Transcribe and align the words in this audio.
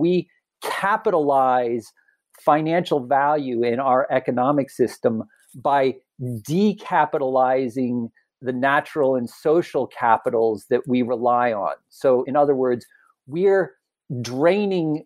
we 0.00 0.28
capitalize 0.62 1.92
financial 2.40 3.00
value 3.06 3.62
in 3.62 3.78
our 3.78 4.06
economic 4.10 4.70
system 4.70 5.22
by 5.54 5.94
decapitalizing 6.22 8.10
the 8.42 8.52
natural 8.52 9.16
and 9.16 9.28
social 9.28 9.86
capitals 9.86 10.64
that 10.70 10.88
we 10.88 11.02
rely 11.02 11.52
on. 11.52 11.74
So, 11.90 12.24
in 12.24 12.36
other 12.36 12.54
words, 12.54 12.86
we're 13.26 13.74
draining 14.22 15.04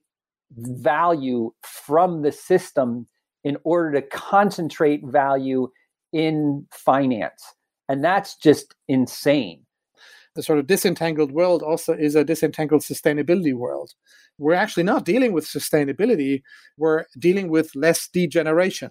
value 0.57 1.53
from 1.63 2.23
the 2.23 2.33
system 2.33 3.07
in 3.43 3.57
order 3.65 4.01
to 4.01 4.03
concentrate 4.07 5.03
value 5.05 5.69
in 6.13 6.67
finance. 6.71 7.55
And 7.89 8.03
that's 8.03 8.37
just 8.37 8.75
insane. 8.89 9.65
The 10.35 10.43
sort 10.43 10.59
of 10.59 10.67
disentangled 10.67 11.33
world 11.33 11.63
also 11.63 11.93
is 11.93 12.15
a 12.15 12.25
disentangled 12.25 12.83
sustainability 12.83 13.55
world. 13.55 13.93
We're 14.37 14.55
actually 14.55 14.83
not 14.83 15.05
dealing 15.05 15.33
with 15.33 15.47
sustainability, 15.47 16.43
we're 16.77 17.05
dealing 17.17 17.49
with 17.49 17.71
less 17.77 18.09
degeneration. 18.09 18.91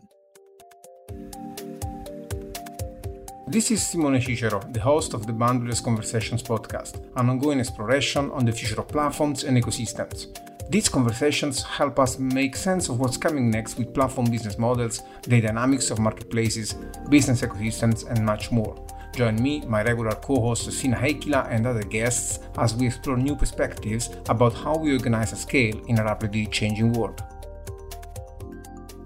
This 3.48 3.70
is 3.70 3.86
Simone 3.86 4.22
Cicero, 4.22 4.62
the 4.72 4.80
host 4.80 5.14
of 5.14 5.28
the 5.28 5.34
Boundaryless 5.34 5.84
Conversations 5.84 6.42
podcast, 6.42 7.06
an 7.18 7.30
ongoing 7.30 7.60
exploration 7.60 8.32
on 8.32 8.46
the 8.46 8.54
future 8.54 8.80
of 8.80 8.88
platforms 8.88 9.44
and 9.44 9.62
ecosystems. 9.62 10.28
These 10.70 10.88
conversations 10.88 11.62
help 11.62 12.00
us 12.00 12.18
make 12.18 12.56
sense 12.56 12.88
of 12.88 13.02
what's 13.02 13.18
coming 13.18 13.52
next 13.52 13.78
with 13.78 13.94
platform 13.94 14.32
business 14.32 14.58
models, 14.58 15.02
the 15.24 15.42
dynamics 15.42 15.92
of 15.92 16.00
marketplaces, 16.00 16.76
business 17.10 17.42
ecosystems, 17.42 18.10
and 18.10 18.26
much 18.26 18.50
more. 18.50 18.76
Join 19.16 19.36
me, 19.44 19.62
my 19.68 19.84
regular 19.84 20.16
co 20.16 20.42
host 20.42 20.72
Stina 20.72 20.98
Heikkilä, 20.98 21.48
and 21.52 21.68
other 21.68 21.84
guests 21.84 22.40
as 22.58 22.76
we 22.76 22.88
explore 22.88 23.16
new 23.16 23.36
perspectives 23.36 24.10
about 24.28 24.54
how 24.54 24.76
we 24.76 24.92
organize 24.92 25.32
a 25.34 25.36
scale 25.36 25.80
in 25.88 26.00
a 26.00 26.04
rapidly 26.04 26.48
changing 26.48 26.94
world. 26.94 27.22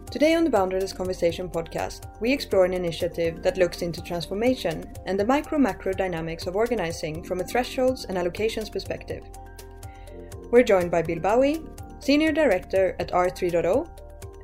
Today 0.10 0.36
on 0.36 0.46
the 0.46 0.50
Boundaryless 0.50 0.96
Conversation 0.96 1.50
podcast, 1.50 2.06
we 2.22 2.32
explore 2.32 2.64
an 2.64 2.74
initiative 2.74 3.44
that 3.44 3.58
looks 3.58 3.82
into 3.82 4.02
transformation 4.02 4.86
and 5.06 5.20
the 5.20 5.26
micro 5.26 5.60
macro 5.60 5.92
dynamics 5.92 6.48
of 6.48 6.56
organizing 6.56 7.22
from 7.22 7.42
a 7.42 7.44
thresholds 7.44 8.06
and 8.06 8.18
allocations 8.18 8.72
perspective. 8.72 9.26
We're 10.52 10.64
joined 10.64 10.90
by 10.90 11.02
Bill 11.02 11.20
Baue, 11.20 11.68
Senior 12.00 12.32
Director 12.32 12.96
at 13.00 13.12
R3.0, 13.12 13.90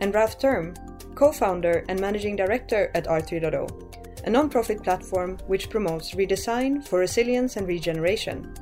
and 0.01 0.13
Ralph 0.13 0.41
Thurm, 0.41 0.73
co 1.15 1.31
founder 1.31 1.85
and 1.87 2.01
Managing 2.01 2.35
Director 2.35 2.91
at 2.93 3.05
R3.0, 3.05 4.02
a 4.25 4.29
non-profit 4.29 4.83
platform 4.83 5.37
which 5.47 5.69
promotes 5.69 6.15
redesign 6.15 6.85
for 6.87 6.99
resilience 6.99 7.57
and 7.57 7.67
regeneration. 7.67 8.53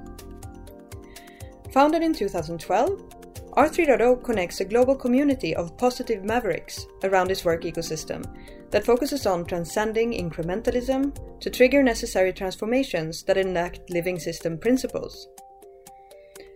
Founded 1.71 2.03
in 2.03 2.13
2012, 2.13 3.21
R3.0 3.51 4.23
connects 4.23 4.61
a 4.61 4.65
global 4.65 4.95
community 4.95 5.53
of 5.55 5.77
positive 5.77 6.23
mavericks 6.23 6.85
around 7.03 7.31
its 7.31 7.43
work 7.43 7.63
ecosystem 7.63 8.23
that 8.71 8.85
focuses 8.85 9.25
on 9.25 9.45
transcending 9.45 10.13
incrementalism 10.13 11.13
to 11.41 11.49
trigger 11.49 11.83
necessary 11.83 12.31
transformations 12.31 13.23
that 13.23 13.37
enact 13.37 13.89
living 13.89 14.17
system 14.19 14.57
principles. 14.57 15.27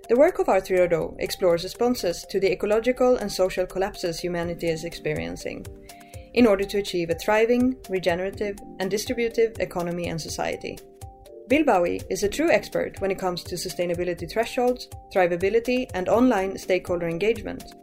The 0.08 0.16
work 0.16 0.40
of 0.40 0.47
R3.0 0.47 1.16
explores 1.19 1.64
responses 1.64 2.25
to 2.30 2.40
the 2.40 2.52
ecological 2.52 3.17
and 3.17 3.31
social 3.31 3.66
collapses 3.66 4.19
humanity 4.19 4.67
is 4.67 4.86
experiencing 4.86 5.66
in 6.36 6.45
order 6.45 6.66
to 6.66 6.78
achieve 6.78 7.09
a 7.09 7.16
thriving, 7.16 7.75
regenerative, 7.89 8.58
and 8.80 8.91
distributive 8.91 9.53
economy 9.59 10.09
and 10.09 10.22
society. 10.22 10.78
Bill 11.47 11.64
Baue 11.64 12.00
is 12.09 12.23
a 12.23 12.30
true 12.30 12.52
expert 12.52 13.00
when 13.00 13.11
it 13.11 13.19
comes 13.19 13.44
to 13.44 13.55
sustainability 13.55 14.30
thresholds, 14.30 14.89
thrivability, 15.13 15.89
and 15.94 16.09
online 16.09 16.58
stakeholder 16.58 17.08
engagement. 17.08 17.75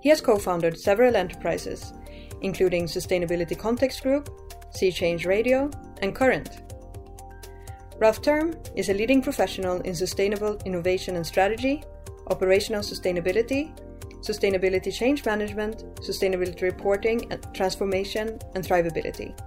He 0.00 0.08
has 0.10 0.20
co 0.20 0.36
founded 0.36 0.78
several 0.78 1.16
enterprises, 1.16 1.92
including 2.42 2.86
Sustainability 2.86 3.58
Context 3.58 4.02
Group, 4.02 4.28
Sea 4.72 4.92
Change 4.92 5.26
Radio, 5.26 5.70
and 6.02 6.14
Current. 6.14 6.62
Ralph 7.98 8.22
Thurm 8.22 8.54
is 8.76 8.88
a 8.88 8.94
leading 8.94 9.22
professional 9.22 9.80
in 9.82 9.94
sustainable 9.94 10.58
innovation 10.64 11.16
and 11.16 11.26
strategy, 11.26 11.84
operational 12.28 12.80
sustainability, 12.80 13.72
sustainability 14.20 14.92
change 14.92 15.24
management, 15.24 15.84
sustainability 16.00 16.62
reporting 16.62 17.30
and 17.32 17.46
transformation, 17.54 18.38
and 18.54 18.64
thrivability. 18.64 19.38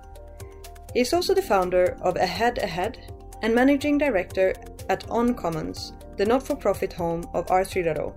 He 0.93 1.01
is 1.01 1.13
also 1.13 1.33
the 1.33 1.41
founder 1.41 1.97
of 2.01 2.15
Ahead 2.15 2.59
Ahead 2.59 2.99
and 3.41 3.53
managing 3.53 3.97
director 3.97 4.53
at 4.89 5.09
On 5.09 5.33
Commons, 5.33 5.93
the 6.17 6.25
not 6.25 6.43
for 6.43 6.55
profit 6.55 6.93
home 6.93 7.23
of 7.33 7.47
R3.0. 7.47 8.13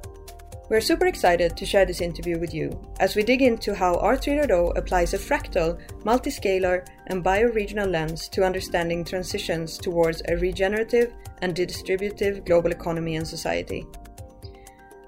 We're 0.68 0.80
super 0.80 1.06
excited 1.06 1.56
to 1.56 1.64
share 1.64 1.86
this 1.86 2.00
interview 2.00 2.40
with 2.40 2.52
you 2.52 2.70
as 2.98 3.14
we 3.14 3.22
dig 3.22 3.40
into 3.40 3.72
how 3.72 3.94
R3.0 3.94 4.76
applies 4.76 5.14
a 5.14 5.18
fractal, 5.18 5.78
multiscalar, 6.02 6.84
and 7.06 7.24
bioregional 7.24 7.88
lens 7.88 8.28
to 8.30 8.44
understanding 8.44 9.04
transitions 9.04 9.78
towards 9.78 10.22
a 10.28 10.36
regenerative 10.36 11.14
and 11.40 11.54
distributive 11.54 12.44
global 12.44 12.72
economy 12.72 13.14
and 13.14 13.26
society. 13.26 13.86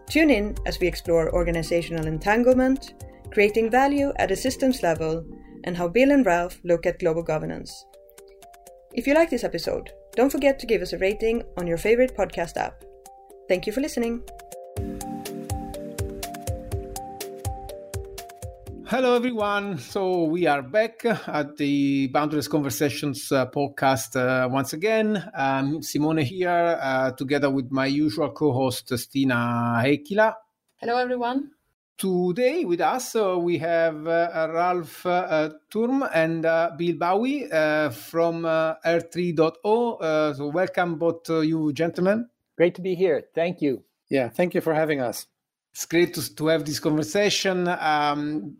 Tune 0.08 0.30
in 0.30 0.56
as 0.66 0.80
we 0.80 0.86
explore 0.86 1.34
organizational 1.34 2.06
entanglement, 2.06 3.04
creating 3.30 3.70
value 3.70 4.12
at 4.16 4.30
a 4.30 4.36
systems 4.36 4.82
level, 4.82 5.24
and 5.64 5.76
how 5.76 5.88
Bill 5.88 6.12
and 6.12 6.24
Ralph 6.24 6.58
look 6.64 6.86
at 6.86 6.98
global 6.98 7.22
governance. 7.22 7.84
If 8.94 9.06
you 9.06 9.14
like 9.14 9.28
this 9.28 9.44
episode, 9.44 9.91
don't 10.16 10.32
forget 10.32 10.58
to 10.58 10.66
give 10.66 10.80
us 10.82 10.94
a 10.94 10.98
rating 10.98 11.42
on 11.58 11.66
your 11.66 11.76
favorite 11.76 12.16
podcast 12.16 12.56
app. 12.56 12.82
Thank 13.48 13.66
you 13.66 13.72
for 13.72 13.80
listening. 13.80 14.22
Hello, 18.91 19.15
everyone. 19.15 19.76
So, 19.76 20.22
we 20.25 20.47
are 20.47 20.62
back 20.62 21.04
at 21.04 21.59
the 21.59 22.09
Boundaryless 22.09 22.49
Conversations 22.49 23.31
uh, 23.31 23.44
podcast 23.44 24.16
uh, 24.16 24.49
once 24.49 24.72
again. 24.72 25.31
Um, 25.34 25.82
Simone 25.82 26.16
here, 26.22 26.78
uh, 26.81 27.10
together 27.10 27.50
with 27.50 27.71
my 27.71 27.84
usual 27.84 28.31
co 28.31 28.50
host, 28.50 28.99
Stina 28.99 29.82
Heikkilä. 29.82 30.32
Hello, 30.78 30.97
everyone. 30.97 31.50
Today 31.99 32.65
with 32.65 32.81
us 32.81 33.15
uh, 33.15 33.37
we 33.38 33.59
have 33.59 34.06
uh, 34.06 34.49
Ralph 34.54 35.05
uh, 35.05 35.50
Thurm 35.70 36.03
and 36.15 36.47
uh, 36.47 36.70
Bill 36.78 36.97
Baue 36.97 37.47
uh, 37.53 37.91
from 37.91 38.47
uh, 38.47 38.76
R3.0. 38.87 40.34
so 40.34 40.47
welcome 40.47 40.97
both 40.97 41.28
you 41.28 41.75
gentlemen. 41.75 42.26
Great 42.56 42.75
to 42.76 42.81
be 42.81 42.94
here. 42.94 43.25
Thank 43.34 43.60
you. 43.60 43.84
Yeah, 44.09 44.31
thank 44.31 44.55
you 44.55 44.62
for 44.62 44.72
having 44.72 45.03
us. 45.03 45.26
It's 45.75 45.84
great 45.84 46.15
to, 46.15 46.34
to 46.37 46.47
have 46.47 46.65
this 46.65 46.81
conversation. 46.81 47.69
Um, 47.69 48.56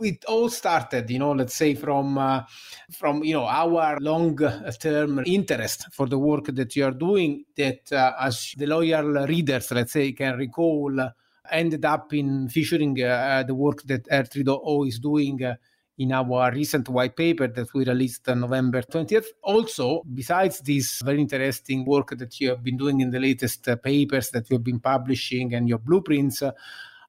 it 0.00 0.24
all 0.26 0.48
started, 0.48 1.10
you 1.10 1.18
know, 1.18 1.32
let's 1.32 1.54
say 1.54 1.74
from 1.74 2.44
from 2.92 3.24
you 3.24 3.34
know 3.34 3.44
our 3.44 3.98
long-term 4.00 5.22
interest 5.26 5.86
for 5.92 6.06
the 6.06 6.18
work 6.18 6.46
that 6.46 6.76
you 6.76 6.84
are 6.84 6.92
doing. 6.92 7.44
That 7.56 7.92
as 8.20 8.54
the 8.56 8.66
loyal 8.66 9.26
readers, 9.26 9.70
let's 9.72 9.92
say, 9.92 10.12
can 10.12 10.36
recall 10.36 11.10
ended 11.50 11.84
up 11.84 12.12
in 12.12 12.48
featuring 12.48 13.00
uh, 13.02 13.06
uh, 13.06 13.42
the 13.42 13.54
work 13.54 13.82
that 13.84 14.06
R3.0 14.08 14.88
is 14.88 14.98
doing 14.98 15.44
uh, 15.44 15.54
in 15.98 16.12
our 16.12 16.52
recent 16.52 16.88
white 16.88 17.16
paper 17.16 17.48
that 17.48 17.72
we 17.72 17.84
released 17.84 18.28
on 18.28 18.40
November 18.40 18.82
20th. 18.82 19.26
Also, 19.42 20.02
besides 20.12 20.60
this 20.60 21.00
very 21.02 21.20
interesting 21.20 21.84
work 21.84 22.10
that 22.18 22.38
you 22.40 22.50
have 22.50 22.62
been 22.62 22.76
doing 22.76 23.00
in 23.00 23.10
the 23.10 23.20
latest 23.20 23.66
uh, 23.68 23.76
papers 23.76 24.30
that 24.30 24.48
you 24.50 24.56
have 24.56 24.64
been 24.64 24.80
publishing 24.80 25.54
and 25.54 25.68
your 25.68 25.78
blueprints, 25.78 26.42
uh, 26.42 26.52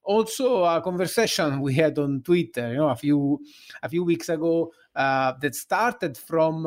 also 0.07 0.63
a 0.63 0.81
conversation 0.81 1.59
we 1.59 1.73
had 1.75 1.99
on 1.99 2.21
Twitter, 2.23 2.69
you 2.69 2.77
know, 2.77 2.89
a 2.89 2.95
few 2.95 3.39
a 3.83 3.89
few 3.89 4.03
weeks 4.03 4.29
ago 4.29 4.71
uh, 4.95 5.33
that 5.41 5.53
started 5.53 6.17
from, 6.17 6.65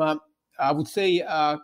I 0.59 0.71
would 0.71 0.87
say, 0.87 1.19
a 1.19 1.59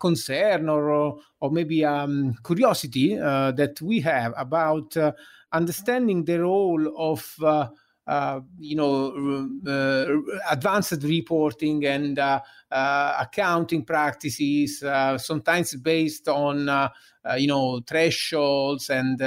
concern 0.00 0.68
or 0.68 1.18
or 1.40 1.50
maybe 1.50 1.84
um, 1.84 2.34
curiosity 2.44 3.18
uh, 3.18 3.52
that 3.52 3.80
we 3.80 4.00
have 4.00 4.34
about 4.36 4.96
uh, 4.96 5.12
understanding 5.52 6.24
the 6.24 6.40
role 6.40 6.92
of 6.96 7.34
uh, 7.42 7.68
uh, 8.06 8.40
you 8.60 8.76
know, 8.76 9.48
uh, 9.66 10.06
advanced 10.48 11.02
reporting 11.02 11.84
and 11.86 12.20
uh, 12.20 12.40
uh, 12.70 13.16
accounting 13.20 13.84
practices, 13.84 14.78
sometimes 15.16 15.74
based 15.74 16.28
on, 16.28 16.90
you 17.36 17.48
know, 17.48 17.80
thresholds 17.80 18.90
and, 18.90 19.20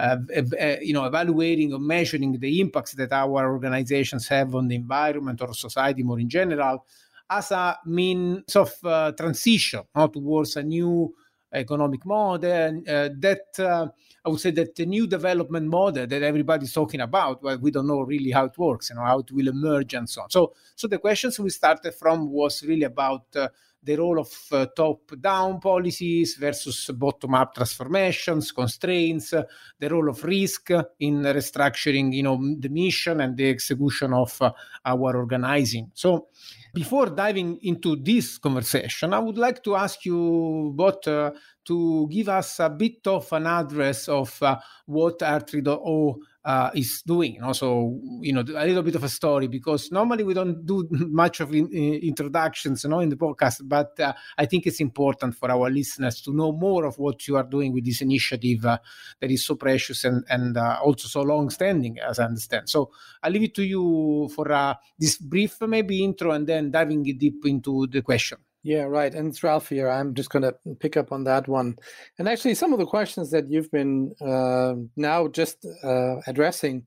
Uh, 0.00 0.16
uh, 0.36 0.76
you 0.80 0.94
know, 0.94 1.04
evaluating 1.04 1.72
or 1.74 1.78
measuring 1.78 2.32
the 2.38 2.60
impacts 2.60 2.92
that 2.94 3.12
our 3.12 3.52
organizations 3.52 4.28
have 4.28 4.54
on 4.54 4.68
the 4.68 4.74
environment 4.74 5.40
or 5.42 5.52
society 5.52 6.02
more 6.02 6.20
in 6.20 6.28
general, 6.28 6.84
as 7.28 7.50
a 7.50 7.78
means 7.84 8.56
of 8.56 8.72
uh, 8.84 9.12
transition 9.12 9.82
towards 10.12 10.56
a 10.56 10.62
new 10.62 11.14
economic 11.52 12.06
model 12.06 12.82
that 13.26 13.90
I 14.24 14.28
would 14.28 14.40
say 14.40 14.50
that 14.50 14.74
the 14.74 14.84
new 14.84 15.06
development 15.06 15.66
model 15.66 16.06
that 16.06 16.22
everybody's 16.22 16.72
talking 16.72 17.00
about, 17.00 17.42
well, 17.42 17.58
we 17.58 17.70
don't 17.70 17.86
know 17.86 18.02
really 18.02 18.30
how 18.30 18.44
it 18.44 18.58
works, 18.58 18.90
you 18.90 18.96
know, 18.96 19.02
how 19.02 19.20
it 19.20 19.32
will 19.32 19.48
emerge 19.48 19.94
and 19.94 20.08
so 20.08 20.22
on. 20.22 20.30
So, 20.30 20.52
so 20.76 20.88
the 20.88 20.98
questions 20.98 21.40
we 21.40 21.50
started 21.50 21.94
from 21.94 22.30
was 22.30 22.62
really 22.62 22.84
about 22.84 23.24
uh, 23.34 23.48
the 23.82 23.96
role 23.96 24.20
of 24.20 24.30
uh, 24.52 24.66
top-down 24.76 25.58
policies 25.58 26.36
versus 26.36 26.90
bottom-up 26.94 27.54
transformations, 27.54 28.52
constraints, 28.52 29.32
uh, 29.32 29.42
the 29.78 29.88
role 29.88 30.08
of 30.10 30.22
risk 30.24 30.70
in 30.98 31.22
restructuring, 31.22 32.12
you 32.12 32.22
know, 32.22 32.38
the 32.58 32.68
mission 32.68 33.20
and 33.20 33.36
the 33.36 33.48
execution 33.48 34.12
of 34.12 34.36
uh, 34.42 34.52
our 34.84 35.16
organizing. 35.16 35.90
So, 35.94 36.28
before 36.74 37.06
diving 37.06 37.58
into 37.62 37.96
this 37.96 38.38
conversation, 38.38 39.12
I 39.14 39.18
would 39.18 39.38
like 39.38 39.62
to 39.64 39.76
ask 39.76 40.04
you 40.04 40.72
both 40.74 41.08
uh, 41.08 41.32
to 41.64 42.08
give 42.08 42.28
us 42.28 42.60
a 42.60 42.68
bit 42.68 43.06
of 43.06 43.32
an 43.32 43.46
address 43.46 44.08
of 44.08 44.40
uh, 44.42 44.58
what 44.86 45.18
R3.0 45.20 46.16
uh, 46.44 46.70
is 46.74 47.02
doing. 47.06 47.42
Also, 47.42 47.98
you 48.20 48.32
know, 48.32 48.40
a 48.40 48.66
little 48.66 48.82
bit 48.82 48.94
of 48.94 49.04
a 49.04 49.08
story 49.08 49.46
because 49.46 49.90
normally 49.92 50.24
we 50.24 50.34
don't 50.34 50.64
do 50.64 50.86
much 50.90 51.40
of 51.40 51.54
in, 51.54 51.68
in 51.72 51.94
introductions, 51.94 52.84
you 52.84 52.90
know, 52.90 53.00
in 53.00 53.08
the 53.08 53.16
podcast. 53.16 53.60
But 53.64 53.98
uh, 54.00 54.12
I 54.38 54.46
think 54.46 54.66
it's 54.66 54.80
important 54.80 55.36
for 55.36 55.50
our 55.50 55.70
listeners 55.70 56.20
to 56.22 56.32
know 56.32 56.52
more 56.52 56.84
of 56.84 56.98
what 56.98 57.26
you 57.28 57.36
are 57.36 57.44
doing 57.44 57.72
with 57.72 57.84
this 57.84 58.00
initiative 58.00 58.64
uh, 58.64 58.78
that 59.20 59.30
is 59.30 59.44
so 59.44 59.56
precious 59.56 60.04
and 60.04 60.24
and 60.28 60.56
uh, 60.56 60.78
also 60.82 61.08
so 61.08 61.22
long-standing, 61.22 61.98
as 61.98 62.18
I 62.18 62.24
understand. 62.24 62.68
So 62.68 62.90
I 63.22 63.28
leave 63.28 63.42
it 63.42 63.54
to 63.56 63.62
you 63.64 64.30
for 64.34 64.50
uh, 64.50 64.74
this 64.98 65.18
brief, 65.18 65.60
maybe 65.62 66.02
intro, 66.02 66.32
and 66.32 66.46
then 66.46 66.70
diving 66.70 67.02
deep 67.02 67.44
into 67.44 67.86
the 67.86 68.02
question. 68.02 68.38
Yeah, 68.62 68.82
right. 68.82 69.14
And 69.14 69.28
it's 69.28 69.42
Ralph 69.42 69.70
here. 69.70 69.88
I'm 69.88 70.14
just 70.14 70.28
going 70.28 70.42
to 70.42 70.54
pick 70.80 70.96
up 70.96 71.12
on 71.12 71.24
that 71.24 71.48
one. 71.48 71.76
And 72.18 72.28
actually, 72.28 72.54
some 72.54 72.74
of 72.74 72.78
the 72.78 72.86
questions 72.86 73.30
that 73.30 73.50
you've 73.50 73.70
been 73.70 74.14
uh, 74.20 74.74
now 74.96 75.28
just 75.28 75.66
uh, 75.82 76.16
addressing 76.26 76.86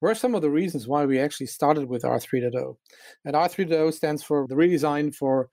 were 0.00 0.16
some 0.16 0.34
of 0.34 0.42
the 0.42 0.50
reasons 0.50 0.88
why 0.88 1.04
we 1.06 1.20
actually 1.20 1.46
started 1.46 1.88
with 1.88 2.02
R3.0. 2.02 2.76
And 3.24 3.34
R3.0 3.36 3.94
stands 3.94 4.24
for 4.24 4.46
the 4.48 4.56
redesign 4.56 5.14
for 5.14 5.48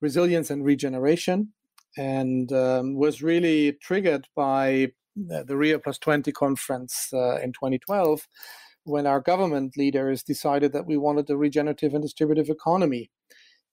resilience 0.00 0.50
and 0.50 0.64
regeneration 0.64 1.52
and 1.98 2.50
um, 2.52 2.94
was 2.94 3.22
really 3.22 3.72
triggered 3.82 4.26
by 4.34 4.88
the 5.14 5.56
Rio 5.56 5.78
Plus 5.78 5.98
20 5.98 6.32
conference 6.32 7.08
uh, 7.12 7.36
in 7.36 7.52
2012 7.52 8.26
when 8.84 9.06
our 9.06 9.20
government 9.20 9.76
leaders 9.76 10.22
decided 10.22 10.72
that 10.72 10.86
we 10.86 10.96
wanted 10.96 11.28
a 11.30 11.36
regenerative 11.36 11.92
and 11.92 12.02
distributive 12.02 12.48
economy 12.48 13.10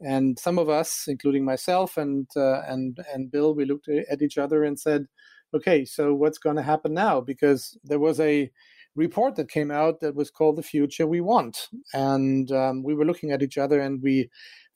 and 0.01 0.39
some 0.39 0.57
of 0.57 0.69
us, 0.69 1.05
including 1.07 1.45
myself 1.45 1.97
and 1.97 2.27
uh, 2.35 2.61
and 2.67 2.97
and 3.13 3.31
Bill, 3.31 3.53
we 3.53 3.65
looked 3.65 3.89
at 3.89 4.21
each 4.21 4.37
other 4.37 4.63
and 4.63 4.79
said, 4.79 5.07
"Okay, 5.53 5.85
so 5.85 6.13
what's 6.13 6.37
going 6.37 6.55
to 6.55 6.63
happen 6.63 6.93
now?" 6.93 7.21
Because 7.21 7.77
there 7.83 7.99
was 7.99 8.19
a 8.19 8.51
report 8.95 9.35
that 9.35 9.49
came 9.49 9.71
out 9.71 9.99
that 10.01 10.15
was 10.15 10.31
called 10.31 10.57
"The 10.57 10.63
Future 10.63 11.07
We 11.07 11.21
Want," 11.21 11.69
and 11.93 12.51
um, 12.51 12.83
we 12.83 12.93
were 12.93 13.05
looking 13.05 13.31
at 13.31 13.43
each 13.43 13.57
other 13.57 13.79
and 13.79 14.01
we 14.01 14.29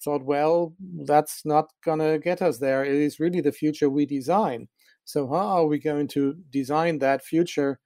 thought, 0.04 0.25
"Well, 0.25 0.74
that's 1.06 1.46
not 1.46 1.72
going 1.84 2.00
to 2.00 2.19
get 2.19 2.42
us 2.42 2.60
there. 2.60 2.84
It 2.84 2.96
is 2.96 3.19
really 3.19 3.42
the 3.42 3.52
future 3.52 3.90
we 3.90 4.06
design." 4.06 4.68
So 5.06 5.28
how 5.28 5.64
are 5.64 5.68
we 5.68 5.80
going 5.80 6.08
to 6.10 6.36
design 6.50 7.00
that 7.00 7.24
future 7.24 7.80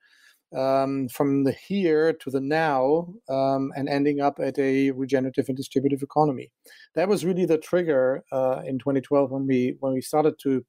um, 0.55 1.07
from 1.09 1.43
the 1.43 1.51
here 1.51 2.13
to 2.13 2.29
the 2.29 2.39
now 2.39 3.13
um, 3.29 3.71
and 3.75 3.89
ending 3.89 4.21
up 4.21 4.39
at 4.39 4.57
a 4.57 4.91
regenerative 4.91 5.45
and 5.47 5.57
distributive 5.57 6.01
economy. 6.01 6.51
That 6.95 7.09
was 7.09 7.25
really 7.25 7.45
the 7.45 7.57
trigger 7.57 8.23
uh, 8.31 8.61
in 8.65 8.79
2012 8.79 9.31
when 9.31 9.45
we 9.45 9.75
when 9.79 9.93
we 9.93 10.01
started 10.01 10.35
to 10.43 10.65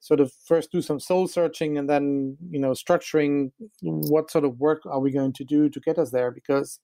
sort 0.00 0.20
of 0.20 0.32
first 0.46 0.70
do 0.70 0.82
some 0.82 1.00
soul 1.00 1.26
searching 1.26 1.78
and 1.78 1.90
then 1.90 2.36
you 2.50 2.60
know 2.60 2.72
structuring 2.72 3.50
what 3.82 4.30
sort 4.30 4.44
of 4.44 4.58
work 4.58 4.82
are 4.86 5.00
we 5.00 5.10
going 5.10 5.32
to 5.32 5.44
do 5.44 5.68
to 5.68 5.80
get 5.80 5.98
us 5.98 6.10
there 6.10 6.30
because 6.30 6.78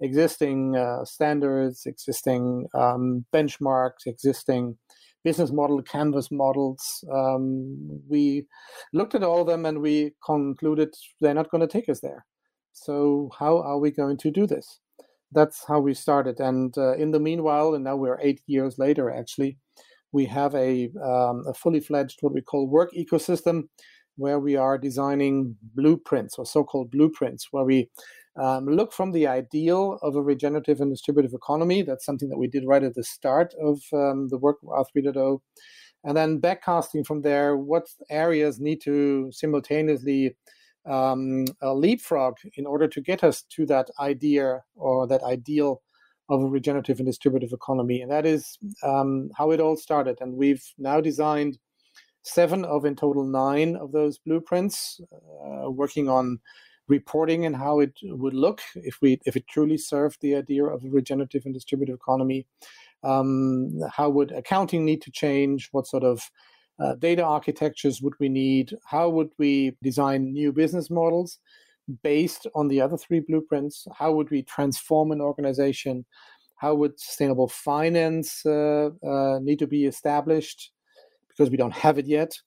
existing 0.00 0.76
uh, 0.76 1.04
standards, 1.04 1.86
existing 1.86 2.66
um, 2.74 3.24
benchmarks, 3.32 4.06
existing 4.06 4.76
business 5.24 5.50
model, 5.50 5.82
canvas 5.82 6.30
models. 6.30 7.02
Um, 7.12 8.00
we 8.08 8.46
looked 8.92 9.14
at 9.14 9.22
all 9.22 9.40
of 9.40 9.46
them 9.46 9.64
and 9.66 9.80
we 9.80 10.12
concluded 10.24 10.94
they're 11.20 11.34
not 11.34 11.50
going 11.50 11.62
to 11.62 11.66
take 11.66 11.88
us 11.88 12.00
there. 12.00 12.24
So, 12.72 13.30
how 13.38 13.58
are 13.58 13.78
we 13.78 13.90
going 13.90 14.18
to 14.18 14.30
do 14.30 14.46
this? 14.46 14.80
That's 15.32 15.64
how 15.66 15.80
we 15.80 15.94
started. 15.94 16.38
And 16.40 16.76
uh, 16.76 16.94
in 16.94 17.10
the 17.10 17.20
meanwhile, 17.20 17.74
and 17.74 17.84
now 17.84 17.96
we're 17.96 18.20
eight 18.20 18.40
years 18.46 18.78
later, 18.78 19.10
actually, 19.10 19.56
we 20.12 20.26
have 20.26 20.54
a, 20.54 20.90
um, 21.02 21.44
a 21.48 21.54
fully 21.54 21.80
fledged 21.80 22.18
what 22.20 22.34
we 22.34 22.40
call 22.40 22.68
work 22.68 22.92
ecosystem 22.92 23.64
where 24.16 24.38
we 24.38 24.54
are 24.56 24.78
designing 24.78 25.56
blueprints 25.74 26.38
or 26.38 26.46
so 26.46 26.62
called 26.62 26.90
blueprints, 26.90 27.48
where 27.50 27.64
we 27.64 27.90
um, 28.36 28.66
look 28.66 28.92
from 28.92 29.12
the 29.12 29.26
ideal 29.26 29.98
of 30.02 30.16
a 30.16 30.22
regenerative 30.22 30.80
and 30.80 30.92
distributive 30.92 31.32
economy. 31.32 31.82
That's 31.82 32.04
something 32.04 32.28
that 32.28 32.38
we 32.38 32.48
did 32.48 32.66
right 32.66 32.82
at 32.82 32.94
the 32.94 33.04
start 33.04 33.54
of 33.60 33.80
um, 33.92 34.28
the 34.28 34.38
work 34.38 34.58
of 34.62 34.86
R3.0. 34.86 35.40
And 36.04 36.16
then 36.16 36.40
backcasting 36.40 37.06
from 37.06 37.22
there, 37.22 37.56
what 37.56 37.86
areas 38.10 38.60
need 38.60 38.80
to 38.82 39.30
simultaneously 39.32 40.36
um, 40.86 41.46
leapfrog 41.62 42.34
in 42.56 42.66
order 42.66 42.88
to 42.88 43.00
get 43.00 43.24
us 43.24 43.42
to 43.50 43.64
that 43.66 43.88
idea 44.00 44.62
or 44.74 45.06
that 45.06 45.22
ideal 45.22 45.82
of 46.28 46.42
a 46.42 46.46
regenerative 46.46 46.98
and 46.98 47.06
distributive 47.06 47.52
economy. 47.52 48.00
And 48.00 48.10
that 48.10 48.26
is 48.26 48.58
um, 48.82 49.30
how 49.36 49.50
it 49.50 49.60
all 49.60 49.76
started. 49.76 50.18
And 50.20 50.34
we've 50.34 50.64
now 50.78 51.00
designed 51.00 51.58
seven 52.22 52.64
of 52.64 52.84
in 52.84 52.96
total 52.96 53.24
nine 53.24 53.76
of 53.76 53.92
those 53.92 54.18
blueprints, 54.18 55.00
uh, 55.12 55.70
working 55.70 56.08
on 56.08 56.38
reporting 56.88 57.46
and 57.46 57.56
how 57.56 57.80
it 57.80 57.98
would 58.02 58.34
look 58.34 58.60
if 58.74 58.98
we 59.00 59.20
if 59.24 59.36
it 59.36 59.46
truly 59.48 59.78
served 59.78 60.18
the 60.20 60.34
idea 60.34 60.64
of 60.64 60.84
a 60.84 60.88
regenerative 60.88 61.42
and 61.44 61.54
distributive 61.54 61.94
economy. 61.94 62.46
Um, 63.02 63.80
how 63.90 64.08
would 64.10 64.32
accounting 64.32 64.84
need 64.84 65.02
to 65.02 65.10
change? 65.10 65.68
What 65.72 65.86
sort 65.86 66.04
of 66.04 66.30
uh, 66.82 66.94
data 66.96 67.22
architectures 67.22 68.00
would 68.02 68.14
we 68.18 68.28
need? 68.28 68.74
How 68.84 69.08
would 69.08 69.30
we 69.38 69.76
design 69.82 70.32
new 70.32 70.52
business 70.52 70.90
models 70.90 71.38
based 72.02 72.46
on 72.54 72.68
the 72.68 72.80
other 72.80 72.96
three 72.96 73.20
blueprints? 73.20 73.86
How 73.96 74.12
would 74.12 74.30
we 74.30 74.42
transform 74.42 75.12
an 75.12 75.20
organization? 75.20 76.04
How 76.56 76.74
would 76.74 76.98
sustainable 76.98 77.48
finance 77.48 78.44
uh, 78.46 78.90
uh, 79.06 79.38
need 79.42 79.58
to 79.58 79.66
be 79.66 79.84
established? 79.84 80.72
Because 81.28 81.50
we 81.50 81.56
don't 81.56 81.74
have 81.74 81.98
it 81.98 82.06
yet 82.06 82.38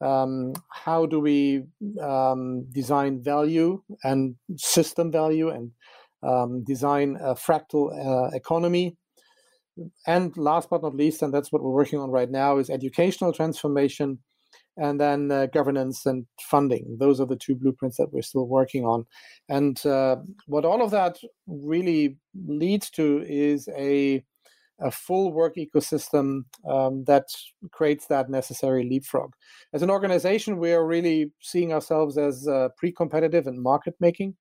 um, 0.00 0.54
how 0.70 1.06
do 1.06 1.20
we 1.20 1.64
um, 2.00 2.64
design 2.72 3.22
value 3.22 3.82
and 4.04 4.36
system 4.56 5.10
value 5.10 5.48
and 5.50 5.70
um, 6.22 6.64
design 6.64 7.16
a 7.20 7.34
fractal 7.34 7.92
uh, 7.94 8.34
economy? 8.34 8.96
And 10.06 10.34
last 10.36 10.70
but 10.70 10.82
not 10.82 10.94
least 10.94 11.22
and 11.22 11.32
that's 11.32 11.52
what 11.52 11.62
we're 11.62 11.70
working 11.70 11.98
on 11.98 12.10
right 12.10 12.30
now 12.30 12.56
is 12.58 12.70
educational 12.70 13.32
transformation 13.32 14.18
and 14.78 15.00
then 15.00 15.30
uh, 15.30 15.46
governance 15.46 16.04
and 16.06 16.26
funding. 16.40 16.96
Those 16.98 17.20
are 17.20 17.26
the 17.26 17.36
two 17.36 17.54
blueprints 17.54 17.96
that 17.96 18.12
we're 18.12 18.22
still 18.22 18.46
working 18.46 18.84
on. 18.84 19.06
And 19.48 19.84
uh, 19.86 20.16
what 20.46 20.64
all 20.64 20.82
of 20.82 20.90
that 20.90 21.18
really 21.46 22.18
leads 22.46 22.90
to 22.90 23.24
is 23.26 23.68
a 23.76 24.22
a 24.80 24.90
full 24.90 25.32
work 25.32 25.56
ecosystem 25.56 26.44
um, 26.68 27.04
that 27.04 27.24
creates 27.72 28.06
that 28.06 28.28
necessary 28.28 28.84
leapfrog. 28.84 29.32
As 29.72 29.82
an 29.82 29.90
organization, 29.90 30.58
we 30.58 30.72
are 30.72 30.86
really 30.86 31.32
seeing 31.40 31.72
ourselves 31.72 32.18
as 32.18 32.46
uh, 32.46 32.68
pre 32.76 32.92
competitive 32.92 33.46
and 33.46 33.62
market 33.62 33.94
making. 34.00 34.36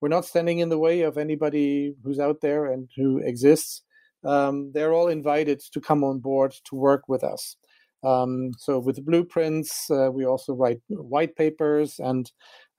We're 0.00 0.08
not 0.08 0.24
standing 0.24 0.58
in 0.58 0.68
the 0.68 0.78
way 0.78 1.02
of 1.02 1.16
anybody 1.16 1.94
who's 2.02 2.18
out 2.18 2.40
there 2.42 2.66
and 2.66 2.88
who 2.96 3.18
exists. 3.18 3.82
Um, 4.24 4.72
they're 4.74 4.92
all 4.92 5.08
invited 5.08 5.60
to 5.72 5.80
come 5.80 6.04
on 6.04 6.18
board 6.18 6.54
to 6.64 6.76
work 6.76 7.08
with 7.08 7.22
us. 7.22 7.56
Um, 8.04 8.52
so, 8.58 8.78
with 8.78 9.04
blueprints, 9.04 9.90
uh, 9.90 10.10
we 10.12 10.26
also 10.26 10.52
write 10.54 10.80
white 10.88 11.34
papers 11.34 11.98
and 11.98 12.30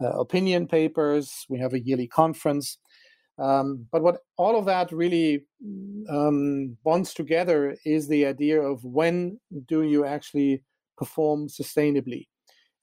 uh, 0.02 0.10
opinion 0.10 0.68
papers. 0.68 1.46
We 1.50 1.60
have 1.60 1.74
a 1.74 1.80
yearly 1.80 2.08
conference. 2.08 2.78
Um, 3.40 3.88
but 3.92 4.02
what 4.02 4.20
all 4.38 4.58
of 4.58 4.66
that 4.66 4.92
really 4.92 5.46
um, 6.10 6.78
bonds 6.84 7.14
together 7.14 7.78
is 7.86 8.08
the 8.08 8.26
idea 8.26 8.62
of 8.62 8.84
when 8.84 9.40
do 9.68 9.84
you 9.84 10.06
actually 10.06 10.64
perform 10.98 11.48
sustainably, 11.48 12.28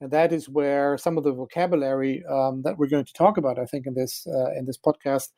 and 0.00 0.12
that 0.12 0.32
is 0.32 0.48
where 0.48 0.96
some 0.96 1.18
of 1.18 1.24
the 1.24 1.32
vocabulary 1.32 2.22
um, 2.30 2.62
that 2.62 2.78
we're 2.78 2.88
going 2.88 3.04
to 3.04 3.12
talk 3.12 3.36
about, 3.36 3.58
I 3.58 3.64
think, 3.64 3.86
in 3.86 3.94
this 3.94 4.26
uh, 4.28 4.52
in 4.56 4.64
this 4.64 4.78
podcast, 4.78 5.30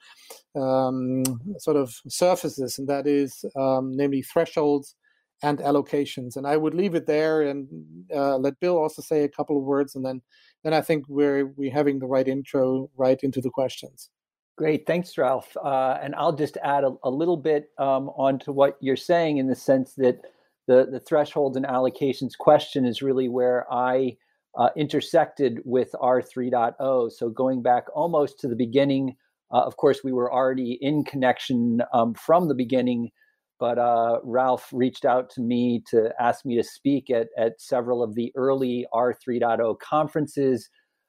um, 0.55 1.23
sort 1.59 1.79
of 1.79 1.95
surfaces, 2.09 2.79
and 2.79 2.87
that 2.89 3.07
is 3.07 3.43
um, 3.57 3.97
namely 3.97 4.23
thresholds 4.23 4.95
and 5.43 5.59
allocations. 5.59 6.37
And 6.37 6.47
I 6.47 6.57
would 6.57 6.75
leave 6.75 6.95
it 6.95 7.07
there 7.07 7.43
and 7.43 7.69
uh, 8.15 8.37
let 8.39 8.61
Bill 8.61 8.79
also 8.79 9.03
say 9.03 9.25
a 9.25 9.29
couple 9.29 9.57
of 9.57 9.65
words, 9.65 9.95
and 9.95 10.05
then 10.05 10.21
then 10.63 10.75
I 10.75 10.83
think 10.83 11.07
we're 11.09 11.47
we 11.57 11.71
having 11.71 12.01
the 12.01 12.07
right 12.07 12.29
intro 12.29 12.91
right 12.99 13.19
into 13.23 13.41
the 13.41 13.51
questions. 13.51 14.11
Great, 14.57 14.87
thanks, 14.87 15.17
Ralph. 15.19 15.55
Uh, 15.63 15.99
and 16.03 16.15
I'll 16.15 16.33
just 16.33 16.57
add 16.63 16.83
a, 16.85 16.95
a 17.05 17.11
little 17.11 17.37
bit 17.37 17.71
um, 17.79 18.09
onto 18.11 18.53
what 18.53 18.79
you're 18.81 18.97
saying 18.97 19.37
in 19.37 19.47
the 19.47 19.55
sense 19.55 19.95
that 19.95 20.21
the 20.67 20.89
the 20.91 20.99
thresholds 20.99 21.57
and 21.57 21.67
allocations 21.67 22.37
question 22.37 22.85
is 22.85 23.03
really 23.03 23.29
where 23.29 23.71
I 23.73 24.17
uh, 24.57 24.71
intersected 24.75 25.61
with 25.65 25.95
R3.0. 26.01 27.13
So 27.13 27.29
going 27.29 27.63
back 27.63 27.85
almost 27.95 28.41
to 28.41 28.49
the 28.49 28.57
beginning, 28.57 29.17
uh, 29.53 29.61
of 29.61 29.77
course, 29.77 30.01
we 30.03 30.13
were 30.13 30.33
already 30.33 30.79
in 30.81 31.05
connection 31.05 31.83
um, 31.93 32.15
from 32.15 32.49
the 32.49 32.55
beginning 32.55 33.11
but 33.59 33.79
uh, 33.79 34.19
Ralph 34.23 34.69
reached 34.73 35.05
out 35.05 35.31
to 35.31 35.41
me 35.41 35.83
to 35.89 36.13
ask 36.21 36.45
me 36.45 36.57
to 36.57 36.63
speak 36.63 37.11
at, 37.11 37.29
at 37.39 37.61
several 37.61 38.03
of 38.03 38.15
the 38.15 38.33
early 38.35 38.87
R3.0 38.93 39.79
conferences 39.79 40.69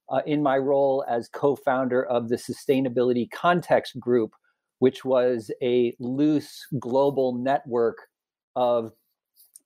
uh, 0.10 0.22
in 0.26 0.42
my 0.42 0.58
role 0.58 1.04
as 1.10 1.30
co 1.30 1.56
founder 1.56 2.06
of 2.06 2.30
the 2.30 2.36
Sustainability 2.36 3.30
Context 3.32 4.00
Group, 4.00 4.34
which 4.80 5.04
was 5.04 5.52
a 5.62 5.96
loose 6.00 6.66
global 6.80 7.34
network 7.34 7.98
of 8.56 8.92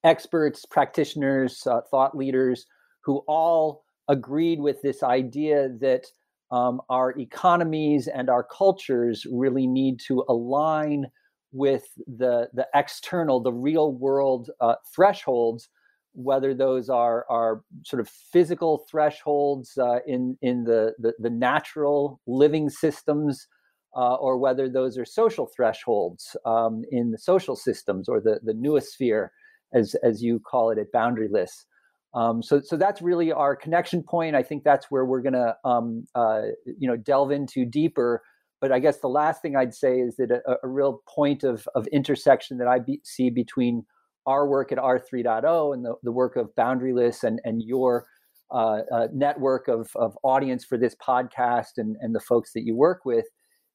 experts, 0.03 0.65
practitioners, 0.65 1.65
uh, 1.67 1.81
thought 1.89 2.15
leaders 2.17 2.65
who 3.03 3.23
all 3.27 3.83
agreed 4.07 4.59
with 4.59 4.81
this 4.81 5.03
idea 5.03 5.69
that 5.79 6.05
um, 6.51 6.81
our 6.89 7.17
economies 7.17 8.07
and 8.07 8.29
our 8.29 8.43
cultures 8.43 9.25
really 9.31 9.67
need 9.67 9.99
to 10.07 10.25
align 10.27 11.05
with 11.53 11.85
the 12.07 12.49
the 12.53 12.67
external, 12.73 13.41
the 13.41 13.53
real 13.53 13.93
world 13.93 14.49
uh, 14.59 14.75
thresholds, 14.93 15.69
whether 16.13 16.53
those 16.53 16.89
are 16.89 17.25
are 17.29 17.61
sort 17.83 17.99
of 17.99 18.09
physical 18.09 18.85
thresholds 18.89 19.77
uh, 19.77 19.99
in 20.05 20.37
in 20.41 20.63
the, 20.63 20.93
the, 20.99 21.13
the 21.19 21.29
natural 21.29 22.19
living 22.27 22.69
systems, 22.69 23.47
uh, 23.95 24.15
or 24.15 24.37
whether 24.37 24.69
those 24.69 24.97
are 24.97 25.05
social 25.05 25.47
thresholds 25.55 26.35
um, 26.45 26.83
in 26.91 27.11
the 27.11 27.17
social 27.17 27.55
systems 27.55 28.09
or 28.09 28.19
the 28.19 28.39
the 28.43 28.53
noosphere, 28.53 29.29
as 29.73 29.95
as 30.03 30.21
you 30.21 30.39
call 30.39 30.71
it 30.71 30.77
at 30.77 30.91
Boundaryless. 30.93 31.65
Um, 32.13 32.43
so, 32.43 32.59
so 32.59 32.75
that's 32.75 33.01
really 33.01 33.31
our 33.31 33.55
connection 33.55 34.03
point. 34.03 34.35
I 34.35 34.43
think 34.43 34.65
that's 34.65 34.87
where 34.91 35.05
we're 35.05 35.21
going 35.21 35.31
to, 35.31 35.55
um, 35.63 36.05
uh, 36.13 36.41
you 36.65 36.85
know, 36.85 36.97
delve 36.97 37.31
into 37.31 37.63
deeper 37.63 38.21
but 38.61 38.71
I 38.71 38.79
guess 38.79 38.99
the 38.99 39.09
last 39.09 39.41
thing 39.41 39.55
I'd 39.55 39.73
say 39.73 39.99
is 39.99 40.15
that 40.17 40.31
a, 40.31 40.55
a 40.63 40.67
real 40.67 41.01
point 41.09 41.43
of, 41.43 41.67
of 41.73 41.87
intersection 41.87 42.59
that 42.59 42.67
I 42.67 42.77
be, 42.79 43.01
see 43.03 43.31
between 43.31 43.83
our 44.25 44.47
work 44.47 44.71
at 44.71 44.77
R3.0 44.77 45.73
and 45.73 45.85
the, 45.85 45.95
the 46.03 46.11
work 46.11 46.35
of 46.35 46.53
Boundaryless 46.55 47.23
and, 47.23 47.41
and 47.43 47.61
your 47.63 48.05
uh, 48.51 48.81
uh, 48.93 49.07
network 49.13 49.67
of, 49.67 49.89
of 49.95 50.17
audience 50.23 50.65
for 50.65 50.77
this 50.77 50.95
podcast 50.95 51.77
and, 51.77 51.95
and 52.01 52.13
the 52.13 52.19
folks 52.19 52.51
that 52.53 52.63
you 52.63 52.75
work 52.75 53.05
with 53.05 53.25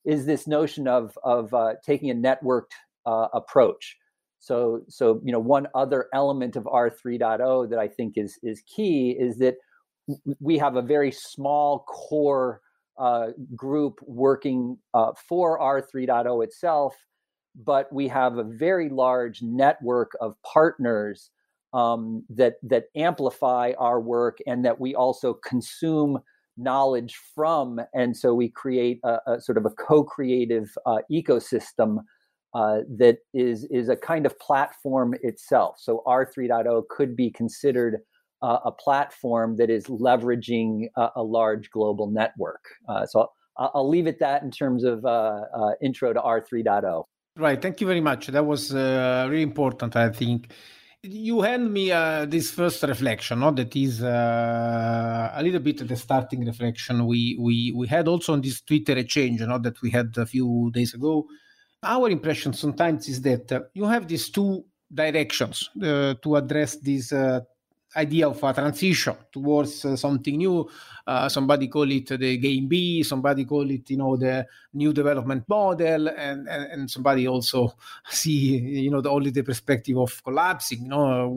is 0.04 0.26
this 0.26 0.46
notion 0.46 0.86
of, 0.86 1.18
of 1.24 1.52
uh, 1.54 1.74
taking 1.84 2.10
a 2.10 2.14
networked 2.14 2.72
uh, 3.06 3.28
approach. 3.32 3.96
So, 4.38 4.82
so 4.88 5.20
you 5.24 5.32
know, 5.32 5.40
one 5.40 5.66
other 5.74 6.06
element 6.14 6.56
of 6.56 6.64
R3.0 6.64 7.70
that 7.70 7.78
I 7.78 7.88
think 7.88 8.14
is 8.16 8.38
is 8.42 8.62
key 8.66 9.16
is 9.18 9.38
that 9.38 9.56
we 10.40 10.58
have 10.58 10.76
a 10.76 10.82
very 10.82 11.10
small 11.10 11.80
core 11.88 12.60
uh, 12.98 13.28
group 13.54 13.98
working 14.02 14.78
uh, 14.94 15.12
for 15.28 15.58
R3.0 15.58 16.44
itself, 16.44 16.94
but 17.64 17.92
we 17.92 18.08
have 18.08 18.38
a 18.38 18.44
very 18.44 18.88
large 18.88 19.42
network 19.42 20.12
of 20.20 20.34
partners 20.42 21.30
um, 21.72 22.24
that 22.30 22.56
that 22.62 22.86
amplify 22.94 23.72
our 23.78 24.00
work 24.00 24.38
and 24.46 24.64
that 24.64 24.78
we 24.78 24.94
also 24.94 25.34
consume 25.34 26.18
knowledge 26.56 27.18
from, 27.34 27.80
and 27.94 28.16
so 28.16 28.34
we 28.34 28.48
create 28.48 28.98
a, 29.04 29.18
a 29.26 29.40
sort 29.40 29.58
of 29.58 29.66
a 29.66 29.70
co-creative 29.70 30.70
uh, 30.86 30.98
ecosystem 31.10 31.98
uh, 32.54 32.78
that 32.88 33.18
is 33.34 33.64
is 33.64 33.88
a 33.88 33.96
kind 33.96 34.26
of 34.26 34.38
platform 34.38 35.14
itself. 35.22 35.76
So 35.78 36.02
R3.0 36.06 36.88
could 36.88 37.16
be 37.16 37.30
considered 37.30 37.98
uh, 38.42 38.58
a 38.64 38.72
platform 38.72 39.56
that 39.56 39.70
is 39.70 39.86
leveraging 39.86 40.88
a, 40.96 41.22
large 41.22 41.70
global 41.70 42.10
network. 42.10 42.62
Uh, 42.88 43.06
so 43.06 43.30
I'll, 43.56 43.72
I'll, 43.74 43.88
leave 43.88 44.06
it 44.06 44.18
that 44.20 44.42
in 44.42 44.50
terms 44.50 44.84
of 44.84 45.04
uh, 45.04 45.40
uh 45.54 45.70
intro 45.82 46.12
to 46.12 46.20
R3.0. 46.20 47.04
Right. 47.36 47.60
Thank 47.60 47.82
you 47.82 47.86
very 47.86 48.00
much. 48.00 48.28
That 48.28 48.46
was 48.46 48.74
uh, 48.74 49.26
really 49.28 49.42
important, 49.42 49.94
I 49.94 50.08
think. 50.08 50.50
You 51.02 51.42
hand 51.42 51.70
me 51.70 51.92
uh, 51.92 52.24
this 52.24 52.50
first 52.50 52.82
reflection, 52.82 53.40
no? 53.40 53.50
that 53.50 53.76
is 53.76 54.00
a 54.00 55.38
little 55.42 55.60
bit 55.60 55.86
the 55.86 55.96
starting 55.96 56.46
reflection 56.46 57.06
we, 57.06 57.36
we, 57.38 57.72
we 57.76 57.86
had 57.86 58.08
also 58.08 58.32
on 58.32 58.40
this 58.40 58.62
Twitter 58.62 58.96
exchange 58.96 59.42
no? 59.42 59.58
that 59.58 59.80
we 59.82 59.90
had 59.90 60.16
a 60.16 60.24
few 60.24 60.70
days 60.72 60.94
ago. 60.94 61.26
Our 61.82 62.08
impression 62.08 62.54
sometimes 62.54 63.06
is 63.08 63.20
that 63.20 63.68
you 63.74 63.84
have 63.84 64.08
these 64.08 64.30
two 64.30 64.64
directions 64.92 65.68
to 65.78 66.36
address 66.36 66.76
this 66.76 67.12
idea 67.94 68.28
of 68.28 68.42
a 68.42 68.52
transition 68.52 69.14
towards 69.32 69.84
uh, 69.84 69.96
something 69.96 70.36
new. 70.36 70.68
Uh, 71.06 71.28
somebody 71.28 71.68
call 71.68 71.90
it 71.90 72.08
the 72.18 72.36
game 72.38 72.66
B, 72.66 73.02
somebody 73.02 73.44
call 73.44 73.70
it, 73.70 73.88
you 73.90 73.96
know, 73.96 74.16
the 74.16 74.46
new 74.74 74.92
development 74.92 75.44
model, 75.48 76.08
and, 76.08 76.48
and, 76.48 76.72
and 76.72 76.90
somebody 76.90 77.28
also 77.28 77.74
see, 78.08 78.56
you 78.58 78.90
know, 78.90 79.00
the, 79.00 79.10
only 79.10 79.30
the 79.30 79.42
perspective 79.42 79.96
of 79.98 80.22
collapsing, 80.24 80.82
you 80.82 80.88
know, 80.88 81.28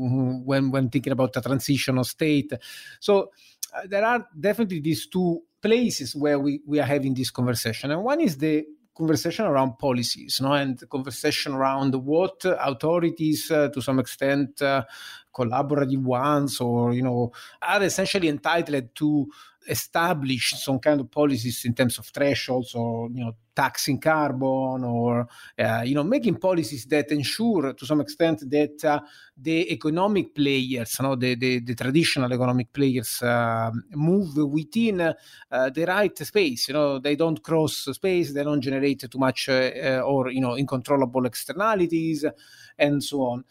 when, 0.43 0.71
when 0.71 0.89
thinking 0.89 1.13
about 1.13 1.33
the 1.33 1.41
transitional 1.41 2.03
state. 2.03 2.51
So 2.99 3.31
uh, 3.73 3.81
there 3.87 4.05
are 4.05 4.27
definitely 4.39 4.79
these 4.79 5.07
two 5.07 5.43
places 5.61 6.15
where 6.15 6.39
we, 6.39 6.61
we 6.65 6.79
are 6.79 6.85
having 6.85 7.13
this 7.13 7.29
conversation. 7.29 7.91
And 7.91 8.03
one 8.03 8.21
is 8.21 8.37
the 8.37 8.65
conversation 8.99 9.45
around 9.45 9.77
policies, 9.77 10.39
no, 10.41 10.51
and 10.51 10.77
the 10.77 10.85
conversation 10.85 11.53
around 11.53 11.95
what 11.95 12.43
authorities, 12.43 13.49
uh, 13.49 13.69
to 13.69 13.81
some 13.81 13.97
extent, 13.97 14.61
uh, 14.61 14.83
collaborative 15.33 16.03
ones, 16.03 16.59
or 16.59 16.93
you 16.93 17.01
know, 17.01 17.31
are 17.61 17.83
essentially 17.83 18.27
entitled 18.27 18.95
to 18.95 19.27
establish 19.67 20.53
some 20.57 20.79
kind 20.79 20.99
of 20.99 21.11
policies 21.11 21.63
in 21.65 21.73
terms 21.73 21.99
of 21.99 22.05
thresholds 22.07 22.73
or 22.73 23.09
you 23.11 23.23
know 23.23 23.35
taxing 23.55 23.99
carbon 23.99 24.83
or 24.83 25.27
uh, 25.59 25.83
you 25.85 25.93
know 25.93 26.03
making 26.03 26.35
policies 26.35 26.85
that 26.85 27.11
ensure 27.11 27.73
to 27.73 27.85
some 27.85 28.01
extent 28.01 28.49
that 28.49 28.83
uh, 28.85 28.99
the 29.37 29.71
economic 29.71 30.33
players 30.33 30.97
you 30.97 31.03
know 31.03 31.15
the, 31.15 31.35
the, 31.35 31.59
the 31.59 31.75
traditional 31.75 32.31
economic 32.31 32.71
players 32.71 33.21
uh, 33.21 33.69
move 33.91 34.35
within 34.37 35.01
uh, 35.01 35.69
the 35.69 35.85
right 35.85 36.17
space. 36.17 36.69
You 36.69 36.73
know 36.73 36.99
they 36.99 37.15
don't 37.15 37.43
cross 37.43 37.87
space 37.91 38.33
they 38.33 38.43
don't 38.43 38.61
generate 38.61 39.09
too 39.09 39.19
much 39.19 39.49
uh, 39.49 40.01
or 40.05 40.29
you 40.31 40.41
know 40.41 40.55
uncontrollable 40.55 41.25
externalities 41.25 42.25
and 42.77 43.03
so 43.03 43.21
on 43.21 43.43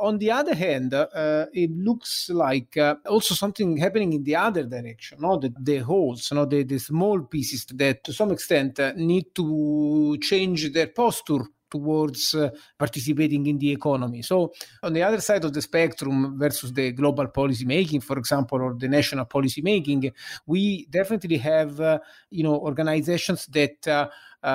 on 0.00 0.18
the 0.18 0.30
other 0.30 0.54
hand, 0.54 0.94
uh, 0.94 1.46
it 1.52 1.70
looks 1.70 2.30
like 2.30 2.76
uh, 2.76 2.96
also 3.06 3.34
something 3.34 3.76
happening 3.76 4.12
in 4.14 4.24
the 4.24 4.36
other 4.36 4.64
direction. 4.64 5.18
No, 5.20 5.38
the, 5.38 5.52
the 5.58 5.78
holes, 5.78 6.30
no, 6.32 6.44
the, 6.46 6.64
the 6.64 6.78
small 6.78 7.20
pieces 7.22 7.66
that 7.66 8.04
to 8.04 8.12
some 8.12 8.30
extent 8.32 8.80
uh, 8.80 8.92
need 8.96 9.34
to 9.34 10.16
change 10.20 10.72
their 10.72 10.88
posture 10.88 11.44
towards 11.70 12.34
uh, 12.34 12.50
participating 12.76 13.46
in 13.46 13.58
the 13.58 13.70
economy. 13.70 14.22
So, 14.22 14.52
on 14.82 14.92
the 14.92 15.02
other 15.02 15.20
side 15.20 15.44
of 15.44 15.52
the 15.52 15.62
spectrum 15.62 16.38
versus 16.38 16.72
the 16.72 16.92
global 16.92 17.28
policy 17.28 17.64
making, 17.64 18.00
for 18.00 18.18
example, 18.18 18.60
or 18.60 18.74
the 18.74 18.88
national 18.88 19.24
policy 19.26 19.62
making, 19.62 20.10
we 20.46 20.86
definitely 20.86 21.38
have, 21.38 21.80
uh, 21.80 22.00
you 22.30 22.42
know, 22.42 22.56
organizations 22.56 23.46
that 23.46 23.86
uh, 23.86 23.90
uh, 23.90 24.08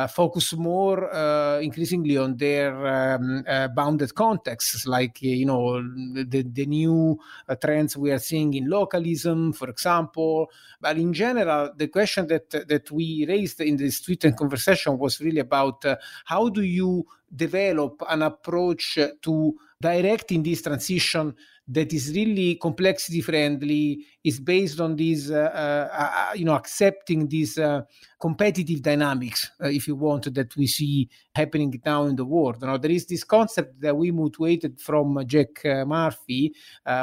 focus 0.07 0.53
more 0.53 1.13
uh, 1.13 1.59
increasingly 1.59 2.17
on 2.17 2.37
their 2.37 2.87
um, 2.87 3.43
uh, 3.47 3.67
bounded 3.67 4.13
contexts, 4.15 4.87
like 4.87 5.21
you 5.21 5.45
know 5.45 5.81
the 5.81 6.43
the 6.43 6.65
new 6.65 7.19
trends 7.61 7.95
we 7.95 8.11
are 8.11 8.19
seeing 8.19 8.53
in 8.53 8.69
localism, 8.69 9.53
for 9.53 9.69
example. 9.69 10.49
But 10.81 10.97
in 10.97 11.13
general, 11.13 11.71
the 11.75 11.87
question 11.87 12.27
that 12.27 12.49
that 12.49 12.91
we 12.91 13.25
raised 13.27 13.61
in 13.61 13.77
this 13.77 14.01
Twitter 14.01 14.31
conversation 14.31 14.97
was 14.97 15.21
really 15.21 15.41
about 15.41 15.83
how 16.25 16.49
do 16.49 16.63
you 16.63 17.05
develop 17.35 18.01
an 18.09 18.21
approach 18.21 18.97
to 19.21 19.55
directing 19.81 20.41
this 20.41 20.61
transition 20.61 21.35
that 21.67 21.91
is 21.93 22.13
really 22.13 22.55
complexity 22.55 23.21
friendly 23.21 24.05
is 24.23 24.39
based 24.39 24.79
on 24.79 24.95
this 24.95 25.31
uh, 25.31 25.51
uh, 25.53 25.89
uh, 25.91 26.33
you 26.35 26.45
know 26.45 26.53
accepting 26.53 27.27
these 27.27 27.57
uh, 27.57 27.81
competitive 28.19 28.81
dynamics 28.81 29.51
uh, 29.63 29.67
if 29.67 29.87
you 29.87 29.95
want 29.95 30.31
that 30.33 30.55
we 30.55 30.67
see 30.67 31.09
happening 31.33 31.73
now 31.85 32.03
in 32.03 32.15
the 32.15 32.25
world. 32.25 32.61
Now 32.61 32.77
there 32.77 32.91
is 32.91 33.07
this 33.07 33.23
concept 33.23 33.81
that 33.81 33.97
we 33.97 34.11
mutuated 34.11 34.79
from 34.79 35.25
jack 35.25 35.65
uh, 35.65 35.85
murphy 35.85 36.53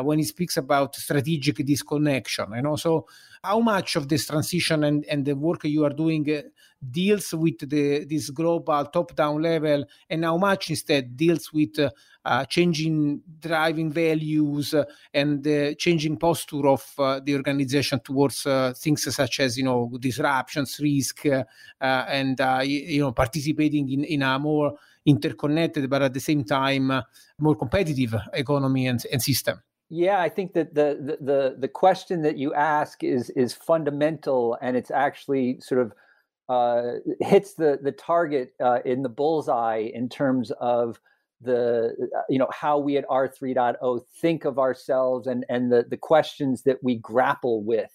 when 0.02 0.18
he 0.18 0.24
speaks 0.24 0.56
about 0.56 0.94
strategic 0.94 1.56
disconnection 1.66 2.46
you 2.54 2.62
know? 2.62 2.76
So 2.76 3.06
how 3.42 3.58
much 3.60 3.96
of 3.96 4.08
this 4.08 4.26
transition 4.26 4.84
and, 4.84 5.04
and 5.06 5.24
the 5.24 5.34
work 5.34 5.64
you 5.64 5.84
are 5.84 5.90
doing 5.90 6.42
deals 6.90 7.32
with 7.32 7.58
the, 7.68 8.04
this 8.04 8.30
global 8.30 8.84
top-down 8.86 9.40
level 9.40 9.84
and 10.10 10.24
how 10.24 10.36
much 10.36 10.70
instead 10.70 11.16
deals 11.16 11.52
with 11.52 11.78
uh, 11.78 11.90
uh, 12.24 12.44
changing 12.44 13.20
driving 13.40 13.90
values 13.90 14.51
uh, 14.58 14.84
and 15.12 15.42
the 15.42 15.74
changing 15.78 16.16
posture 16.16 16.66
of 16.66 16.84
uh, 16.98 17.20
the 17.24 17.34
organization 17.34 18.00
towards 18.00 18.46
uh, 18.46 18.72
things 18.76 19.02
such 19.14 19.40
as 19.40 19.56
you 19.58 19.64
know 19.64 19.90
disruptions 20.00 20.78
risk 20.80 21.24
and 21.80 22.40
you 22.64 23.00
know 23.00 23.12
participating 23.12 23.90
in, 23.90 24.04
in 24.04 24.22
a 24.22 24.38
more 24.38 24.74
interconnected 25.04 25.88
but 25.90 26.02
at 26.02 26.14
the 26.14 26.20
same 26.20 26.44
time 26.44 26.92
more 27.38 27.56
competitive 27.56 28.14
economy 28.32 28.86
and, 28.86 29.04
and 29.12 29.22
system. 29.22 29.60
Yeah, 29.94 30.22
I 30.22 30.30
think 30.30 30.54
that 30.54 30.74
the, 30.74 31.18
the 31.20 31.56
the 31.58 31.68
question 31.68 32.22
that 32.22 32.38
you 32.38 32.54
ask 32.54 33.04
is 33.04 33.28
is 33.30 33.52
fundamental, 33.52 34.56
and 34.62 34.74
it's 34.74 34.90
actually 34.90 35.60
sort 35.60 35.82
of 35.82 35.92
uh, 36.48 36.98
hits 37.20 37.54
the 37.54 37.78
the 37.82 37.92
target 37.92 38.54
uh, 38.58 38.78
in 38.86 39.02
the 39.02 39.10
bullseye 39.10 39.90
in 39.92 40.08
terms 40.08 40.50
of 40.52 40.98
the 41.42 41.94
you 42.28 42.38
know 42.38 42.48
how 42.52 42.78
we 42.78 42.96
at 42.96 43.06
r3.0 43.08 44.00
think 44.20 44.44
of 44.44 44.58
ourselves 44.58 45.26
and 45.26 45.44
and 45.48 45.72
the 45.72 45.84
the 45.88 45.96
questions 45.96 46.62
that 46.62 46.78
we 46.82 46.96
grapple 46.96 47.64
with. 47.64 47.90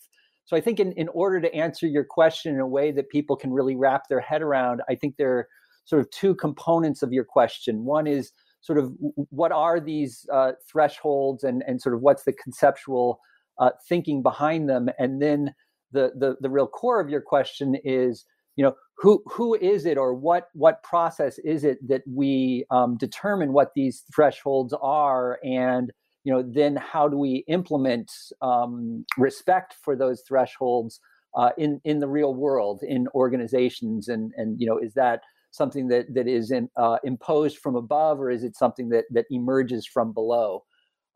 So 0.45 0.55
i 0.55 0.61
think 0.61 0.79
in, 0.79 0.91
in 0.93 1.07
order 1.09 1.41
to 1.41 1.53
answer 1.53 1.87
your 1.87 2.03
question 2.03 2.53
in 2.53 2.59
a 2.59 2.67
way 2.67 2.91
that 2.91 3.09
people 3.09 3.35
can 3.35 3.51
really 3.51 3.75
wrap 3.75 4.07
their 4.07 4.19
head 4.19 4.41
around 4.41 4.81
i 4.89 4.95
think 4.95 5.17
there 5.17 5.37
are 5.37 5.47
sort 5.87 6.01
of 6.01 6.09
two 6.11 6.35
components 6.35 7.01
of 7.01 7.13
your 7.13 7.23
question. 7.23 7.85
One 7.85 8.05
is 8.05 8.31
sort 8.61 8.77
of 8.77 8.93
what 9.29 9.53
are 9.53 9.79
these 9.79 10.27
uh, 10.31 10.51
thresholds 10.69 11.43
and 11.43 11.63
and 11.65 11.81
sort 11.81 11.95
of 11.95 12.01
what's 12.01 12.23
the 12.23 12.33
conceptual 12.33 13.19
uh, 13.57 13.71
thinking 13.87 14.21
behind 14.21 14.69
them? 14.69 14.89
And 14.99 15.21
then 15.21 15.55
the, 15.93 16.11
the 16.15 16.35
the 16.41 16.49
real 16.49 16.67
core 16.67 16.99
of 16.99 17.09
your 17.09 17.21
question 17.21 17.75
is 17.83 18.25
you 18.57 18.63
know 18.63 18.75
who 18.97 19.23
who 19.27 19.55
is 19.55 19.85
it 19.85 19.97
or 19.97 20.13
what 20.13 20.49
what 20.53 20.83
process 20.83 21.37
is 21.39 21.63
it 21.63 21.77
that 21.87 22.01
we 22.05 22.65
um, 22.71 22.97
determine 22.97 23.53
what 23.53 23.71
these 23.75 24.03
thresholds 24.13 24.73
are 24.81 25.39
and 25.43 25.93
you 26.25 26.33
know 26.33 26.43
then 26.43 26.75
how 26.75 27.07
do 27.07 27.17
we 27.17 27.45
implement 27.47 28.11
um, 28.41 29.05
respect 29.17 29.75
for 29.81 29.95
those 29.95 30.23
thresholds 30.27 30.99
uh, 31.37 31.51
in 31.57 31.79
in 31.85 31.99
the 31.99 32.07
real 32.07 32.33
world 32.33 32.81
in 32.83 33.07
organizations? 33.15 34.09
And 34.09 34.33
and 34.35 34.59
you 34.59 34.67
know 34.67 34.77
is 34.77 34.93
that 34.95 35.21
something 35.51 35.87
that 35.87 36.13
that 36.13 36.27
is 36.27 36.51
in, 36.51 36.69
uh, 36.75 36.97
imposed 37.05 37.59
from 37.59 37.75
above 37.75 38.19
or 38.19 38.29
is 38.29 38.43
it 38.43 38.57
something 38.57 38.89
that 38.89 39.05
that 39.11 39.25
emerges 39.31 39.85
from 39.85 40.11
below? 40.11 40.63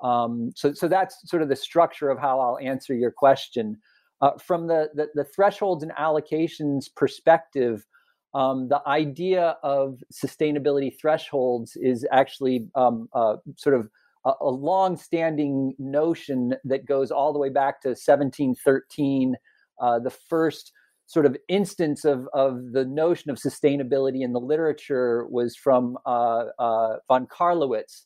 Um, 0.02 0.52
so 0.56 0.74
so 0.74 0.88
that's 0.88 1.30
sort 1.30 1.42
of 1.42 1.50
the 1.50 1.56
structure 1.56 2.10
of 2.10 2.20
how 2.20 2.40
I'll 2.40 2.60
answer 2.60 2.94
your 2.94 3.12
question 3.12 3.78
uh, 4.22 4.32
from 4.38 4.68
the, 4.68 4.90
the, 4.94 5.08
the 5.16 5.24
thresholds 5.24 5.84
and 5.84 5.92
allocations 5.94 6.86
perspective, 6.96 7.86
um, 8.34 8.70
the 8.70 8.82
idea 8.88 9.58
of 9.64 10.02
sustainability 10.14 10.92
thresholds 11.00 11.76
is 11.76 12.06
actually 12.12 12.68
um, 12.76 13.10
uh, 13.14 13.38
sort 13.58 13.76
of 13.76 13.90
a, 14.26 14.32
a 14.42 14.50
long-standing 14.50 15.74
notion 15.80 16.56
that 16.64 16.86
goes 16.86 17.12
all 17.12 17.34
the 17.34 17.40
way 17.40 17.50
back 17.50 17.82
to 17.82 17.90
1713. 17.90 19.36
Uh, 19.82 20.00
the 20.00 20.12
first 20.12 20.72
sort 21.08 21.26
of 21.26 21.36
instance 21.50 22.06
of, 22.06 22.28
of 22.34 22.72
the 22.72 22.86
notion 22.86 23.32
of 23.32 23.38
sustainability 23.38 24.22
in 24.22 24.32
the 24.32 24.40
literature 24.40 25.26
was 25.30 25.56
from 25.58 25.98
uh, 26.06 26.46
uh, 26.58 26.98
von 27.08 27.28
Carlowitz 27.28 28.06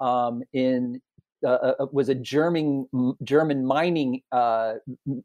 um, 0.00 0.42
in 0.52 1.00
uh, 1.44 1.48
uh, 1.48 1.74
uh, 1.80 1.86
was 1.92 2.08
a 2.08 2.14
German 2.14 2.86
German 3.24 3.64
mining 3.64 4.22
uh, 4.30 4.74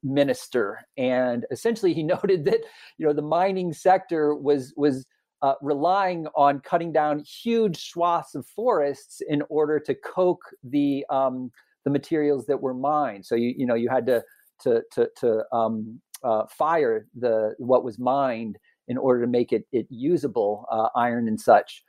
minister, 0.03 0.79
and 0.97 1.45
essentially 1.51 1.93
he 1.93 2.03
noted 2.15 2.45
that 2.45 2.62
you 2.97 3.05
know 3.05 3.13
the 3.13 3.21
mining 3.21 3.74
sector 3.74 4.33
was 4.36 4.74
was 4.75 5.05
uh, 5.41 5.53
relying 5.62 6.27
on 6.36 6.59
cutting 6.62 6.91
down 6.91 7.19
huge 7.19 7.89
swaths 7.91 8.33
of 8.36 8.47
forests 8.47 9.21
in 9.27 9.43
order 9.50 9.79
to 9.79 9.93
coke 9.93 10.41
the 10.63 11.05
um, 11.09 11.51
the 11.86 11.91
materials 11.91 12.45
that 12.47 12.62
were 12.62 12.74
mined. 12.74 13.25
So 13.25 13.36
you 13.36 13.53
you 13.55 13.65
know 13.65 13.75
you 13.75 13.89
had 13.89 14.05
to 14.07 14.24
to 14.62 14.81
to, 14.93 15.09
to 15.17 15.43
um, 15.55 16.01
uh, 16.24 16.43
fire 16.47 17.05
the 17.15 17.53
what 17.59 17.83
was 17.83 18.00
mined 18.00 18.57
in 18.88 18.97
order 18.97 19.21
to 19.21 19.27
make 19.27 19.53
it 19.53 19.67
it 19.71 19.86
usable, 19.89 20.65
iron 20.95 21.27
and 21.27 21.39
such. 21.39 21.83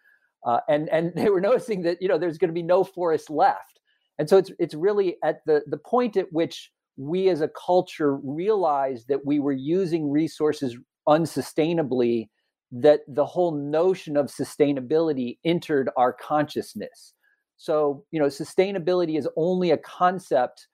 and 0.69 0.89
and 0.91 1.13
they 1.17 1.31
were 1.31 1.41
noticing 1.41 1.83
that 1.83 2.03
you 2.03 2.09
know 2.09 2.19
there's 2.19 2.39
going 2.39 2.51
to 2.51 2.55
be 2.55 2.63
no 2.63 2.85
forest 2.85 3.31
left 3.31 3.79
and 4.19 4.29
so 4.29 4.37
it's 4.37 4.51
it's 4.59 4.75
really 4.75 5.17
at 5.25 5.41
the 5.47 5.63
the 5.67 5.79
point 5.79 6.17
at 6.17 6.33
which 6.33 6.71
we 6.97 7.29
as 7.29 7.41
a 7.41 7.49
culture 7.49 8.17
realized 8.17 9.07
that 9.09 9.25
we 9.25 9.39
were 9.39 9.53
using 9.53 10.11
resources 10.11 10.77
unsustainably 11.09 12.29
that 12.71 13.01
the 13.09 13.25
whole 13.25 13.53
notion 13.53 14.17
of 14.17 14.27
sustainability 14.27 15.39
entered 15.45 15.89
our 15.97 16.13
consciousness. 16.13 17.15
So 17.57 18.05
you 18.11 18.21
know 18.21 18.27
sustainability 18.27 19.19
is 19.19 19.29
only 19.37 19.71
a 19.71 19.79
concept 19.79 20.67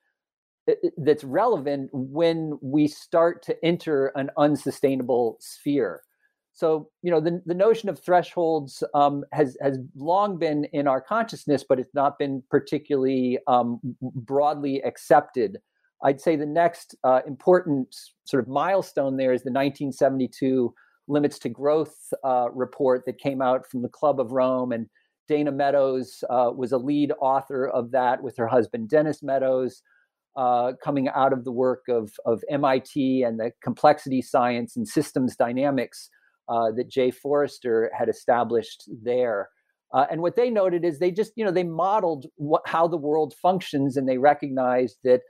that's 0.97 1.25
relevant 1.25 1.91
when 1.93 2.59
we 2.63 2.89
start 2.89 3.43
to 3.43 3.65
enter 3.65 4.07
an 4.17 4.31
unsustainable 4.39 5.37
sphere 5.41 6.01
so 6.55 6.89
you 7.03 7.11
know 7.11 7.21
the, 7.21 7.43
the 7.47 7.55
notion 7.55 7.89
of 7.89 7.99
thresholds 7.99 8.83
um, 8.95 9.25
has 9.33 9.57
has 9.61 9.79
long 9.97 10.39
been 10.39 10.65
in 10.73 10.87
our 10.87 11.01
consciousness, 11.01 11.65
but 11.69 11.81
it's 11.81 11.95
not 11.95 12.17
been 12.17 12.43
particularly 12.49 13.39
um, 13.49 13.81
broadly 14.01 14.81
accepted. 14.85 15.59
I'd 16.05 16.21
say 16.21 16.37
the 16.37 16.47
next 16.47 16.95
uh, 17.03 17.21
important 17.27 17.95
sort 18.25 18.43
of 18.43 18.49
milestone 18.49 19.17
there 19.17 19.33
is 19.33 19.43
the 19.43 19.51
1972 19.51 20.73
limits 21.09 21.39
to 21.41 21.49
growth 21.49 21.97
uh, 22.23 22.49
report 22.53 23.03
that 23.07 23.19
came 23.19 23.43
out 23.43 23.67
from 23.67 23.83
the 23.83 23.89
Club 23.89 24.21
of 24.21 24.31
Rome, 24.31 24.71
and 24.71 24.87
Dana 25.27 25.51
Meadows 25.51 26.23
uh, 26.31 26.53
was 26.55 26.71
a 26.71 26.79
lead 26.79 27.13
author 27.21 27.67
of 27.67 27.91
that 27.91 28.23
with 28.23 28.37
her 28.37 28.47
husband 28.47 28.89
Dennis 28.89 29.23
Meadows. 29.23 29.83
Uh, 30.37 30.73
coming 30.83 31.09
out 31.11 31.33
of 31.33 31.45
the 31.45 31.53
work 31.53 31.85
of, 31.89 32.11
of 32.27 32.43
MIT 32.51 33.23
and 33.23 33.39
the 33.39 33.53
complexity 33.63 34.21
science 34.21 34.75
and 34.75 34.89
systems 34.89 35.37
dynamics 35.37 36.11
uh, 36.49 36.71
that 36.73 36.89
Jay 36.89 37.11
Forrester 37.11 37.91
had 37.97 38.09
established 38.09 38.89
there. 39.03 39.51
Uh, 39.93 40.07
and 40.11 40.21
what 40.21 40.37
they 40.37 40.51
noted 40.51 40.85
is 40.85 40.99
they 40.99 41.11
just, 41.11 41.33
you 41.37 41.45
know, 41.45 41.53
they 41.53 41.63
modeled 41.63 42.27
what, 42.37 42.63
how 42.67 42.89
the 42.89 42.97
world 42.97 43.35
functions 43.41 43.97
and 43.97 44.09
they 44.09 44.19
recognized 44.19 44.99
that 45.05 45.21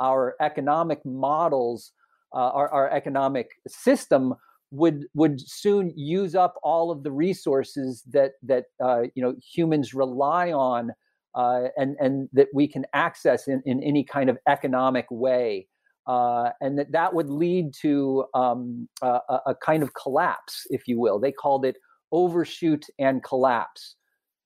our 0.00 0.34
economic 0.40 1.04
models, 1.04 1.92
uh, 2.34 2.50
our, 2.50 2.68
our 2.68 2.90
economic 2.90 3.50
system 3.66 4.34
would 4.72 5.04
would 5.14 5.38
soon 5.38 5.92
use 5.94 6.34
up 6.34 6.54
all 6.62 6.90
of 6.90 7.02
the 7.02 7.12
resources 7.12 8.02
that 8.10 8.32
that 8.42 8.64
uh, 8.82 9.02
you 9.14 9.22
know 9.22 9.34
humans 9.54 9.92
rely 9.92 10.50
on 10.50 10.90
uh, 11.34 11.64
and 11.76 11.94
and 12.00 12.28
that 12.32 12.48
we 12.54 12.66
can 12.66 12.84
access 12.94 13.46
in, 13.48 13.62
in 13.66 13.82
any 13.82 14.02
kind 14.02 14.30
of 14.30 14.38
economic 14.48 15.06
way 15.10 15.68
uh, 16.06 16.50
and 16.60 16.78
that 16.78 16.92
that 16.92 17.14
would 17.14 17.30
lead 17.30 17.72
to 17.82 18.24
um, 18.34 18.88
a, 19.02 19.20
a, 19.46 19.54
kind 19.64 19.82
of 19.82 19.94
collapse, 19.94 20.66
if 20.70 20.88
you 20.88 20.98
will. 20.98 21.20
They 21.20 21.32
called 21.32 21.64
it 21.64 21.76
overshoot 22.10 22.84
and 22.98 23.22
collapse, 23.22 23.94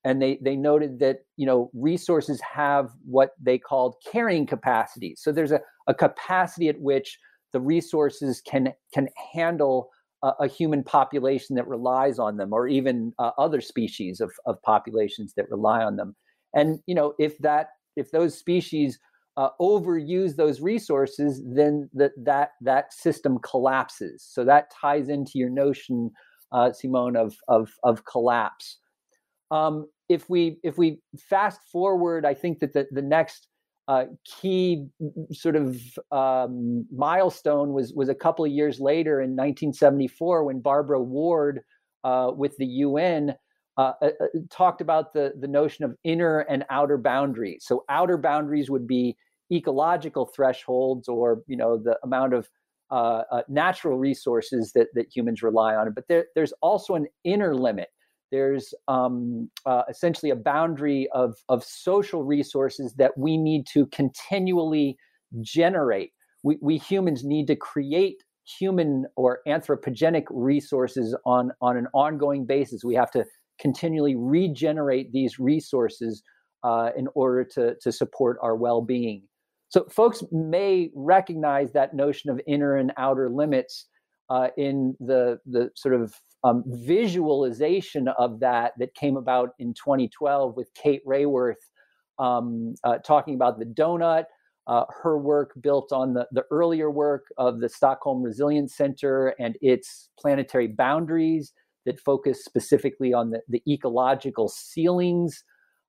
and 0.03 0.21
they 0.21 0.37
they 0.43 0.55
noted 0.55 0.99
that 0.99 1.19
you 1.35 1.45
know 1.45 1.71
resources 1.73 2.39
have 2.41 2.91
what 3.05 3.31
they 3.41 3.57
called 3.57 3.95
carrying 4.11 4.45
capacity. 4.45 5.15
So 5.17 5.31
there's 5.31 5.51
a, 5.51 5.59
a 5.87 5.95
capacity 5.95 6.69
at 6.69 6.79
which 6.79 7.17
the 7.53 7.59
resources 7.59 8.41
can 8.41 8.73
can 8.93 9.09
handle 9.33 9.89
a, 10.23 10.33
a 10.41 10.47
human 10.47 10.83
population 10.83 11.55
that 11.55 11.67
relies 11.67 12.19
on 12.19 12.37
them, 12.37 12.53
or 12.53 12.67
even 12.67 13.13
uh, 13.17 13.31
other 13.39 13.61
species 13.61 14.21
of 14.21 14.31
of 14.45 14.61
populations 14.61 15.33
that 15.37 15.49
rely 15.49 15.83
on 15.83 15.95
them. 15.95 16.15
And 16.53 16.79
you 16.85 16.93
know 16.93 17.13
if 17.17 17.35
that 17.39 17.69
if 17.95 18.11
those 18.11 18.37
species 18.37 18.99
uh, 19.37 19.49
overuse 19.61 20.35
those 20.35 20.61
resources, 20.61 21.41
then 21.45 21.89
that 21.93 22.11
that 22.17 22.51
that 22.61 22.91
system 22.91 23.37
collapses. 23.39 24.27
So 24.27 24.43
that 24.43 24.71
ties 24.71 25.09
into 25.09 25.33
your 25.35 25.49
notion, 25.49 26.11
uh, 26.51 26.71
Simone, 26.71 27.15
of 27.15 27.35
of 27.47 27.69
of 27.83 28.03
collapse. 28.05 28.79
Um, 29.51 29.87
if 30.09 30.29
we 30.29 30.57
if 30.63 30.77
we 30.77 30.99
fast 31.17 31.61
forward, 31.71 32.25
I 32.25 32.33
think 32.33 32.59
that 32.59 32.73
the 32.73 32.87
the 32.91 33.01
next 33.01 33.47
uh, 33.87 34.05
key 34.25 34.87
sort 35.31 35.55
of 35.55 35.79
um, 36.11 36.85
milestone 36.91 37.73
was 37.73 37.93
was 37.93 38.09
a 38.09 38.15
couple 38.15 38.43
of 38.43 38.51
years 38.51 38.79
later 38.79 39.21
in 39.21 39.31
1974 39.31 40.43
when 40.43 40.59
Barbara 40.61 41.01
Ward 41.01 41.61
uh, 42.03 42.31
with 42.35 42.57
the 42.57 42.65
UN 42.65 43.35
uh, 43.77 43.93
uh, 44.01 44.09
uh, 44.19 44.25
talked 44.49 44.81
about 44.81 45.13
the 45.13 45.33
the 45.39 45.47
notion 45.47 45.85
of 45.85 45.95
inner 46.03 46.39
and 46.39 46.65
outer 46.71 46.97
boundaries. 46.97 47.63
So 47.67 47.85
outer 47.87 48.17
boundaries 48.17 48.69
would 48.71 48.87
be 48.87 49.15
ecological 49.51 50.25
thresholds 50.25 51.07
or 51.07 51.41
you 51.47 51.57
know 51.57 51.77
the 51.77 51.97
amount 52.03 52.33
of 52.33 52.49
uh, 52.91 53.23
uh, 53.31 53.41
natural 53.49 53.97
resources 53.97 54.71
that 54.73 54.87
that 54.93 55.07
humans 55.13 55.43
rely 55.43 55.75
on. 55.75 55.91
But 55.93 56.07
there, 56.07 56.25
there's 56.35 56.53
also 56.61 56.95
an 56.95 57.07
inner 57.23 57.55
limit. 57.55 57.89
There's 58.31 58.73
um, 58.87 59.49
uh, 59.65 59.83
essentially 59.89 60.29
a 60.29 60.35
boundary 60.35 61.09
of 61.13 61.35
of 61.49 61.63
social 61.63 62.23
resources 62.23 62.93
that 62.97 63.17
we 63.17 63.37
need 63.37 63.65
to 63.73 63.87
continually 63.87 64.97
generate. 65.41 66.11
We, 66.43 66.57
we 66.61 66.77
humans 66.77 67.23
need 67.23 67.47
to 67.47 67.55
create 67.55 68.23
human 68.59 69.05
or 69.15 69.39
anthropogenic 69.47 70.23
resources 70.29 71.15
on 71.25 71.51
on 71.61 71.77
an 71.77 71.87
ongoing 71.93 72.45
basis. 72.45 72.83
We 72.83 72.95
have 72.95 73.11
to 73.11 73.25
continually 73.59 74.15
regenerate 74.15 75.11
these 75.11 75.39
resources 75.39 76.23
uh, 76.63 76.91
in 76.97 77.07
order 77.15 77.43
to 77.43 77.75
to 77.81 77.91
support 77.91 78.37
our 78.41 78.55
well-being. 78.55 79.23
So 79.69 79.85
folks 79.91 80.23
may 80.31 80.91
recognize 80.95 81.73
that 81.73 81.93
notion 81.93 82.29
of 82.29 82.39
inner 82.47 82.77
and 82.77 82.93
outer 82.97 83.29
limits 83.29 83.87
uh, 84.29 84.49
in 84.57 84.95
the 84.99 85.39
the 85.45 85.69
sort 85.75 85.95
of 85.95 86.13
um, 86.43 86.63
visualization 86.67 88.07
of 88.07 88.39
that 88.39 88.73
that 88.79 88.93
came 88.95 89.17
about 89.17 89.49
in 89.59 89.73
2012 89.73 90.55
with 90.55 90.69
Kate 90.73 91.01
Raworth 91.05 91.55
um, 92.19 92.75
uh, 92.83 92.97
talking 92.99 93.35
about 93.35 93.59
the 93.59 93.65
donut. 93.65 94.25
Uh, 94.67 94.83
her 95.01 95.17
work 95.17 95.53
built 95.61 95.93
on 95.93 96.13
the, 96.13 96.27
the 96.31 96.43
earlier 96.51 96.91
work 96.91 97.27
of 97.37 97.61
the 97.61 97.69
Stockholm 97.69 98.21
Resilience 98.21 98.75
Center 98.75 99.33
and 99.39 99.55
its 99.61 100.09
planetary 100.19 100.67
boundaries 100.67 101.53
that 101.85 101.99
focus 102.01 102.43
specifically 102.43 103.13
on 103.13 103.29
the, 103.29 103.39
the 103.47 103.63
ecological 103.65 104.49
ceilings 104.49 105.41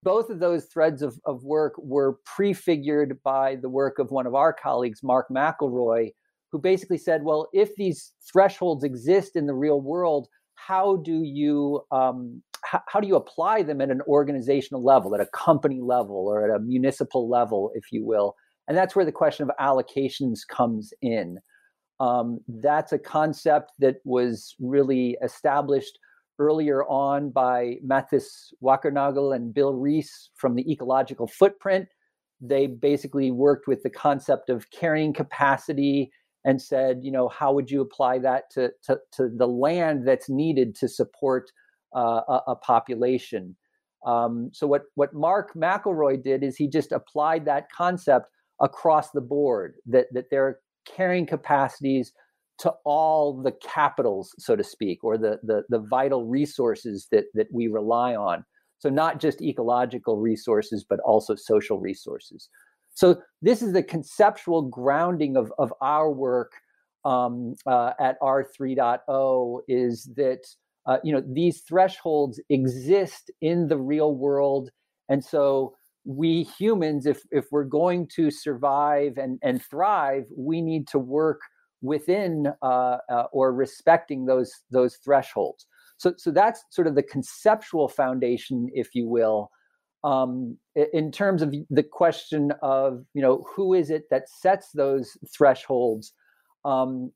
both 0.03 0.31
of 0.31 0.39
those 0.39 0.67
threads 0.67 1.03
of, 1.03 1.19
of 1.25 1.43
work 1.45 1.75
were 1.79 2.19
prefigured 2.25 3.19
by 3.23 3.57
the 3.57 3.69
work 3.69 3.99
of 3.99 4.11
one 4.11 4.27
of 4.27 4.35
our 4.35 4.53
colleagues, 4.53 5.03
Mark 5.03 5.27
McElroy, 5.31 6.13
who 6.51 6.59
basically 6.59 6.99
said, 6.99 7.25
well, 7.25 7.49
if 7.53 7.75
these 7.77 8.13
thresholds 8.33 8.85
exist 8.85 9.37
in 9.37 9.47
the 9.47 9.55
real 9.55 9.81
world, 9.81 10.29
how 10.55 10.97
do 10.97 11.23
you 11.23 11.83
um, 11.91 12.43
how, 12.65 12.83
how 12.89 13.01
do 13.01 13.09
you 13.09 13.17
apply 13.17 13.63
them 13.63 13.81
at 13.81 13.91
an 13.91 14.03
organizational 14.09 14.85
level, 14.85 15.15
at 15.15 15.21
a 15.21 15.27
company 15.27 15.81
level, 15.81 16.27
or 16.29 16.45
at 16.45 16.55
a 16.55 16.61
municipal 16.61 17.29
level, 17.29 17.71
if 17.75 17.85
you 17.93 18.05
will? 18.05 18.35
And 18.67 18.77
that's 18.77 18.95
where 18.95 19.05
the 19.05 19.13
question 19.13 19.49
of 19.49 19.57
allocations 19.61 20.41
comes 20.49 20.93
in. 21.01 21.39
Um, 22.01 22.41
that's 22.47 22.93
a 22.93 22.99
concept 22.99 23.73
that 23.79 23.97
was 24.05 24.55
really 24.61 25.17
established 25.23 25.99
earlier 26.39 26.85
on 26.85 27.31
by 27.31 27.77
Mathis 27.83 28.53
Wackernagel 28.63 29.35
and 29.35 29.53
Bill 29.53 29.75
Rees 29.75 30.31
from 30.35 30.55
the 30.55 30.71
ecological 30.71 31.27
footprint. 31.27 31.89
They 32.41 32.67
basically 32.67 33.31
worked 33.31 33.67
with 33.67 33.83
the 33.83 33.91
concept 33.91 34.49
of 34.49 34.71
carrying 34.71 35.13
capacity 35.13 36.11
and 36.45 36.63
said, 36.63 37.01
you 37.03 37.11
know, 37.11 37.29
how 37.29 37.53
would 37.53 37.71
you 37.71 37.81
apply 37.81 38.21
that 38.21 38.51
to, 38.53 38.71
to, 38.85 38.99
to 39.13 39.29
the 39.29 39.49
land 39.49 40.07
that's 40.07 40.29
needed 40.29 40.75
to 40.77 40.89
support 40.89 41.51
uh, 41.95 42.23
a, 42.29 42.41
a, 42.49 42.57
population? 42.57 43.57
Um, 44.07 44.51
so 44.53 44.67
what, 44.67 44.83
what 44.95 45.13
Mark 45.13 45.55
McElroy 45.55 46.23
did 46.23 46.45
is 46.45 46.57
he 46.57 46.69
just 46.69 46.93
applied 46.93 47.45
that 47.47 47.71
concept 47.73 48.27
across 48.61 49.11
the 49.11 49.21
board, 49.21 49.75
that, 49.87 50.07
that 50.13 50.31
there 50.31 50.47
are 50.47 50.61
carrying 50.87 51.27
capacities 51.27 52.13
to 52.59 52.73
all 52.85 53.41
the 53.41 53.53
capitals, 53.53 54.35
so 54.39 54.57
to 54.57 54.65
speak, 54.65 55.05
or 55.05 55.17
the, 55.17 55.39
the, 55.43 55.63
the 55.69 55.79
vital 55.79 56.27
resources 56.27 57.07
that, 57.13 57.27
that 57.35 57.47
we 57.53 57.69
rely 57.69 58.17
on. 58.17 58.45
So, 58.81 58.89
not 58.89 59.21
just 59.21 59.43
ecological 59.43 60.19
resources, 60.19 60.85
but 60.89 61.01
also 61.01 61.35
social 61.35 61.81
resources. 61.81 62.49
So, 62.95 63.21
this 63.43 63.61
is 63.61 63.73
the 63.73 63.83
conceptual 63.83 64.63
grounding 64.63 65.37
of, 65.37 65.53
of 65.59 65.73
our 65.81 66.13
work 66.13 66.53
um, 67.05 67.55
uh, 67.67 67.93
at 67.99 68.21
R3.0 68.21 69.61
is 69.69 70.11
that 70.17 70.47
uh, 70.87 70.99
you 71.05 71.13
know 71.13 71.23
these 71.27 71.61
thresholds 71.63 72.41
exist 72.51 73.31
in 73.41 73.69
the 73.69 73.77
real 73.77 74.15
world, 74.15 74.71
and 75.09 75.25
so 75.25 75.75
we 76.05 76.45
humans, 76.59 77.07
if 77.07 77.21
if 77.31 77.47
we're 77.51 77.65
going 77.65 78.09
to 78.15 78.31
survive 78.31 79.19
and 79.19 79.39
and 79.43 79.63
thrive, 79.63 80.25
we 80.37 80.61
need 80.61 80.89
to 80.89 80.99
work 80.99 81.41
within 81.83 82.49
uh, 82.63 82.99
uh, 83.11 83.25
or 83.33 83.53
respecting 83.53 84.27
those 84.27 84.53
those 84.71 84.97
thresholds. 84.97 85.67
So 85.97 86.15
so 86.17 86.31
that's 86.31 86.65
sort 86.71 86.87
of 86.87 86.95
the 86.95 87.03
conceptual 87.03 87.89
foundation, 87.89 88.69
if 88.75 88.95
you 88.95 89.09
will. 89.09 89.51
Um, 90.05 90.57
in 90.93 91.11
terms 91.11 91.43
of 91.43 91.53
the 91.71 91.83
question 91.83 92.53
of 92.63 93.05
you 93.15 93.23
know 93.23 93.45
who 93.55 93.75
is 93.75 93.91
it 93.91 94.05
that 94.11 94.29
sets 94.29 94.71
those 94.73 95.17
thresholds, 95.37 96.13
um, 96.65 97.13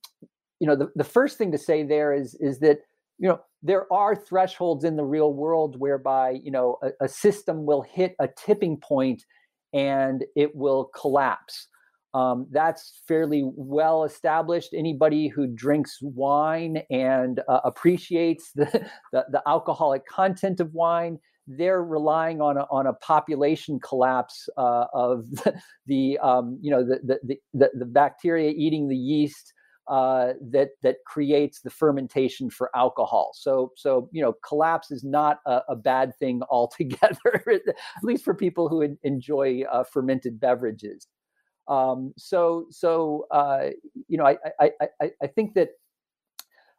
you 0.59 0.67
know 0.67 0.77
the, 0.77 0.91
the 0.97 1.05
first 1.05 1.39
thing 1.39 1.53
to 1.53 1.59
say 1.59 1.83
there 1.83 2.13
is 2.13 2.35
is 2.41 2.59
that 2.61 2.81
you 3.19 3.29
know 3.29 3.41
there 3.63 3.93
are 3.93 4.17
thresholds 4.17 4.85
in 4.85 4.97
the 4.97 5.05
real 5.05 5.33
world 5.33 5.79
whereby 5.79 6.31
you 6.43 6.51
know 6.51 6.79
a, 6.83 7.05
a 7.05 7.09
system 7.09 7.67
will 7.67 7.83
hit 7.83 8.15
a 8.19 8.29
tipping 8.37 8.77
point 8.77 9.25
and 9.73 10.25
it 10.37 10.55
will 10.55 10.91
collapse 10.95 11.69
um, 12.15 12.47
that's 12.51 13.01
fairly 13.09 13.43
well 13.45 14.05
established. 14.05 14.75
Anybody 14.75 15.29
who 15.29 15.47
drinks 15.47 15.99
wine 16.03 16.83
and 16.91 17.41
uh, 17.49 17.61
appreciates 17.65 18.53
the, 18.55 18.67
the, 19.13 19.25
the, 19.31 19.43
alcoholic 19.47 20.07
content 20.07 20.61
of 20.61 20.75
wine, 20.75 21.19
they're 21.47 21.83
relying 21.83 22.41
on 22.41 22.59
a, 22.59 22.67
on 22.71 22.87
a 22.87 22.93
population 22.95 23.81
collapse 23.81 24.49
uh, 24.59 24.87
of 24.93 25.31
the, 25.31 25.55
the 25.87 26.19
um, 26.19 26.59
you 26.61 26.71
know 26.71 26.85
the, 26.85 27.19
the, 27.23 27.37
the, 27.55 27.71
the 27.75 27.87
bacteria 27.87 28.53
eating 28.57 28.89
the 28.89 28.97
yeast 28.97 29.53
uh, 29.89 30.35
that 30.51 30.71
that 30.83 30.97
creates 31.07 31.61
the 31.63 31.71
fermentation 31.71 32.51
for 32.51 32.71
alcohol. 32.77 33.33
So 33.35 33.73
so 33.75 34.09
you 34.13 34.23
know 34.23 34.35
collapse 34.47 34.91
is 34.91 35.03
not 35.03 35.39
a, 35.47 35.61
a 35.71 35.77
bad 35.77 36.15
thing 36.19 36.43
altogether, 36.51 37.43
at 37.47 37.63
least 38.03 38.23
for 38.23 38.35
people 38.35 38.69
who 38.69 38.97
enjoy 39.03 39.63
uh, 39.73 39.85
fermented 39.85 40.39
beverages. 40.39 41.07
Um, 41.69 42.13
so, 42.17 42.67
so 42.71 43.27
uh, 43.31 43.71
you 44.09 44.19
know, 44.19 44.27
I, 44.27 44.37
I, 44.61 44.71
I, 45.01 45.11
I 45.23 45.27
think 45.27 45.55
that 45.55 45.71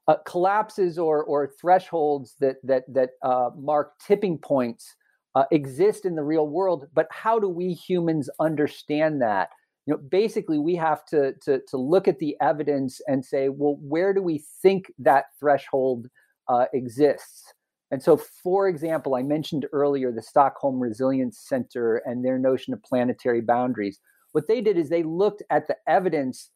uh, 0.07 0.17
collapses 0.25 0.99
or 0.99 1.23
or 1.23 1.51
thresholds 1.59 2.35
that 2.39 2.57
that 2.63 2.83
that 2.93 3.11
uh, 3.21 3.51
mark 3.57 3.93
tipping 4.05 4.37
points 4.37 4.95
uh, 5.35 5.45
exist 5.51 6.05
in 6.05 6.15
the 6.15 6.23
real 6.23 6.47
world. 6.47 6.87
But 6.93 7.07
how 7.09 7.39
do 7.39 7.47
we 7.47 7.73
humans 7.73 8.29
understand 8.39 9.21
that? 9.21 9.49
You 9.85 9.93
know, 9.93 9.99
basically, 10.09 10.59
we 10.59 10.75
have 10.75 11.05
to 11.05 11.33
to 11.43 11.61
to 11.69 11.77
look 11.77 12.07
at 12.07 12.19
the 12.19 12.35
evidence 12.41 12.99
and 13.07 13.23
say, 13.23 13.49
well, 13.49 13.77
where 13.81 14.13
do 14.13 14.21
we 14.21 14.43
think 14.61 14.91
that 14.99 15.25
threshold 15.39 16.07
uh, 16.49 16.65
exists? 16.73 17.53
And 17.91 18.01
so, 18.01 18.17
for 18.17 18.67
example, 18.67 19.15
I 19.15 19.21
mentioned 19.21 19.67
earlier 19.71 20.11
the 20.11 20.21
Stockholm 20.21 20.79
Resilience 20.79 21.39
Center 21.47 21.97
and 22.05 22.25
their 22.25 22.39
notion 22.39 22.73
of 22.73 22.81
planetary 22.81 23.39
boundaries 23.41 23.99
what 24.33 24.47
they 24.47 24.61
did 24.61 24.77
is 24.77 24.89
they 24.89 25.03
looked 25.03 25.41
at 25.49 25.67
the 25.67 25.77
evidence 25.87 26.49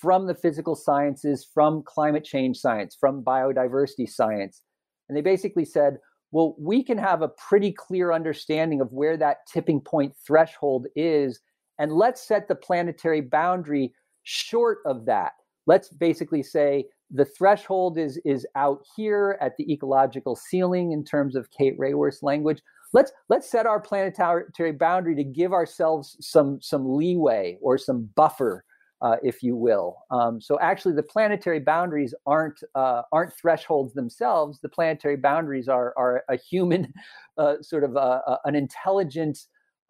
from 0.00 0.26
the 0.26 0.34
physical 0.34 0.74
sciences, 0.74 1.46
from 1.52 1.82
climate 1.82 2.24
change 2.24 2.58
science, 2.58 2.96
from 2.98 3.24
biodiversity 3.24 4.08
science. 4.08 4.62
And 5.08 5.16
they 5.16 5.22
basically 5.22 5.64
said, 5.64 5.98
well, 6.32 6.54
we 6.58 6.82
can 6.82 6.98
have 6.98 7.22
a 7.22 7.28
pretty 7.28 7.72
clear 7.72 8.12
understanding 8.12 8.80
of 8.80 8.92
where 8.92 9.16
that 9.16 9.38
tipping 9.52 9.80
point 9.80 10.14
threshold 10.26 10.86
is. 10.96 11.40
And 11.78 11.92
let's 11.92 12.26
set 12.26 12.48
the 12.48 12.54
planetary 12.54 13.20
boundary 13.20 13.92
short 14.22 14.78
of 14.86 15.06
that. 15.06 15.32
Let's 15.66 15.88
basically 15.88 16.42
say 16.42 16.86
the 17.10 17.24
threshold 17.24 17.98
is, 17.98 18.20
is 18.24 18.46
out 18.56 18.80
here 18.96 19.38
at 19.40 19.56
the 19.56 19.72
ecological 19.72 20.36
ceiling 20.36 20.92
in 20.92 21.04
terms 21.04 21.36
of 21.36 21.50
Kate 21.50 21.78
Raworth's 21.78 22.22
language 22.22 22.60
let's 22.94 23.12
let's 23.28 23.50
set 23.50 23.66
our 23.66 23.80
planetary 23.80 24.72
boundary 24.72 25.14
to 25.16 25.24
give 25.24 25.52
ourselves 25.52 26.16
some 26.20 26.60
some 26.62 26.96
leeway 26.96 27.58
or 27.60 27.76
some 27.76 28.08
buffer 28.14 28.64
uh, 29.02 29.16
if 29.22 29.42
you 29.42 29.54
will. 29.54 29.98
Um, 30.10 30.40
so 30.40 30.58
actually, 30.60 30.94
the 30.94 31.02
planetary 31.02 31.60
boundaries 31.60 32.14
aren't 32.26 32.60
uh, 32.74 33.02
aren't 33.12 33.34
thresholds 33.34 33.92
themselves. 33.92 34.60
The 34.60 34.68
planetary 34.70 35.16
boundaries 35.16 35.68
are 35.68 35.92
are 35.98 36.24
a 36.30 36.36
human, 36.36 36.92
uh, 37.38 37.56
sort 37.60 37.84
of 37.84 37.96
a, 37.96 38.22
a, 38.26 38.38
an 38.46 38.54
intelligent 38.54 39.38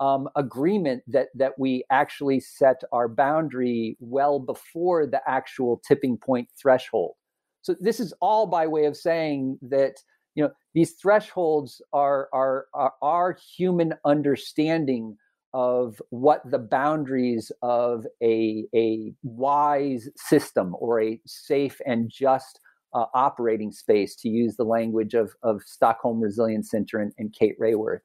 um, 0.01 0.29
agreement 0.35 1.05
that 1.07 1.29
that 1.37 1.57
we 1.57 1.85
actually 1.91 2.41
set 2.41 2.83
our 2.91 3.07
boundary 3.07 3.97
well 4.01 4.41
before 4.41 5.07
the 5.07 5.21
actual 5.29 5.81
tipping 5.87 6.19
point 6.19 6.49
threshold. 6.61 7.15
So 7.63 7.77
this 7.79 8.01
is 8.01 8.13
all 8.21 8.47
by 8.47 8.67
way 8.67 8.87
of 8.87 8.97
saying 8.97 9.59
that 9.63 9.95
you 10.35 10.45
know 10.45 10.51
these 10.75 10.93
thresholds 10.93 11.81
are 11.93 12.29
are 12.33 12.67
are 12.75 12.93
our 13.03 13.37
human 13.57 13.95
understanding 14.05 15.17
of 15.53 16.03
what 16.11 16.43
the 16.51 16.59
boundaries 16.59 17.53
of 17.63 18.07
a 18.23 18.67
a 18.75 19.13
wise 19.23 20.09
system 20.17 20.75
or 20.79 21.01
a 21.01 21.21
safe 21.27 21.81
and 21.87 22.11
just 22.11 22.59
uh, 22.93 23.07
operating 23.15 23.73
space 23.73 24.15
to 24.17 24.29
use 24.29 24.57
the 24.57 24.65
language 24.65 25.15
of 25.15 25.35
of 25.43 25.63
Stockholm 25.63 26.21
Resilience 26.21 26.71
Center 26.71 26.99
and, 26.99 27.13
and 27.19 27.33
Kate 27.33 27.59
Raworth. 27.61 28.01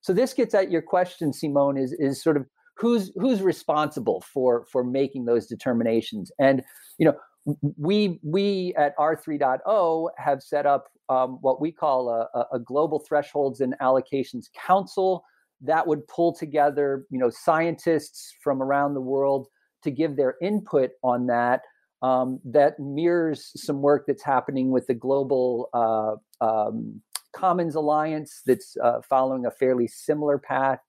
So 0.00 0.12
this 0.12 0.34
gets 0.34 0.54
at 0.54 0.70
your 0.70 0.82
question, 0.82 1.32
Simone, 1.32 1.76
is 1.76 1.92
is 1.98 2.22
sort 2.22 2.36
of 2.36 2.46
who's 2.76 3.12
who's 3.16 3.42
responsible 3.42 4.22
for 4.32 4.64
for 4.70 4.84
making 4.84 5.24
those 5.24 5.46
determinations 5.46 6.32
and 6.38 6.62
you 6.98 7.06
know 7.06 7.14
we 7.44 8.20
we 8.22 8.74
at 8.76 8.96
R3.0 8.96 10.08
have 10.16 10.42
set 10.42 10.66
up 10.66 10.88
um, 11.08 11.38
what 11.40 11.60
we 11.60 11.72
call 11.72 12.08
a, 12.08 12.46
a, 12.52 12.58
global 12.58 13.00
thresholds 13.00 13.60
and 13.60 13.74
allocations 13.82 14.46
council 14.54 15.24
that 15.60 15.86
would 15.86 16.06
pull 16.06 16.32
together 16.32 17.04
you 17.10 17.18
know 17.18 17.30
scientists 17.30 18.34
from 18.42 18.62
around 18.62 18.94
the 18.94 19.00
world 19.00 19.48
to 19.82 19.90
give 19.90 20.16
their 20.16 20.36
input 20.40 20.90
on 21.02 21.26
that. 21.26 21.62
Um, 22.02 22.40
that 22.44 22.80
mirrors 22.80 23.52
some 23.54 23.80
work 23.80 24.06
that's 24.08 24.24
happening 24.24 24.72
with 24.72 24.88
the 24.88 24.94
global 24.94 25.68
uh, 25.72 26.16
um, 26.44 27.00
Commons 27.32 27.76
Alliance 27.76 28.42
that's 28.44 28.76
uh, 28.82 29.00
following 29.08 29.46
a 29.46 29.52
fairly 29.52 29.86
similar 29.86 30.36
path. 30.36 30.80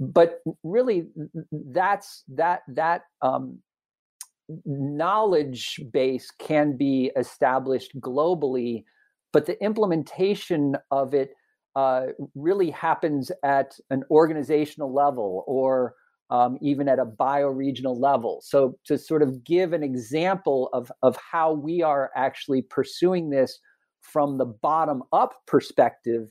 But 0.00 0.40
really, 0.64 1.06
that's 1.52 2.24
that 2.28 2.62
that 2.68 3.02
um, 3.22 3.58
knowledge 4.64 5.80
base 5.92 6.30
can 6.38 6.76
be 6.76 7.10
established 7.16 7.98
globally, 8.00 8.84
but 9.32 9.46
the 9.46 9.62
implementation 9.62 10.76
of 10.90 11.14
it 11.14 11.30
uh, 11.76 12.06
really 12.34 12.70
happens 12.70 13.30
at 13.44 13.78
an 13.90 14.02
organizational 14.10 14.92
level 14.92 15.44
or 15.46 15.94
um, 16.30 16.58
even 16.60 16.88
at 16.88 16.98
a 16.98 17.04
bioregional 17.04 17.98
level. 17.98 18.40
So, 18.42 18.76
to 18.86 18.96
sort 18.96 19.22
of 19.22 19.44
give 19.44 19.72
an 19.72 19.82
example 19.82 20.68
of, 20.72 20.90
of 21.02 21.16
how 21.16 21.52
we 21.52 21.82
are 21.82 22.10
actually 22.14 22.62
pursuing 22.62 23.30
this 23.30 23.58
from 24.00 24.38
the 24.38 24.46
bottom 24.46 25.02
up 25.12 25.34
perspective, 25.46 26.30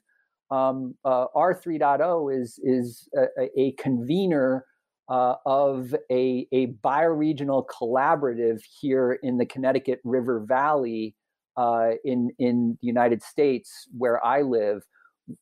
um, 0.52 0.96
uh, 1.06 1.28
R3.0 1.36 2.42
is 2.42 2.60
is 2.64 3.08
a, 3.16 3.50
a 3.58 3.72
convener 3.74 4.66
uh, 5.10 5.36
of 5.46 5.96
a, 6.12 6.48
a 6.52 6.68
bioregional 6.68 7.66
collaborative 7.66 8.62
here 8.80 9.14
in 9.24 9.38
the 9.38 9.46
Connecticut 9.46 10.00
River 10.04 10.40
Valley 10.42 11.16
uh, 11.58 11.92
in 12.06 12.30
in 12.40 12.78
the 12.82 12.88
United 12.88 13.22
States, 13.24 13.88
where 13.98 14.24
I 14.24 14.42
live. 14.44 14.84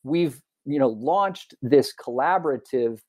We've 0.03 0.41
you 0.65 0.79
know 0.79 0.89
launched 0.89 1.53
this 1.61 1.93
collaborative 1.93 2.99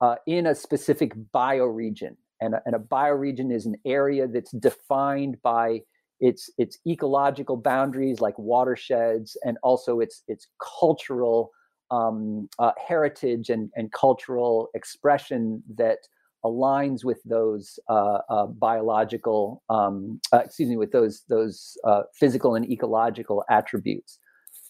uh, 0.00 0.16
in 0.26 0.46
a 0.46 0.54
specific 0.54 1.14
bioregion, 1.34 2.16
and 2.40 2.54
a, 2.54 2.62
and 2.64 2.76
a 2.76 2.78
bioregion 2.78 3.52
is 3.52 3.66
an 3.66 3.76
area 3.84 4.28
that's 4.28 4.52
defined 4.52 5.42
by 5.42 5.80
its 6.20 6.48
its 6.58 6.78
ecological 6.86 7.56
boundaries 7.56 8.20
like 8.20 8.38
watersheds 8.38 9.36
and 9.44 9.58
also 9.62 9.98
its 9.98 10.22
its 10.28 10.46
cultural 10.80 11.50
um, 11.90 12.48
uh, 12.58 12.72
heritage 12.88 13.50
and, 13.50 13.70
and 13.76 13.92
cultural 13.92 14.68
expression 14.74 15.62
that 15.76 15.98
aligns 16.44 17.04
with 17.04 17.22
those 17.24 17.78
uh, 17.88 18.18
uh, 18.28 18.46
biological, 18.46 19.62
um, 19.70 20.20
uh, 20.32 20.42
excuse 20.44 20.68
me, 20.68 20.76
with 20.76 20.92
those 20.92 21.24
those 21.28 21.76
uh, 21.84 22.02
physical 22.12 22.54
and 22.54 22.70
ecological 22.70 23.44
attributes. 23.48 24.18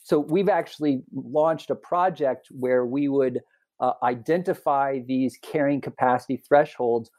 So 0.05 0.19
we've 0.19 0.49
actually 0.49 1.03
launched 1.13 1.71
a 1.71 1.75
project 1.75 2.49
where 2.51 2.85
we 2.85 3.09
would 3.09 3.41
uh, 3.81 3.93
identify 4.03 5.01
these 5.07 5.39
carrying 5.43 5.81
capacity 5.81 6.37
thresholds 6.37 7.11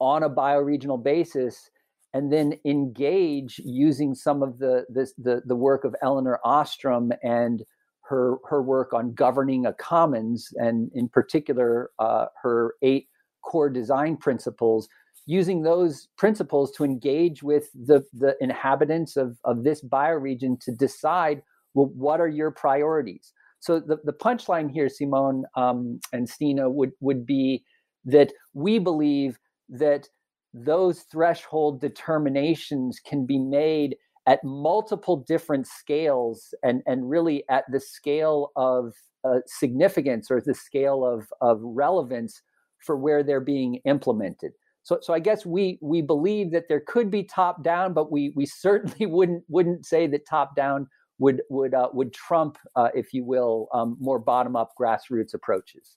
on 0.00 0.22
a 0.22 0.30
bioregional 0.30 1.02
basis 1.02 1.70
and 2.14 2.32
then 2.32 2.54
engage 2.64 3.60
using 3.64 4.14
some 4.14 4.42
of 4.42 4.58
the, 4.58 4.84
the, 4.88 5.08
the, 5.18 5.42
the 5.44 5.54
work 5.54 5.84
of 5.84 5.94
Elinor 6.02 6.40
Ostrom 6.44 7.12
and 7.22 7.62
her, 8.10 8.38
her 8.48 8.60
work 8.60 8.92
on 8.92 9.14
governing 9.14 9.64
a 9.64 9.72
commons, 9.72 10.48
and 10.56 10.90
in 10.94 11.08
particular, 11.08 11.90
uh, 12.00 12.26
her 12.42 12.74
eight 12.82 13.06
core 13.42 13.70
design 13.70 14.16
principles, 14.16 14.88
using 15.26 15.62
those 15.62 16.08
principles 16.18 16.72
to 16.72 16.84
engage 16.84 17.42
with 17.42 17.70
the, 17.72 18.04
the 18.12 18.36
inhabitants 18.40 19.16
of, 19.16 19.38
of 19.44 19.62
this 19.62 19.82
bioregion 19.84 20.58
to 20.60 20.72
decide, 20.72 21.40
well, 21.74 21.90
what 21.94 22.20
are 22.20 22.28
your 22.28 22.50
priorities? 22.50 23.32
So 23.60 23.78
the, 23.78 23.98
the 24.02 24.12
punchline 24.12 24.70
here, 24.70 24.88
Simone 24.88 25.44
um, 25.56 26.00
and 26.12 26.28
Stina, 26.28 26.68
would, 26.68 26.90
would 27.00 27.24
be 27.24 27.62
that 28.04 28.32
we 28.54 28.80
believe 28.80 29.38
that 29.68 30.08
those 30.52 31.02
threshold 31.12 31.80
determinations 31.80 32.98
can 32.98 33.24
be 33.24 33.38
made 33.38 33.94
at 34.26 34.42
multiple 34.44 35.16
different 35.16 35.66
scales 35.66 36.54
and, 36.62 36.82
and 36.86 37.08
really 37.08 37.44
at 37.48 37.64
the 37.70 37.80
scale 37.80 38.50
of 38.56 38.94
uh, 39.24 39.40
significance 39.46 40.30
or 40.30 40.40
the 40.40 40.54
scale 40.54 41.04
of, 41.04 41.26
of 41.40 41.60
relevance 41.62 42.42
for 42.78 42.96
where 42.96 43.22
they're 43.22 43.40
being 43.40 43.80
implemented. 43.84 44.52
So, 44.82 44.98
so 45.02 45.12
I 45.12 45.18
guess 45.18 45.44
we 45.44 45.78
we 45.82 46.00
believe 46.00 46.52
that 46.52 46.68
there 46.68 46.80
could 46.80 47.10
be 47.10 47.22
top 47.22 47.62
down, 47.62 47.92
but 47.92 48.10
we 48.10 48.32
we 48.34 48.46
certainly 48.46 49.06
wouldn't 49.12 49.44
wouldn't 49.48 49.84
say 49.84 50.06
that 50.06 50.26
top 50.26 50.56
down 50.56 50.88
would 51.18 51.42
would 51.50 51.74
uh, 51.74 51.88
would 51.92 52.12
trump, 52.12 52.56
uh, 52.76 52.88
if 52.94 53.12
you 53.12 53.24
will, 53.24 53.68
um, 53.72 53.96
more 54.00 54.18
bottom 54.18 54.56
up 54.56 54.72
grassroots 54.80 55.34
approaches. 55.34 55.96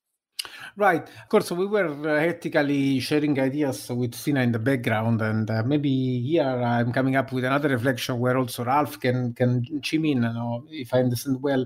Right. 0.75 1.01
Of 1.01 1.29
course, 1.29 1.51
we 1.51 1.67
were 1.67 1.87
uh, 1.87 2.15
ethically 2.15 2.99
sharing 2.99 3.39
ideas 3.39 3.89
with 3.89 4.15
Stina 4.15 4.41
in 4.41 4.51
the 4.51 4.59
background, 4.59 5.21
and 5.21 5.49
uh, 5.49 5.63
maybe 5.63 6.21
here 6.21 6.43
I'm 6.43 6.91
coming 6.91 7.15
up 7.15 7.31
with 7.31 7.43
another 7.43 7.69
reflection 7.69 8.19
where 8.19 8.37
also 8.37 8.63
Ralph 8.63 8.99
can 8.99 9.33
can 9.33 9.63
chime 9.81 10.05
in, 10.05 10.23
you 10.23 10.33
know, 10.33 10.65
if 10.69 10.93
I 10.93 10.99
understand 10.99 11.41
well. 11.43 11.65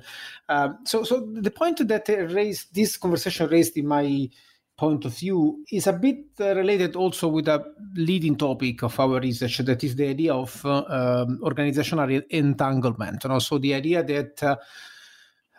Uh, 0.50 0.70
so, 0.84 1.04
so 1.04 1.26
the 1.34 1.52
point 1.52 1.88
that 1.88 2.08
raised 2.08 2.76
this 2.76 2.98
conversation 2.98 3.50
raised 3.50 3.78
in 3.78 3.88
my 3.88 4.30
point 4.78 5.06
of 5.06 5.18
view 5.18 5.64
is 5.72 5.88
a 5.88 5.94
bit 5.94 6.26
uh, 6.40 6.54
related 6.56 6.96
also 6.96 7.28
with 7.30 7.48
a 7.48 7.64
leading 7.96 8.36
topic 8.36 8.84
of 8.84 9.00
our 9.00 9.20
research 9.20 9.58
that 9.60 9.84
is 9.84 9.96
the 9.96 10.08
idea 10.08 10.34
of 10.34 10.64
uh, 10.66 10.84
um, 10.88 11.40
organizational 11.44 12.22
entanglement. 12.30 13.24
You 13.24 13.30
know, 13.30 13.40
so 13.40 13.58
the 13.58 13.74
idea 13.74 14.04
that 14.04 14.60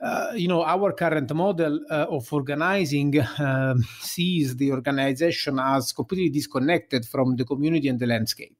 uh, 0.01 0.33
you 0.35 0.47
know, 0.47 0.63
our 0.63 0.93
current 0.93 1.33
model 1.35 1.81
uh, 1.91 2.07
of 2.09 2.33
organizing 2.33 3.19
uh, 3.19 3.75
sees 4.01 4.57
the 4.57 4.71
organization 4.71 5.59
as 5.59 5.93
completely 5.93 6.29
disconnected 6.29 7.05
from 7.05 7.37
the 7.37 7.45
community 7.45 7.89
and 7.89 7.99
the 7.99 8.07
landscape. 8.07 8.57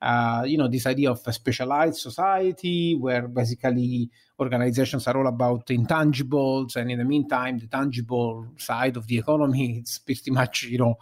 Uh, 0.00 0.42
you 0.44 0.58
know, 0.58 0.66
this 0.66 0.86
idea 0.86 1.08
of 1.08 1.20
a 1.26 1.32
specialized 1.32 1.98
society 1.98 2.96
where 2.96 3.28
basically 3.28 4.10
organizations 4.40 5.06
are 5.06 5.16
all 5.16 5.28
about 5.28 5.66
intangibles, 5.68 6.74
and 6.74 6.90
in 6.90 6.98
the 6.98 7.04
meantime, 7.04 7.60
the 7.60 7.68
tangible 7.68 8.48
side 8.56 8.96
of 8.96 9.06
the 9.06 9.18
economy 9.18 9.78
is 9.84 10.00
pretty 10.04 10.32
much, 10.32 10.64
you 10.64 10.78
know, 10.78 10.96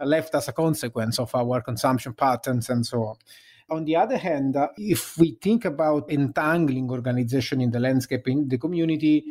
left 0.00 0.34
as 0.34 0.48
a 0.48 0.52
consequence 0.52 1.18
of 1.18 1.34
our 1.34 1.60
consumption 1.60 2.14
patterns 2.14 2.70
and 2.70 2.86
so 2.86 3.02
on. 3.02 3.16
On 3.68 3.84
the 3.84 3.96
other 3.96 4.16
hand, 4.16 4.56
if 4.76 5.18
we 5.18 5.36
think 5.42 5.64
about 5.64 6.10
entangling 6.10 6.88
organization 6.90 7.60
in 7.60 7.70
the 7.70 7.80
landscape, 7.80 8.28
in 8.28 8.48
the 8.48 8.58
community, 8.58 9.24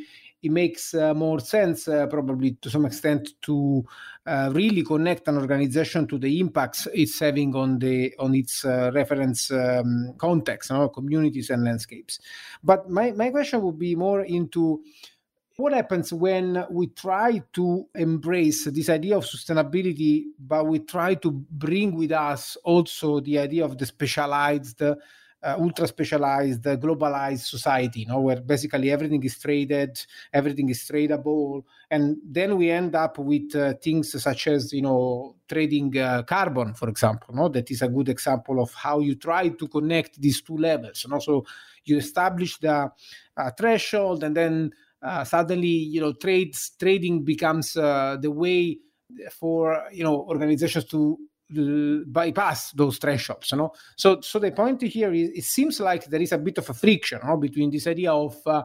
it 0.46 0.52
makes 0.52 0.94
uh, 0.94 1.14
more 1.14 1.40
sense, 1.40 1.88
uh, 1.88 2.06
probably 2.08 2.52
to 2.62 2.70
some 2.70 2.86
extent, 2.86 3.30
to 3.42 3.84
uh, 4.26 4.52
really 4.54 4.84
connect 4.84 5.28
an 5.28 5.38
organization 5.38 6.06
to 6.08 6.20
the 6.20 6.40
impacts 6.40 6.88
it's 6.94 7.20
having 7.20 7.56
on 7.56 7.80
the 7.80 8.14
on 8.20 8.36
its 8.36 8.64
uh, 8.66 8.92
reference 8.94 9.50
um, 9.52 10.14
context, 10.18 10.70
you 10.70 10.76
know, 10.76 10.90
communities 10.90 11.50
and 11.50 11.64
landscapes. 11.64 12.20
But 12.64 12.90
my, 12.90 13.12
my 13.12 13.32
question 13.32 13.62
would 13.62 13.80
be 13.80 13.96
more 13.96 14.22
into 14.22 14.84
what 15.58 15.74
happens 15.74 16.12
when 16.12 16.66
we 16.70 16.88
try 16.88 17.42
to 17.54 17.88
embrace 17.96 18.66
this 18.66 18.90
idea 18.90 19.18
of 19.18 19.24
sustainability, 19.24 20.26
but 20.38 20.68
we 20.68 20.80
try 20.80 21.16
to 21.16 21.32
bring 21.32 21.96
with 21.96 22.12
us 22.12 22.58
also 22.64 23.22
the 23.22 23.40
idea 23.40 23.64
of 23.64 23.78
the 23.78 23.86
specialized, 23.86 24.82
uh, 24.82 24.96
ultra 25.44 25.88
specialized, 25.88 26.64
globalized 26.64 27.46
society, 27.46 28.02
you 28.02 28.08
know, 28.08 28.20
where 28.20 28.42
basically 28.42 28.92
everything 28.92 29.24
is 29.24 29.40
traded, 29.40 29.98
everything 30.34 30.68
is 30.70 30.80
tradable, 30.80 31.64
and 31.90 32.18
then 32.26 32.58
we 32.58 32.70
end 32.70 32.94
up 32.96 33.18
with 33.18 33.56
uh, 33.56 33.74
things 33.82 34.22
such 34.22 34.48
as 34.48 34.74
you 34.74 34.82
know 34.82 35.36
trading 35.48 35.98
uh, 35.98 36.24
carbon, 36.24 36.74
for 36.74 36.90
example. 36.90 37.34
No, 37.34 37.48
that 37.50 37.72
is 37.72 37.82
a 37.82 37.88
good 37.88 38.10
example 38.10 38.62
of 38.62 38.74
how 38.74 39.00
you 39.00 39.16
try 39.16 39.50
to 39.50 39.68
connect 39.70 40.20
these 40.20 40.42
two 40.42 40.58
levels. 40.58 41.06
And 41.06 41.14
also, 41.14 41.46
you 41.86 41.98
establish 41.98 42.58
the 42.58 42.92
uh, 43.38 43.52
threshold, 43.58 44.24
and 44.24 44.36
then 44.36 44.74
suddenly 45.24 45.68
you 45.68 46.02
know 46.02 46.14
trades 46.14 46.72
trading 46.80 47.24
becomes 47.24 47.76
uh, 47.76 48.18
the 48.22 48.32
way 48.32 48.78
for 49.40 49.84
you 49.92 50.04
know 50.04 50.26
organizations 50.28 50.86
to 50.86 51.18
uh, 51.58 52.04
bypass 52.08 52.72
those 52.72 52.98
thresholds 52.98 53.52
you 53.52 53.58
know? 53.58 53.72
So 53.98 54.22
so 54.22 54.40
the 54.40 54.52
point 54.52 54.82
here 54.82 55.14
is 55.14 55.30
it 55.30 55.44
seems 55.44 55.80
like 55.80 56.06
there 56.06 56.22
is 56.22 56.32
a 56.32 56.38
bit 56.38 56.58
of 56.58 56.70
a 56.70 56.74
friction 56.74 57.20
you 57.22 57.30
know, 57.30 57.38
between 57.38 57.70
this 57.70 57.88
idea 57.88 58.12
of 58.12 58.36
uh, 58.46 58.64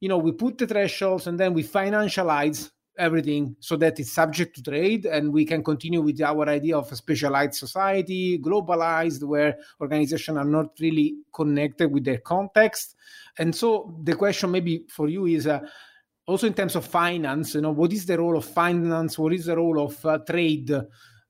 you 0.00 0.08
know 0.08 0.18
we 0.18 0.32
put 0.32 0.58
the 0.58 0.66
thresholds 0.66 1.26
and 1.26 1.38
then 1.38 1.54
we 1.54 1.64
financialize 1.64 2.70
everything 2.98 3.56
so 3.60 3.76
that 3.76 3.98
it's 3.98 4.12
subject 4.12 4.54
to 4.54 4.62
trade 4.62 5.06
and 5.06 5.32
we 5.32 5.44
can 5.44 5.64
continue 5.64 6.00
with 6.00 6.20
our 6.20 6.48
idea 6.48 6.76
of 6.76 6.90
a 6.92 6.96
specialized 6.96 7.54
society 7.54 8.38
globalized 8.38 9.22
where 9.24 9.56
organizations 9.80 10.36
are 10.36 10.44
not 10.44 10.70
really 10.80 11.16
connected 11.32 11.90
with 11.90 12.04
their 12.04 12.18
context 12.18 12.96
and 13.38 13.54
so 13.54 13.94
the 14.04 14.14
question 14.14 14.50
maybe 14.50 14.84
for 14.88 15.08
you 15.08 15.26
is 15.26 15.46
uh, 15.46 15.60
also 16.26 16.46
in 16.46 16.54
terms 16.54 16.76
of 16.76 16.86
finance, 16.86 17.54
you 17.54 17.60
know, 17.60 17.72
what 17.72 17.92
is 17.92 18.06
the 18.06 18.18
role 18.18 18.36
of 18.36 18.44
finance? 18.44 19.18
What 19.18 19.32
is 19.32 19.46
the 19.46 19.56
role 19.56 19.80
of 19.80 20.04
uh, 20.06 20.18
trade, 20.18 20.72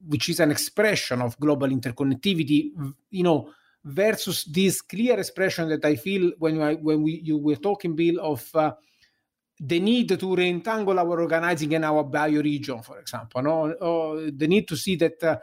which 0.06 0.28
is 0.28 0.40
an 0.40 0.50
expression 0.50 1.22
of 1.22 1.38
global 1.38 1.68
interconnectivity, 1.68 2.72
you 3.10 3.22
know, 3.22 3.50
versus 3.84 4.44
this 4.44 4.80
clear 4.80 5.18
expression 5.18 5.68
that 5.68 5.84
I 5.84 5.96
feel 5.96 6.32
when 6.38 6.60
I, 6.60 6.74
when 6.74 7.02
we 7.02 7.20
you 7.24 7.38
were 7.38 7.56
talking, 7.56 7.96
Bill, 7.96 8.20
of 8.20 8.48
uh, 8.54 8.72
the 9.64 9.78
need 9.78 10.08
to 10.08 10.16
reentangle 10.16 10.98
our 10.98 11.20
organizing 11.20 11.72
in 11.72 11.84
our 11.84 12.02
bioregion, 12.02 12.84
for 12.84 12.98
example, 12.98 13.42
no? 13.42 13.72
or 13.74 14.30
the 14.30 14.48
need 14.48 14.66
to 14.66 14.76
see 14.76 14.96
that 14.96 15.22
uh, 15.22 15.38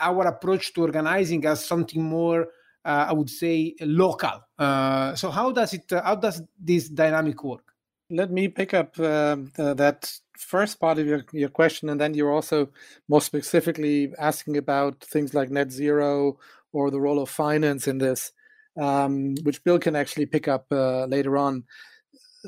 our 0.00 0.26
approach 0.26 0.72
to 0.72 0.80
organizing 0.80 1.44
as 1.44 1.64
something 1.64 2.02
more 2.02 2.48
uh, 2.84 3.06
I 3.08 3.12
would 3.12 3.30
say 3.30 3.74
local. 3.80 4.44
Uh, 4.58 5.14
so 5.14 5.30
how 5.30 5.52
does 5.52 5.72
it? 5.72 5.90
Uh, 5.90 6.02
how 6.02 6.16
does 6.16 6.42
this 6.58 6.88
dynamic 6.88 7.42
work? 7.42 7.72
Let 8.10 8.30
me 8.30 8.48
pick 8.48 8.74
up 8.74 8.98
um, 9.00 9.50
that 9.56 10.12
first 10.38 10.78
part 10.78 10.98
of 10.98 11.06
your, 11.06 11.24
your 11.32 11.48
question, 11.48 11.88
and 11.88 11.98
then 11.98 12.12
you're 12.12 12.32
also 12.32 12.68
more 13.08 13.22
specifically 13.22 14.12
asking 14.18 14.58
about 14.58 15.02
things 15.02 15.32
like 15.32 15.50
net 15.50 15.72
zero 15.72 16.38
or 16.72 16.90
the 16.90 17.00
role 17.00 17.22
of 17.22 17.30
finance 17.30 17.88
in 17.88 17.98
this, 17.98 18.32
um, 18.78 19.34
which 19.42 19.64
Bill 19.64 19.78
can 19.78 19.96
actually 19.96 20.26
pick 20.26 20.46
up 20.46 20.66
uh, 20.70 21.06
later 21.06 21.38
on. 21.38 21.64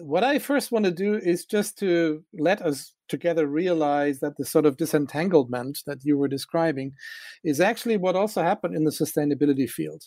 What 0.02 0.24
I 0.24 0.38
first 0.38 0.72
want 0.72 0.84
to 0.84 0.90
do 0.90 1.14
is 1.14 1.44
just 1.44 1.78
to 1.78 2.22
let 2.38 2.60
us 2.62 2.94
together 3.08 3.46
realize 3.46 4.20
that 4.20 4.36
the 4.36 4.44
sort 4.44 4.66
of 4.66 4.76
disentanglement 4.76 5.78
that 5.86 5.98
you 6.04 6.18
were 6.18 6.28
describing 6.28 6.92
is 7.44 7.60
actually 7.60 7.96
what 7.96 8.16
also 8.16 8.42
happened 8.42 8.76
in 8.76 8.84
the 8.84 8.90
sustainability 8.90 9.68
field 9.68 10.04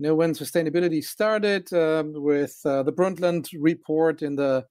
you 0.00 0.06
know, 0.06 0.14
when 0.14 0.32
sustainability 0.32 1.04
started 1.04 1.70
um, 1.74 2.12
with 2.14 2.58
uh, 2.64 2.82
the 2.82 2.92
Brundtland 2.92 3.48
report 3.60 4.22
in 4.22 4.36
the 4.36 4.64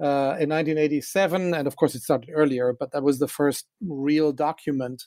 uh, 0.00 0.38
in 0.38 0.50
1987, 0.50 1.52
and 1.52 1.66
of 1.66 1.74
course 1.74 1.96
it 1.96 2.02
started 2.02 2.30
earlier, 2.32 2.72
but 2.78 2.92
that 2.92 3.02
was 3.02 3.18
the 3.18 3.26
first 3.26 3.66
real 3.80 4.30
document 4.32 5.02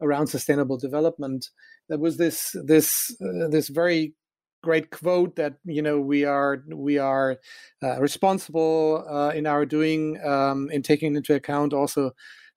around 0.00 0.26
sustainable 0.26 0.76
development. 0.76 1.46
There 1.88 2.00
was 2.00 2.16
this 2.16 2.56
this 2.64 3.14
uh, 3.24 3.46
this 3.48 3.68
very 3.68 4.14
great 4.62 4.90
quote 4.90 5.36
that 5.36 5.54
you 5.64 5.82
know 5.82 6.00
we 6.00 6.24
are 6.24 6.62
we 6.72 6.98
are 6.98 7.38
uh, 7.82 8.00
responsible 8.00 9.04
uh, 9.10 9.30
in 9.30 9.46
our 9.46 9.66
doing 9.66 10.20
um, 10.24 10.70
in 10.70 10.82
taking 10.82 11.16
into 11.16 11.34
account 11.34 11.72
also 11.72 12.12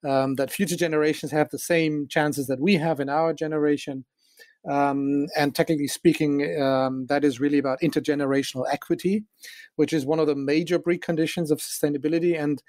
um, 0.06 0.36
that 0.36 0.52
future 0.52 0.76
generations 0.76 1.32
have 1.32 1.50
the 1.50 1.60
same 1.60 2.08
chances 2.08 2.48
that 2.48 2.60
we 2.60 2.76
have 2.76 3.00
in 3.00 3.10
our 3.10 3.34
generation 3.34 4.06
um, 4.68 5.28
and 5.38 5.54
technically 5.54 5.88
speaking, 5.88 6.60
um, 6.60 7.06
that 7.08 7.24
is 7.24 7.40
really 7.40 7.60
about 7.60 7.82
intergenerational 7.82 8.66
equity, 8.72 9.24
which 9.76 9.94
is 9.94 10.06
one 10.06 10.20
of 10.20 10.28
the 10.28 10.36
major 10.36 10.80
preconditions 10.80 11.52
of 11.52 11.60
sustainability. 11.60 12.40
And 12.40 12.62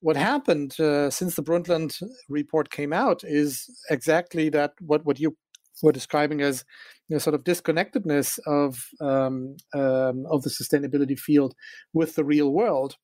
what 0.00 0.16
happened 0.16 0.78
uh, 0.78 1.10
since 1.10 1.34
the 1.34 1.42
Brundtland 1.42 2.02
report 2.28 2.70
came 2.70 2.92
out 2.92 3.22
is 3.24 3.68
exactly 3.90 4.48
that 4.50 4.72
what, 4.80 5.04
what 5.04 5.18
you 5.18 5.36
were 5.82 5.92
describing 5.92 6.42
as 6.42 6.64
you 7.08 7.14
know, 7.14 7.18
sort 7.18 7.34
of 7.34 7.44
disconnectedness 7.44 8.38
of 8.46 8.84
um, 9.00 9.56
um 9.74 10.24
of 10.30 10.42
the 10.42 10.50
sustainability 10.50 11.18
field 11.18 11.54
with 11.92 12.14
the 12.14 12.24
real 12.24 12.52
world. 12.52 12.96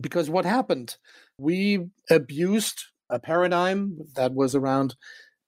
Because 0.00 0.28
what 0.28 0.44
happened? 0.44 0.96
We 1.38 1.86
abused 2.10 2.82
a 3.10 3.18
paradigm 3.18 3.98
that 4.16 4.34
was 4.34 4.54
around 4.54 4.96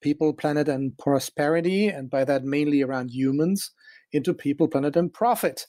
people, 0.02 0.32
planet, 0.32 0.68
and 0.68 0.96
prosperity, 0.98 1.88
and 1.88 2.08
by 2.08 2.24
that 2.24 2.44
mainly 2.44 2.82
around 2.82 3.10
humans, 3.10 3.72
into 4.12 4.32
people, 4.32 4.68
planet, 4.68 4.96
and 4.96 5.12
profit 5.12 5.66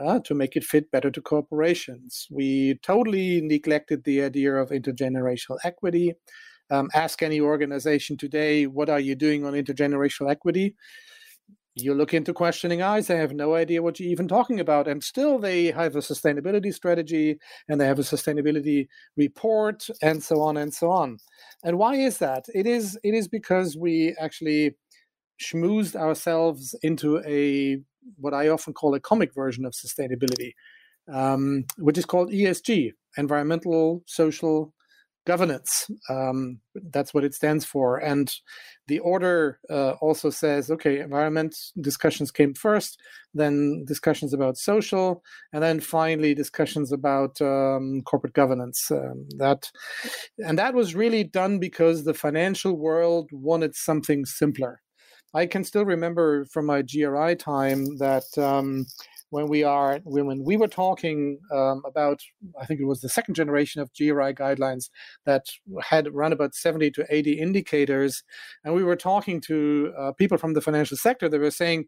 uh, 0.00 0.18
to 0.24 0.34
make 0.34 0.56
it 0.56 0.64
fit 0.64 0.90
better 0.90 1.10
to 1.10 1.20
corporations. 1.20 2.26
We 2.30 2.78
totally 2.82 3.40
neglected 3.40 4.04
the 4.04 4.22
idea 4.22 4.54
of 4.54 4.70
intergenerational 4.70 5.58
equity. 5.64 6.14
Um, 6.68 6.90
ask 6.94 7.22
any 7.22 7.40
organization 7.40 8.16
today, 8.16 8.66
what 8.66 8.90
are 8.90 8.98
you 8.98 9.14
doing 9.14 9.46
on 9.46 9.52
intergenerational 9.52 10.30
equity? 10.30 10.74
You 11.76 11.92
look 11.94 12.14
into 12.14 12.32
questioning 12.32 12.80
eyes 12.80 13.06
they 13.06 13.16
have 13.16 13.34
no 13.34 13.54
idea 13.54 13.82
what 13.82 14.00
you're 14.00 14.10
even 14.10 14.26
talking 14.26 14.60
about 14.60 14.88
and 14.88 15.04
still 15.04 15.38
they 15.38 15.66
have 15.66 15.94
a 15.94 16.00
sustainability 16.00 16.72
strategy 16.72 17.38
and 17.68 17.80
they 17.80 17.86
have 17.86 17.98
a 17.98 18.02
sustainability 18.02 18.86
report 19.16 19.86
and 20.02 20.22
so 20.22 20.40
on 20.40 20.56
and 20.56 20.72
so 20.72 20.90
on. 20.90 21.18
And 21.62 21.78
why 21.78 21.96
is 21.96 22.18
that? 22.18 22.46
It 22.54 22.66
is 22.66 22.98
it 23.04 23.14
is 23.14 23.28
because 23.28 23.76
we 23.76 24.16
actually 24.18 24.74
schmoozed 25.40 25.96
ourselves 25.96 26.74
into 26.82 27.22
a 27.26 27.78
what 28.16 28.32
i 28.34 28.48
often 28.48 28.72
call 28.72 28.94
a 28.94 29.00
comic 29.00 29.34
version 29.34 29.64
of 29.64 29.72
sustainability 29.72 30.52
um, 31.12 31.64
which 31.76 31.98
is 31.98 32.06
called 32.06 32.30
esg 32.30 32.92
environmental 33.16 34.02
social 34.06 34.72
governance. 35.26 35.90
Um, 36.08 36.60
that's 36.92 37.12
what 37.12 37.24
it 37.24 37.34
stands 37.34 37.64
for. 37.64 37.98
And 37.98 38.32
the 38.86 39.00
order 39.00 39.58
uh, 39.68 39.92
also 40.00 40.30
says, 40.30 40.70
okay, 40.70 41.00
environment 41.00 41.56
discussions 41.80 42.30
came 42.30 42.54
first, 42.54 43.00
then 43.34 43.84
discussions 43.86 44.32
about 44.32 44.56
social, 44.56 45.22
and 45.52 45.62
then 45.62 45.80
finally 45.80 46.34
discussions 46.34 46.92
about 46.92 47.40
um, 47.42 48.02
corporate 48.02 48.34
governance. 48.34 48.90
Um, 48.90 49.26
that 49.38 49.70
and 50.38 50.58
that 50.58 50.74
was 50.74 50.94
really 50.94 51.24
done 51.24 51.58
because 51.58 52.04
the 52.04 52.14
financial 52.14 52.74
world 52.74 53.28
wanted 53.32 53.74
something 53.74 54.24
simpler. 54.24 54.80
I 55.34 55.46
can 55.46 55.64
still 55.64 55.84
remember 55.84 56.46
from 56.46 56.66
my 56.66 56.82
GRI 56.82 57.34
time 57.36 57.98
that 57.98 58.38
um, 58.38 58.86
when 59.36 59.48
we 59.48 59.62
are 59.62 60.00
we 60.06 60.56
were 60.56 60.66
talking 60.66 61.38
um, 61.52 61.82
about 61.86 62.20
i 62.58 62.64
think 62.64 62.80
it 62.80 62.86
was 62.86 63.02
the 63.02 63.08
second 63.18 63.34
generation 63.34 63.82
of 63.82 63.90
gri 63.96 64.32
guidelines 64.32 64.88
that 65.26 65.44
had 65.82 66.06
around 66.06 66.32
about 66.32 66.54
70 66.54 66.90
to 66.92 67.04
80 67.10 67.32
indicators 67.32 68.24
and 68.64 68.74
we 68.74 68.82
were 68.82 68.96
talking 68.96 69.38
to 69.42 69.92
uh, 69.98 70.12
people 70.12 70.38
from 70.38 70.54
the 70.54 70.62
financial 70.62 70.96
sector 70.96 71.28
they 71.28 71.38
were 71.38 71.50
saying 71.50 71.84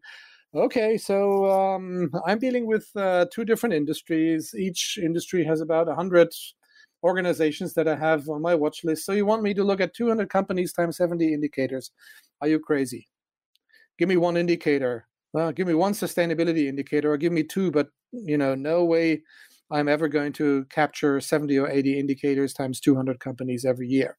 okay 0.53 0.95
so 0.95 1.49
um, 1.49 2.11
i'm 2.27 2.37
dealing 2.37 2.67
with 2.67 2.85
uh, 2.95 3.25
two 3.33 3.45
different 3.45 3.73
industries. 3.73 4.53
Each 4.57 4.99
industry 5.01 5.43
has 5.45 5.59
about 5.59 5.87
100 5.87 6.29
organizations 7.03 7.73
that 7.73 7.87
i 7.87 7.95
have 7.95 8.29
on 8.29 8.41
my 8.41 8.53
watch 8.53 8.83
list. 8.83 9.05
So 9.05 9.13
you 9.13 9.25
want 9.25 9.41
me 9.41 9.53
to 9.55 9.63
look 9.63 9.81
at 9.81 9.95
200 9.95 10.29
companies 10.29 10.73
times 10.73 10.97
70 10.97 11.33
indicators? 11.33 11.91
Are 12.41 12.47
you 12.47 12.59
crazy? 12.59 13.07
Give 13.97 14.09
me 14.09 14.17
one 14.17 14.37
indicator 14.37 15.08
well, 15.33 15.51
give 15.51 15.67
me 15.67 15.73
one 15.73 15.93
sustainability 15.93 16.67
indicator 16.67 17.11
or 17.11 17.17
give 17.17 17.33
me 17.33 17.43
two, 17.43 17.71
but 17.71 17.87
you 18.11 18.37
know, 18.37 18.55
no 18.55 18.85
way 18.85 19.21
I'm 19.71 19.87
ever 19.87 20.07
going 20.07 20.33
to 20.33 20.65
capture 20.65 21.19
70 21.19 21.57
or 21.59 21.69
80 21.69 21.99
indicators 21.99 22.53
times 22.53 22.79
200 22.79 23.19
companies 23.19 23.65
every 23.65 23.87
year. 23.87 24.17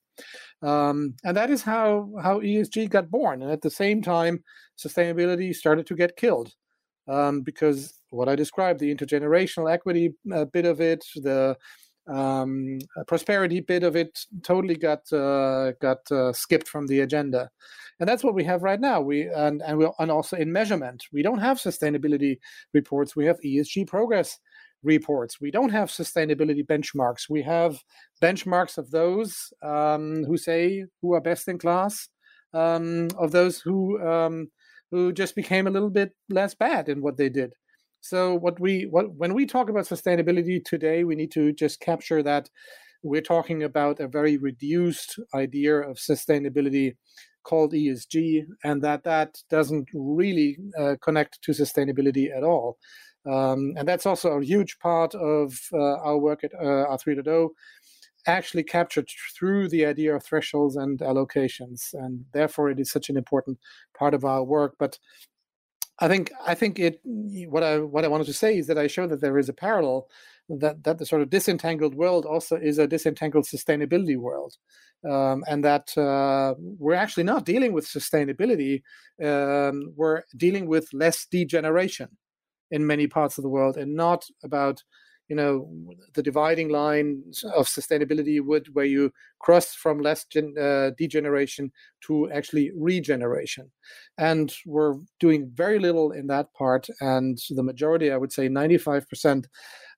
Um, 0.62 1.14
and 1.24 1.36
that 1.36 1.50
is 1.50 1.62
how, 1.62 2.10
how 2.22 2.40
ESG 2.40 2.90
got 2.90 3.10
born. 3.10 3.42
And 3.42 3.50
at 3.50 3.62
the 3.62 3.70
same 3.70 4.02
time, 4.02 4.44
sustainability 4.78 5.54
started 5.54 5.86
to 5.86 5.96
get 5.96 6.16
killed 6.16 6.52
um, 7.08 7.40
because 7.40 7.94
what 8.10 8.28
I 8.28 8.36
described, 8.36 8.80
the 8.80 8.94
intergenerational 8.94 9.72
equity 9.72 10.14
uh, 10.32 10.44
bit 10.44 10.66
of 10.66 10.80
it, 10.80 11.04
the 11.16 11.56
um, 12.10 12.78
prosperity 13.06 13.60
bit 13.60 13.82
of 13.82 13.96
it 13.96 14.18
totally 14.42 14.76
got 14.76 15.10
uh, 15.12 15.72
got 15.80 16.10
uh, 16.10 16.32
skipped 16.32 16.68
from 16.68 16.86
the 16.86 17.00
agenda. 17.00 17.50
And 17.98 18.08
that's 18.08 18.24
what 18.24 18.34
we 18.34 18.44
have 18.44 18.62
right 18.62 18.80
now. 18.80 19.00
We 19.00 19.28
and 19.28 19.62
and 19.62 19.78
we 19.78 19.88
and 19.98 20.10
also 20.10 20.36
in 20.36 20.52
measurement. 20.52 21.04
We 21.12 21.22
don't 21.22 21.38
have 21.38 21.58
sustainability 21.58 22.38
reports. 22.74 23.14
We 23.14 23.26
have 23.26 23.38
esg 23.44 23.86
progress 23.86 24.38
reports. 24.82 25.40
We 25.40 25.50
don't 25.50 25.70
have 25.70 25.90
sustainability 25.90 26.66
benchmarks. 26.66 27.28
We 27.28 27.42
have 27.42 27.78
benchmarks 28.22 28.78
of 28.78 28.90
those 28.90 29.52
um, 29.62 30.24
who 30.24 30.36
say 30.36 30.86
who 31.02 31.14
are 31.14 31.20
best 31.20 31.48
in 31.48 31.58
class 31.58 32.08
um, 32.54 33.08
of 33.18 33.30
those 33.30 33.60
who 33.60 34.00
um, 34.06 34.50
who 34.90 35.12
just 35.12 35.36
became 35.36 35.66
a 35.66 35.70
little 35.70 35.90
bit 35.90 36.12
less 36.28 36.54
bad 36.54 36.88
in 36.88 37.02
what 37.02 37.16
they 37.16 37.28
did 37.28 37.52
so 38.00 38.34
what 38.34 38.58
we 38.60 38.82
what 38.90 39.14
when 39.14 39.34
we 39.34 39.46
talk 39.46 39.68
about 39.68 39.84
sustainability 39.84 40.64
today 40.64 41.04
we 41.04 41.14
need 41.14 41.30
to 41.30 41.52
just 41.52 41.80
capture 41.80 42.22
that 42.22 42.48
we're 43.02 43.22
talking 43.22 43.62
about 43.62 44.00
a 44.00 44.08
very 44.08 44.36
reduced 44.36 45.18
idea 45.34 45.76
of 45.76 45.96
sustainability 45.96 46.96
called 47.42 47.72
ESG, 47.72 48.44
and 48.64 48.82
that 48.82 49.04
that 49.04 49.38
doesn't 49.48 49.88
really 49.94 50.58
uh, 50.78 50.96
connect 51.02 51.40
to 51.42 51.52
sustainability 51.52 52.34
at 52.36 52.42
all. 52.42 52.78
Um, 53.30 53.74
and 53.76 53.86
that's 53.86 54.06
also 54.06 54.38
a 54.38 54.44
huge 54.44 54.78
part 54.78 55.14
of 55.14 55.58
uh, 55.72 55.96
our 55.98 56.18
work 56.18 56.44
at 56.44 56.52
uh, 56.54 56.86
R3.0, 56.96 57.50
actually 58.26 58.62
captured 58.62 59.08
through 59.38 59.68
the 59.68 59.84
idea 59.86 60.14
of 60.14 60.24
thresholds 60.24 60.76
and 60.76 60.98
allocations. 61.00 61.92
And 61.92 62.24
therefore, 62.32 62.70
it 62.70 62.80
is 62.80 62.90
such 62.90 63.08
an 63.08 63.16
important 63.16 63.58
part 63.98 64.14
of 64.14 64.24
our 64.24 64.42
work. 64.44 64.74
But 64.78 64.98
I 66.00 66.08
think 66.08 66.32
I 66.46 66.54
think 66.54 66.78
it 66.78 67.00
what 67.04 67.62
I 67.62 67.78
what 67.78 68.04
I 68.04 68.08
wanted 68.08 68.26
to 68.26 68.32
say 68.32 68.56
is 68.56 68.66
that 68.68 68.78
I 68.78 68.86
show 68.86 69.06
that 69.06 69.20
there 69.20 69.38
is 69.38 69.48
a 69.48 69.52
parallel 69.52 70.08
that 70.48 70.82
that 70.84 70.98
the 70.98 71.06
sort 71.06 71.22
of 71.22 71.30
disentangled 71.30 71.94
world 71.94 72.24
also 72.24 72.56
is 72.56 72.78
a 72.78 72.86
disentangled 72.86 73.44
sustainability 73.44 74.16
world 74.16 74.56
um, 75.08 75.44
and 75.46 75.64
that 75.64 75.96
uh, 75.96 76.54
we're 76.58 76.94
actually 76.94 77.24
not 77.24 77.44
dealing 77.44 77.72
with 77.72 77.86
sustainability. 77.86 78.82
Um, 79.22 79.92
we're 79.96 80.22
dealing 80.36 80.66
with 80.66 80.92
less 80.92 81.26
degeneration 81.26 82.08
in 82.70 82.86
many 82.86 83.06
parts 83.06 83.38
of 83.38 83.42
the 83.42 83.48
world, 83.50 83.76
and 83.76 83.94
not 83.94 84.26
about 84.44 84.82
you 85.28 85.36
know 85.36 85.70
the 86.14 86.22
dividing 86.22 86.68
line 86.68 87.22
of 87.54 87.66
sustainability 87.66 88.44
would 88.44 88.74
where 88.74 88.84
you 88.84 89.12
cross 89.40 89.74
from 89.74 90.00
less 90.00 90.24
gen, 90.26 90.54
uh, 90.60 90.90
degeneration 90.96 91.72
to 92.00 92.30
actually 92.30 92.70
regeneration 92.76 93.70
and 94.18 94.54
we're 94.66 94.94
doing 95.18 95.50
very 95.54 95.78
little 95.78 96.12
in 96.12 96.26
that 96.26 96.52
part 96.54 96.86
and 97.00 97.38
the 97.50 97.62
majority 97.62 98.12
i 98.12 98.16
would 98.16 98.32
say 98.32 98.48
95% 98.48 99.46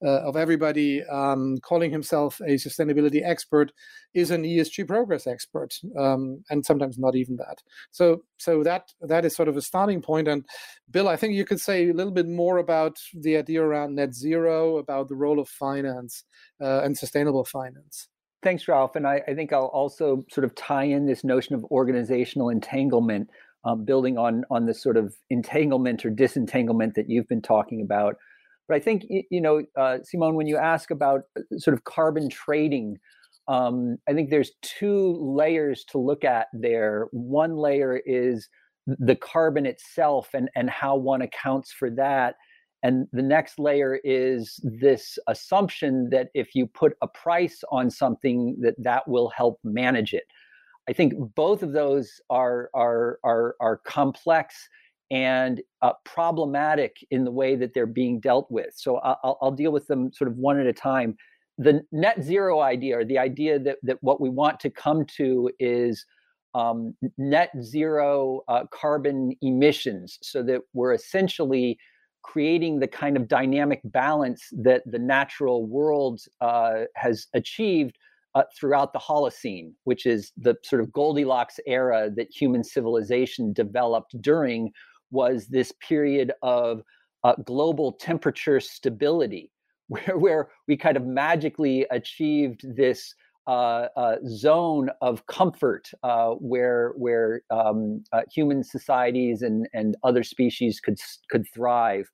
uh, 0.05 0.21
of 0.23 0.37
everybody 0.37 1.05
um, 1.05 1.59
calling 1.59 1.91
himself 1.91 2.41
a 2.41 2.55
sustainability 2.55 3.23
expert 3.25 3.73
is 4.15 4.31
an 4.31 4.43
ESG 4.43 4.87
progress 4.87 5.27
expert, 5.27 5.75
um, 5.97 6.43
and 6.51 6.67
sometimes 6.67 6.99
not 6.99 7.15
even 7.15 7.37
that. 7.37 7.63
So, 7.93 8.23
so 8.37 8.63
that 8.65 8.93
that 9.03 9.25
is 9.25 9.37
sort 9.37 9.49
of 9.49 9.57
a 9.57 9.63
starting 9.63 10.03
point. 10.03 10.29
And 10.29 10.45
Bill, 10.91 11.09
I 11.09 11.17
think 11.17 11.35
you 11.35 11.45
could 11.45 11.61
say 11.61 11.89
a 11.89 11.95
little 11.95 12.13
bit 12.13 12.29
more 12.29 12.59
about 12.59 12.99
the 13.15 13.37
idea 13.37 13.63
around 13.63 13.95
net 13.95 14.15
zero, 14.15 14.79
about 14.79 15.09
the 15.09 15.15
role 15.15 15.39
of 15.39 15.49
finance 15.49 16.25
uh, 16.61 16.83
and 16.83 16.99
sustainable 16.99 17.45
finance. 17.45 18.09
Thanks, 18.43 18.67
Ralph. 18.67 18.97
And 18.97 19.07
I, 19.07 19.23
I, 19.29 19.35
think 19.35 19.53
I'll 19.53 19.67
also 19.67 20.25
sort 20.29 20.45
of 20.45 20.55
tie 20.57 20.85
in 20.85 21.07
this 21.07 21.23
notion 21.23 21.55
of 21.55 21.65
organizational 21.67 22.49
entanglement, 22.49 23.31
um, 23.65 23.85
building 23.85 24.19
on 24.19 24.45
on 24.51 24.67
this 24.67 24.83
sort 24.83 24.97
of 24.97 25.15
entanglement 25.31 26.05
or 26.05 26.11
disentanglement 26.11 26.97
that 26.97 27.09
you've 27.09 27.29
been 27.29 27.43
talking 27.43 27.81
about. 27.81 28.17
But 28.67 28.77
I 28.77 28.81
think 28.81 29.05
you 29.09 29.41
know, 29.41 29.63
uh, 29.79 29.99
Simone, 30.03 30.35
when 30.35 30.49
you 30.49 30.57
ask 30.57 30.91
about 30.91 31.23
uh, 31.37 31.43
sort 31.59 31.75
of 31.75 31.85
carbon 31.85 32.29
trading, 32.29 32.99
um, 33.47 33.99
I 34.09 34.13
think 34.13 34.31
there's 34.31 34.51
two 34.63 35.17
layers 35.21 35.85
to 35.91 35.99
look 35.99 36.25
at 36.25 36.49
there. 36.53 37.07
One 37.13 37.57
layer 37.57 38.01
is 38.05 38.49
the 38.87 39.15
carbon 39.15 39.67
itself 39.67 40.31
and 40.35 40.51
and 40.57 40.69
how 40.69 40.97
one 40.97 41.23
accounts 41.23 41.71
for 41.71 41.91
that, 41.91 42.35
And 42.83 43.07
the 43.13 43.23
next 43.23 43.59
layer 43.59 44.01
is 44.03 44.59
this 44.65 45.19
assumption 45.29 46.11
that 46.11 46.29
if 46.35 46.55
you 46.55 46.67
put 46.67 46.97
a 47.01 47.07
price 47.07 47.63
on 47.71 47.91
something, 47.91 48.57
that 48.61 48.75
that 48.79 49.07
will 49.07 49.29
help 49.31 49.61
manage 49.63 50.13
it. 50.15 50.25
I 50.89 50.93
think 50.93 51.15
both 51.37 51.63
of 51.63 51.73
those 51.73 52.21
are 52.29 52.71
are 52.75 53.21
are, 53.23 53.55
are 53.61 53.77
complex 53.77 54.69
and 55.13 55.61
uh, 55.83 55.93
problematic 56.05 56.97
in 57.11 57.23
the 57.25 57.31
way 57.31 57.55
that 57.55 57.75
they're 57.75 57.87
being 57.87 58.19
dealt 58.19 58.51
with. 58.51 58.73
So 58.75 58.97
I'll, 58.97 59.39
I'll 59.41 59.53
deal 59.53 59.71
with 59.71 59.87
them 59.87 60.11
sort 60.13 60.29
of 60.31 60.37
one 60.39 60.59
at 60.59 60.67
a 60.67 60.73
time. 60.73 61.17
The 61.59 61.83
net 61.93 62.23
zero 62.23 62.61
idea, 62.61 62.99
or 62.99 63.05
the 63.05 63.19
idea 63.19 63.59
that 63.61 63.77
that 63.85 63.99
what 64.01 64.21
we 64.21 64.29
want 64.29 64.59
to 64.61 64.71
come 64.71 65.05
to 65.19 65.51
is 65.61 66.05
um, 66.55 66.95
net 67.17 67.51
zero 67.61 68.41
uh, 68.49 68.65
carbon 68.73 69.37
emissions, 69.41 70.19
so 70.21 70.43
that 70.43 70.63
we're 70.73 70.95
essentially 70.95 71.79
creating 72.23 72.79
the 72.79 72.89
kind 72.89 73.17
of 73.17 73.29
dynamic 73.29 73.81
balance 73.85 74.49
that 74.53 74.83
the 74.87 74.99
natural 74.99 75.67
world 75.67 76.21
uh, 76.41 76.83
has 76.95 77.27
achieved 77.35 77.99
uh, 78.35 78.45
throughout 78.57 78.93
the 78.93 78.99
Holocene, 78.99 79.73
which 79.85 80.07
is 80.07 80.33
the 80.37 80.57
sort 80.63 80.81
of 80.81 80.93
Goldilocks 80.93 81.61
era 81.67 82.11
that 82.17 82.29
human 82.31 82.65
civilization 82.65 83.53
developed 83.53 84.21
during, 84.21 84.73
was 85.11 85.49
this 85.49 85.73
period 85.87 86.33
of 86.43 86.83
uh, 87.25 87.35
global 87.45 87.93
temperature 87.93 88.61
stability, 88.61 89.51
where, 89.89 90.17
where 90.17 90.49
we 90.67 90.77
kind 90.77 90.97
of 90.97 91.05
magically 91.05 91.87
achieved 91.91 92.65
this 92.77 93.15
uh, 93.47 93.89
uh, 93.97 94.17
zone 94.27 94.91
of 95.01 95.27
comfort 95.27 95.91
uh, 96.03 96.31
where 96.31 96.93
where 96.97 97.43
um, 97.51 98.05
uh, 98.13 98.23
human 98.33 98.63
societies 98.63 99.43
and 99.43 99.69
and 99.73 99.97
other 100.05 100.23
species 100.23 100.81
could 100.81 100.99
could 101.31 101.45
thrive. 101.53 102.11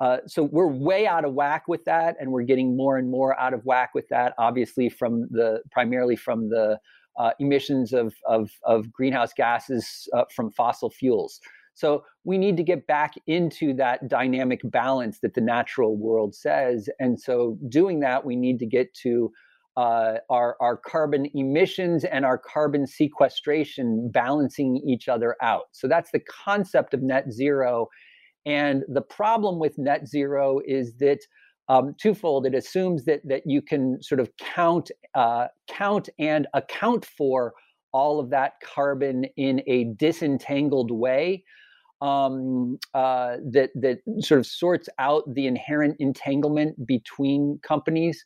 Uh, 0.00 0.18
so 0.26 0.42
we're 0.42 0.66
way 0.66 1.06
out 1.06 1.24
of 1.24 1.34
whack 1.34 1.68
with 1.68 1.84
that, 1.84 2.16
and 2.18 2.32
we're 2.32 2.42
getting 2.42 2.76
more 2.76 2.96
and 2.96 3.10
more 3.10 3.38
out 3.38 3.54
of 3.54 3.64
whack 3.64 3.90
with 3.94 4.08
that. 4.08 4.34
Obviously, 4.38 4.88
from 4.88 5.28
the 5.30 5.60
primarily 5.70 6.16
from 6.16 6.48
the 6.48 6.78
uh, 7.18 7.30
emissions 7.38 7.92
of 7.92 8.14
of, 8.26 8.50
of 8.64 8.90
greenhouse 8.90 9.32
gases 9.32 10.08
from 10.34 10.50
fossil 10.50 10.90
fuels. 10.90 11.40
So 11.74 12.04
we 12.24 12.38
need 12.38 12.56
to 12.58 12.62
get 12.62 12.86
back 12.86 13.14
into 13.26 13.74
that 13.74 14.08
dynamic 14.08 14.60
balance 14.64 15.20
that 15.20 15.34
the 15.34 15.40
natural 15.40 15.96
world 15.96 16.34
says. 16.34 16.88
And 17.00 17.18
so 17.18 17.58
doing 17.68 18.00
that, 18.00 18.24
we 18.26 18.36
need 18.36 18.58
to 18.58 18.66
get 18.66 18.92
to 19.02 19.32
uh, 19.76 20.14
our, 20.28 20.56
our 20.60 20.76
carbon 20.76 21.26
emissions 21.34 22.04
and 22.04 22.24
our 22.24 22.38
carbon 22.38 22.86
sequestration 22.86 24.10
balancing 24.12 24.76
each 24.86 25.08
other 25.08 25.36
out. 25.40 25.64
So 25.72 25.88
that's 25.88 26.10
the 26.12 26.20
concept 26.20 26.94
of 26.94 27.02
net 27.02 27.32
zero. 27.32 27.88
And 28.44 28.84
the 28.88 29.02
problem 29.02 29.58
with 29.58 29.78
net 29.78 30.06
zero 30.06 30.60
is 30.66 30.94
that 30.98 31.20
um, 31.68 31.94
twofold. 32.00 32.46
It 32.46 32.54
assumes 32.54 33.04
that 33.04 33.20
that 33.24 33.42
you 33.46 33.62
can 33.62 34.02
sort 34.02 34.20
of 34.20 34.30
count 34.36 34.90
uh, 35.14 35.46
count 35.68 36.08
and 36.18 36.46
account 36.54 37.04
for 37.04 37.54
all 37.92 38.18
of 38.18 38.30
that 38.30 38.54
carbon 38.64 39.26
in 39.36 39.62
a 39.66 39.84
disentangled 39.96 40.90
way 40.90 41.44
um, 42.00 42.78
uh, 42.94 43.36
that 43.50 43.70
that 43.76 43.98
sort 44.20 44.40
of 44.40 44.46
sorts 44.46 44.88
out 44.98 45.22
the 45.32 45.46
inherent 45.46 45.96
entanglement 45.98 46.86
between 46.86 47.58
companies. 47.62 48.24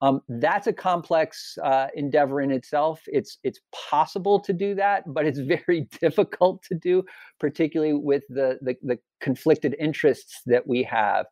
Um, 0.00 0.20
that's 0.28 0.68
a 0.68 0.72
complex 0.72 1.58
uh, 1.62 1.88
endeavor 1.94 2.40
in 2.40 2.52
itself. 2.52 3.00
It's 3.06 3.38
it's 3.42 3.60
possible 3.72 4.38
to 4.40 4.52
do 4.52 4.74
that, 4.76 5.02
but 5.06 5.26
it's 5.26 5.38
very 5.66 5.88
difficult 6.00 6.62
to 6.64 6.74
do, 6.74 7.04
particularly 7.40 7.94
with 7.94 8.22
the 8.28 8.58
the, 8.62 8.76
the 8.82 8.98
conflicted 9.20 9.74
interests 9.78 10.40
that 10.46 10.66
we 10.66 10.82
have. 10.84 11.26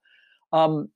Um, 0.52 0.88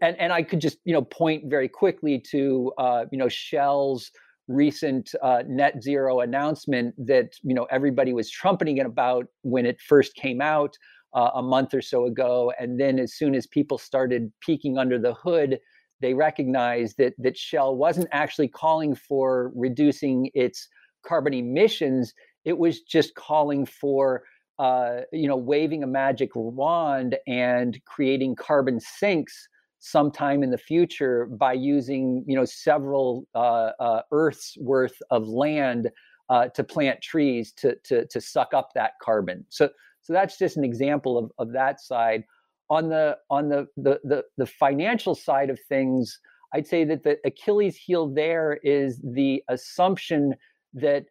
and 0.00 0.16
and 0.18 0.32
I 0.32 0.42
could 0.42 0.60
just 0.60 0.78
you 0.84 0.92
know 0.92 1.02
point 1.02 1.44
very 1.46 1.68
quickly 1.68 2.22
to 2.30 2.72
uh, 2.78 3.04
you 3.12 3.18
know 3.18 3.28
Shell's 3.28 4.10
recent 4.48 5.14
uh, 5.22 5.42
net 5.46 5.82
zero 5.82 6.20
announcement 6.20 6.94
that 7.06 7.34
you 7.42 7.54
know 7.54 7.66
everybody 7.70 8.12
was 8.12 8.30
trumpeting 8.30 8.78
it 8.78 8.86
about 8.86 9.26
when 9.42 9.64
it 9.64 9.80
first 9.80 10.14
came 10.16 10.40
out 10.40 10.76
uh, 11.14 11.30
a 11.34 11.42
month 11.42 11.72
or 11.74 11.82
so 11.82 12.06
ago, 12.06 12.52
and 12.58 12.80
then 12.80 12.98
as 12.98 13.14
soon 13.14 13.34
as 13.34 13.46
people 13.46 13.78
started 13.78 14.32
peeking 14.40 14.78
under 14.78 14.98
the 14.98 15.14
hood, 15.14 15.58
they 16.02 16.14
recognized 16.14 16.98
that 16.98 17.14
that 17.18 17.36
Shell 17.38 17.76
wasn't 17.76 18.08
actually 18.12 18.48
calling 18.48 18.94
for 18.94 19.52
reducing 19.54 20.30
its 20.34 20.68
carbon 21.06 21.32
emissions; 21.32 22.12
it 22.44 22.58
was 22.58 22.82
just 22.82 23.14
calling 23.14 23.64
for 23.64 24.24
uh, 24.58 25.00
you 25.12 25.28
know 25.28 25.36
waving 25.36 25.82
a 25.82 25.86
magic 25.86 26.30
wand 26.34 27.16
and 27.26 27.80
creating 27.86 28.36
carbon 28.36 28.80
sinks 28.80 29.48
sometime 29.78 30.44
in 30.44 30.50
the 30.50 30.58
future 30.58 31.26
by 31.26 31.52
using 31.52 32.24
you 32.26 32.36
know 32.36 32.44
several 32.44 33.26
uh, 33.34 33.70
uh, 33.80 34.02
Earth's 34.12 34.56
worth 34.60 35.00
of 35.10 35.26
land 35.26 35.90
uh, 36.28 36.48
to 36.48 36.64
plant 36.64 37.00
trees 37.00 37.52
to, 37.52 37.76
to 37.84 38.06
to 38.06 38.20
suck 38.20 38.52
up 38.52 38.70
that 38.74 38.92
carbon. 39.02 39.44
So 39.48 39.70
so 40.02 40.12
that's 40.12 40.36
just 40.36 40.56
an 40.56 40.64
example 40.64 41.16
of, 41.16 41.30
of 41.38 41.52
that 41.52 41.80
side. 41.80 42.24
On 42.72 42.88
the 42.88 43.18
on 43.28 43.50
the, 43.50 43.66
the 43.76 44.00
the 44.02 44.24
the 44.38 44.46
financial 44.46 45.14
side 45.14 45.50
of 45.50 45.58
things, 45.68 46.18
I'd 46.54 46.66
say 46.66 46.84
that 46.84 47.02
the 47.04 47.18
Achilles 47.24 47.76
heel 47.76 48.08
there 48.08 48.58
is 48.62 49.00
the 49.04 49.42
assumption 49.48 50.34
that 50.74 51.04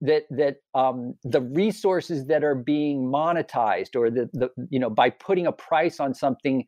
that 0.00 0.24
that 0.30 0.56
um, 0.74 1.14
the 1.24 1.40
resources 1.40 2.26
that 2.26 2.44
are 2.44 2.54
being 2.56 2.98
monetized 3.06 3.96
or 3.96 4.10
the, 4.10 4.28
the 4.32 4.50
you 4.70 4.78
know 4.78 4.90
by 4.90 5.10
putting 5.10 5.46
a 5.46 5.52
price 5.52 6.00
on 6.00 6.14
something 6.14 6.64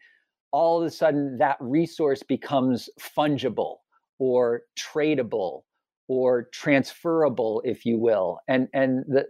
all 0.52 0.80
of 0.80 0.86
a 0.86 0.90
sudden 0.90 1.38
that 1.38 1.56
resource 1.60 2.22
becomes 2.22 2.88
fungible 3.00 3.76
or 4.20 4.62
tradable 4.78 5.62
or 6.08 6.48
transferable 6.52 7.60
if 7.64 7.84
you 7.84 7.98
will. 7.98 8.38
And 8.48 8.68
and 8.72 9.04
the 9.08 9.24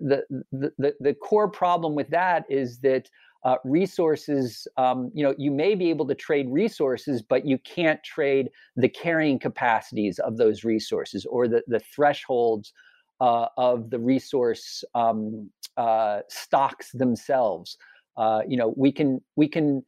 the 0.52 0.72
the, 0.78 0.94
the 1.00 1.14
core 1.14 1.50
problem 1.50 1.94
with 1.94 2.10
that 2.10 2.44
is 2.50 2.80
that 2.80 3.08
uh, 3.44 3.56
resources 3.64 4.66
um, 4.76 5.10
you 5.14 5.22
know 5.22 5.34
you 5.38 5.50
may 5.50 5.74
be 5.74 5.90
able 5.90 6.06
to 6.06 6.14
trade 6.14 6.46
resources 6.50 7.22
but 7.22 7.46
you 7.46 7.58
can't 7.58 8.02
trade 8.02 8.48
the 8.76 8.88
carrying 8.88 9.38
capacities 9.38 10.18
of 10.20 10.36
those 10.36 10.64
resources 10.64 11.26
or 11.26 11.46
the 11.46 11.62
the 11.66 11.80
thresholds 11.80 12.72
uh, 13.20 13.46
of 13.56 13.90
the 13.90 13.98
resource 13.98 14.84
um, 14.94 15.50
uh, 15.76 16.20
stocks 16.28 16.90
themselves. 16.92 17.76
Uh, 18.16 18.42
you 18.46 18.56
know 18.56 18.74
we 18.76 18.92
can 18.92 19.20
we 19.36 19.48
can 19.48 19.82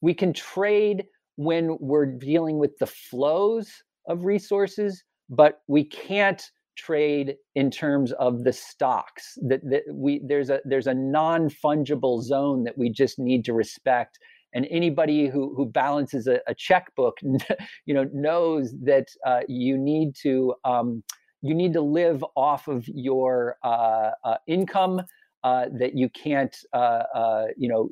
we 0.00 0.14
can 0.14 0.32
trade 0.32 1.04
when 1.36 1.76
we're 1.80 2.06
dealing 2.06 2.58
with 2.58 2.76
the 2.78 2.86
flows 2.86 3.70
of 4.06 4.24
resources, 4.24 5.02
but 5.28 5.62
we 5.66 5.84
can't 5.84 6.50
trade 6.80 7.36
in 7.54 7.70
terms 7.70 8.12
of 8.12 8.44
the 8.44 8.52
stocks 8.52 9.38
that, 9.42 9.60
that 9.68 9.82
we 9.92 10.20
there's 10.24 10.50
a 10.50 10.60
there's 10.64 10.86
a 10.86 10.94
non-fungible 10.94 12.22
zone 12.22 12.64
that 12.64 12.76
we 12.76 12.88
just 12.88 13.18
need 13.18 13.44
to 13.44 13.52
respect 13.52 14.18
and 14.54 14.66
anybody 14.70 15.28
who 15.28 15.54
who 15.54 15.66
balances 15.66 16.26
a, 16.26 16.40
a 16.46 16.54
checkbook 16.54 17.18
you 17.86 17.94
know 17.94 18.06
knows 18.12 18.74
that 18.82 19.08
uh, 19.26 19.40
you 19.48 19.76
need 19.76 20.14
to 20.14 20.54
um, 20.64 21.02
you 21.42 21.54
need 21.54 21.72
to 21.72 21.80
live 21.80 22.24
off 22.36 22.68
of 22.68 22.86
your 22.88 23.56
uh, 23.62 24.10
uh, 24.24 24.36
income 24.46 25.02
uh, 25.42 25.66
that 25.72 25.96
you 25.96 26.06
can't, 26.10 26.54
uh, 26.74 27.02
uh, 27.14 27.46
you 27.56 27.66
know, 27.66 27.88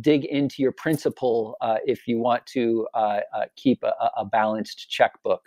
dig 0.00 0.24
into 0.26 0.62
your 0.62 0.70
principal 0.70 1.56
if 1.84 2.06
you 2.06 2.18
want 2.18 2.46
to 2.46 2.86
keep 3.56 3.82
a, 3.82 3.92
a, 4.16 4.24
balanced 4.24 4.88
checkbook. 4.88 5.42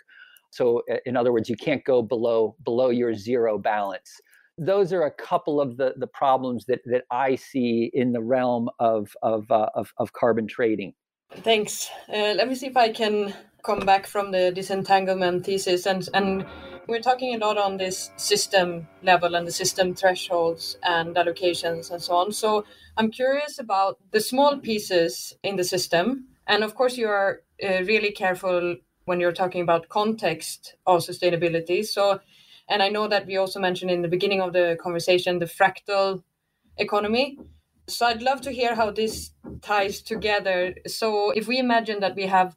So, 0.52 0.82
in 1.06 1.16
other 1.16 1.32
words, 1.32 1.48
you 1.48 1.56
can't 1.56 1.84
go 1.84 2.02
below 2.02 2.56
below 2.64 2.90
your 2.90 3.14
zero 3.14 3.58
balance. 3.58 4.20
Those 4.58 4.92
are 4.92 5.04
a 5.04 5.10
couple 5.10 5.60
of 5.60 5.78
the, 5.78 5.94
the 5.96 6.06
problems 6.06 6.66
that, 6.66 6.80
that 6.84 7.04
I 7.10 7.36
see 7.36 7.90
in 7.94 8.12
the 8.12 8.22
realm 8.22 8.68
of 8.78 9.16
of, 9.22 9.50
of, 9.50 9.92
of 9.96 10.12
carbon 10.12 10.46
trading. 10.46 10.94
Thanks. 11.36 11.88
let 12.08 12.46
me 12.46 12.54
see 12.54 12.66
if 12.66 12.76
I 12.76 12.92
can 12.92 13.34
come 13.64 13.80
back 13.80 14.06
from 14.06 14.32
the 14.32 14.52
disentanglement 14.52 15.46
thesis 15.46 15.86
and 15.86 16.08
and 16.12 16.44
we're 16.88 17.00
talking 17.00 17.34
a 17.34 17.38
lot 17.38 17.58
on 17.58 17.76
this 17.76 18.10
system 18.16 18.88
level 19.02 19.34
and 19.34 19.46
the 19.46 19.52
system 19.52 19.94
thresholds 19.94 20.76
and 20.82 21.14
allocations 21.14 21.90
and 21.90 22.02
so 22.02 22.14
on. 22.14 22.32
So 22.32 22.64
I'm 22.96 23.10
curious 23.10 23.58
about 23.58 23.98
the 24.10 24.20
small 24.20 24.58
pieces 24.58 25.34
in 25.42 25.56
the 25.56 25.64
system. 25.64 26.26
And 26.46 26.64
of 26.64 26.74
course, 26.74 26.96
you 26.96 27.08
are 27.08 27.42
uh, 27.62 27.84
really 27.84 28.10
careful 28.10 28.76
when 29.04 29.20
you're 29.20 29.32
talking 29.32 29.62
about 29.62 29.88
context 29.88 30.76
of 30.86 31.00
sustainability. 31.00 31.84
So, 31.84 32.20
and 32.68 32.82
I 32.82 32.88
know 32.88 33.08
that 33.08 33.26
we 33.26 33.36
also 33.36 33.60
mentioned 33.60 33.90
in 33.90 34.02
the 34.02 34.08
beginning 34.08 34.40
of 34.40 34.52
the 34.52 34.78
conversation 34.80 35.38
the 35.38 35.46
fractal 35.46 36.22
economy. 36.76 37.38
So 37.88 38.06
I'd 38.06 38.22
love 38.22 38.40
to 38.42 38.52
hear 38.52 38.74
how 38.74 38.90
this 38.90 39.32
ties 39.60 40.02
together. 40.02 40.74
So 40.86 41.30
if 41.30 41.48
we 41.48 41.58
imagine 41.58 42.00
that 42.00 42.14
we 42.14 42.26
have 42.26 42.56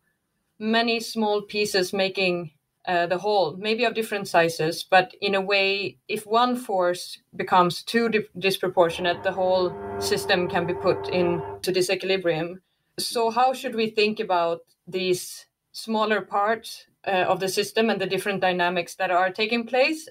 many 0.60 1.00
small 1.00 1.41
pieces 1.41 1.93
making 1.93 2.52
uh, 2.88 3.08
the 3.08 3.18
whole, 3.18 3.58
maybe 3.58 3.84
of 3.84 3.96
different 3.96 4.28
sizes, 4.28 4.84
but 4.84 5.16
in 5.20 5.34
a 5.34 5.41
way, 5.41 5.98
if 6.08 6.26
one 6.28 6.56
force 6.56 7.18
becomes 7.36 7.82
too 7.82 8.10
di- 8.10 8.28
disproportionate, 8.38 9.24
the 9.24 9.32
whole 9.32 9.76
system 10.00 10.48
can 10.48 10.68
be 10.68 10.74
put 10.76 11.10
into 11.10 11.72
disequilibrium. 11.72 12.58
So, 13.00 13.32
how 13.32 13.54
should 13.54 13.74
we 13.74 13.89
think 13.89 14.20
about 14.20 14.60
these 14.88 15.48
smaller 15.76 16.21
parts 16.21 16.86
uh, 17.05 17.26
of 17.28 17.39
the 17.39 17.49
system 17.49 17.89
and 17.89 17.99
the 17.99 18.05
different 18.07 18.41
dynamics 18.41 18.95
that 18.95 19.11
are 19.11 19.30
taking 19.30 19.65
place? 19.65 20.07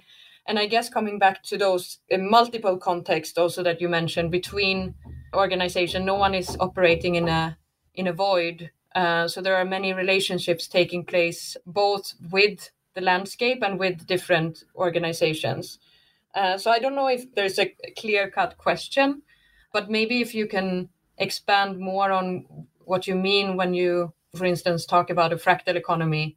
And 0.47 0.59
I 0.59 0.67
guess 0.67 0.91
coming 0.91 1.19
back 1.19 1.43
to 1.45 1.57
those 1.57 1.99
uh, 2.13 2.19
multiple 2.19 2.77
contexts 2.77 3.39
also 3.39 3.63
that 3.63 3.81
you 3.81 3.89
mentioned 3.89 4.31
between 4.31 4.95
organization, 5.35 6.05
no 6.05 6.15
one 6.17 6.35
is 6.35 6.57
operating 6.61 7.15
in 7.15 7.29
a 7.29 7.57
in 7.95 8.07
a 8.07 8.13
void. 8.13 8.71
Uh, 8.95 9.27
so 9.27 9.41
there 9.41 9.57
are 9.57 9.65
many 9.65 9.93
relationships 9.93 10.69
taking 10.69 11.05
place 11.05 11.57
both 11.67 12.15
with 12.31 12.71
the 12.95 13.01
landscape 13.01 13.63
and 13.63 13.79
with 13.79 14.07
different 14.07 14.65
organizations. 14.77 15.79
Uh, 16.35 16.59
so 16.59 16.71
I 16.71 16.79
don't 16.79 16.95
know 16.95 17.09
if 17.09 17.35
there's 17.35 17.59
a 17.59 17.73
clear 17.97 18.31
cut 18.31 18.59
question, 18.59 19.23
but 19.73 19.91
maybe 19.91 20.21
if 20.21 20.35
you 20.35 20.47
can 20.47 20.89
expand 21.19 21.79
more 21.79 22.11
on 22.13 22.45
what 22.85 23.07
you 23.07 23.15
mean 23.15 23.57
when 23.57 23.75
you, 23.75 24.13
for 24.35 24.45
instance, 24.45 24.85
talk 24.85 25.11
about 25.11 25.33
a 25.33 25.37
fractal 25.37 25.77
economy 25.77 26.37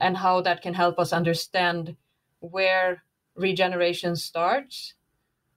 and 0.00 0.16
how 0.16 0.40
that 0.42 0.62
can 0.62 0.74
help 0.74 0.98
us 0.98 1.12
understand 1.12 1.96
where 2.40 3.02
regeneration 3.34 4.16
starts 4.16 4.94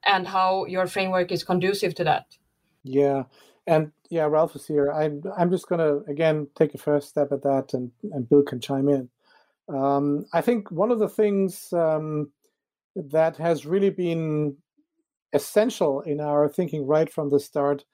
and 0.05 0.27
how 0.27 0.65
your 0.65 0.87
framework 0.87 1.31
is 1.31 1.43
conducive 1.43 1.93
to 1.95 2.03
that. 2.03 2.37
Yeah. 2.83 3.23
And 3.67 3.91
yeah, 4.09 4.25
Ralph 4.25 4.55
is 4.55 4.65
here. 4.65 4.91
I'm 4.91 5.21
I'm 5.37 5.51
just 5.51 5.67
gonna 5.67 5.97
again 6.07 6.47
take 6.55 6.73
a 6.73 6.77
first 6.77 7.09
step 7.09 7.31
at 7.31 7.43
that 7.43 7.73
and, 7.73 7.91
and 8.11 8.27
Bill 8.27 8.43
can 8.43 8.59
chime 8.59 8.89
in. 8.89 9.09
Um, 9.67 10.25
I 10.33 10.41
think 10.41 10.71
one 10.71 10.91
of 10.91 10.99
the 10.99 11.09
things 11.09 11.71
um, 11.73 12.31
that 12.95 13.37
has 13.37 13.65
really 13.65 13.91
been 13.91 14.57
essential 15.33 16.01
in 16.01 16.19
our 16.19 16.49
thinking 16.49 16.87
right 16.87 17.11
from 17.11 17.29
the 17.29 17.39
start 17.39 17.85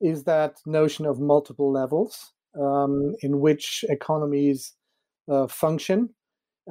is 0.00 0.24
that 0.24 0.60
notion 0.66 1.06
of 1.06 1.20
multiple 1.20 1.72
levels 1.72 2.32
um, 2.60 3.14
in 3.22 3.40
which 3.40 3.84
economies 3.88 4.74
uh, 5.30 5.46
function. 5.46 6.10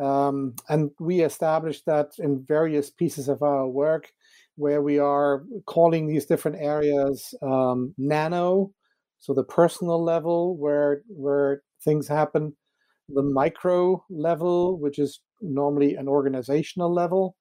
Um, 0.02 0.56
and 0.70 0.92
we 1.00 1.22
established 1.22 1.86
that 1.86 2.12
in 2.20 2.46
various 2.48 2.90
pieces 2.90 3.28
of 3.28 3.42
our 3.44 3.68
work 3.68 4.12
where 4.56 4.82
we 4.82 5.00
are 5.00 5.44
calling 5.66 6.08
these 6.08 6.26
different 6.26 6.58
areas 6.62 7.34
um, 7.42 7.94
nano, 7.98 8.72
so 9.20 9.34
the 9.34 9.44
personal 9.44 10.04
level 10.04 10.58
where 10.58 11.04
where 11.08 11.62
things 11.84 12.08
happen, 12.08 12.56
the 13.10 13.22
micro 13.22 14.04
level, 14.10 14.80
which 14.80 14.98
is 14.98 15.22
normally 15.42 15.96
an 15.96 16.08
organizational 16.08 16.94
level, 16.94 17.36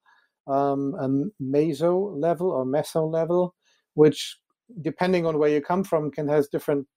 um, 0.47 0.93
a 0.99 1.07
meso 1.43 2.19
level 2.19 2.49
or 2.51 2.65
meso 2.65 3.11
level, 3.11 3.55
which 3.93 4.37
depending 4.81 5.25
on 5.25 5.37
where 5.37 5.49
you 5.49 5.61
come 5.61 5.83
from 5.83 6.11
can 6.11 6.27
has 6.27 6.47
different 6.47 6.87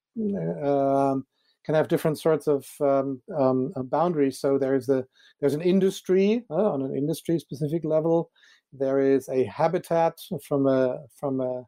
uh, 0.65 1.17
can 1.65 1.75
have 1.75 1.89
different 1.89 2.19
sorts 2.19 2.47
of 2.47 2.67
um, 2.81 3.21
um, 3.37 3.73
uh, 3.77 3.83
boundaries. 3.83 4.39
So 4.39 4.59
there's 4.59 4.89
a 4.89 5.05
there's 5.41 5.55
an 5.55 5.62
industry 5.62 6.45
uh, 6.51 6.73
on 6.73 6.83
an 6.83 6.97
industry 6.97 7.39
specific 7.39 7.85
level. 7.85 8.31
There 8.73 9.01
is 9.01 9.29
a 9.29 9.45
habitat 9.45 10.19
from 10.47 10.67
a 10.67 10.99
from 11.19 11.41
a 11.41 11.65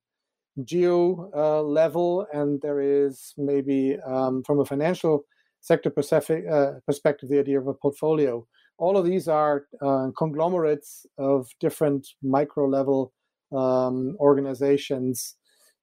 geo 0.64 1.30
uh, 1.34 1.62
level, 1.62 2.26
and 2.32 2.61
there 2.62 2.80
is 2.80 3.34
maybe 3.36 3.99
um, 4.07 4.42
from 4.44 4.61
a 4.61 4.64
financial 4.64 5.24
sector 5.61 5.90
uh, 5.90 6.72
perspective 6.86 7.28
the 7.28 7.38
idea 7.38 7.61
of 7.61 7.66
a 7.66 7.74
portfolio. 7.74 8.47
All 8.78 8.97
of 8.97 9.05
these 9.05 9.26
are 9.26 9.66
uh, 9.82 10.09
conglomerates 10.16 11.07
of 11.18 11.49
different 11.61 12.07
micro 12.22 12.66
level 12.68 13.12
um, 13.53 14.16
organizations 14.20 15.34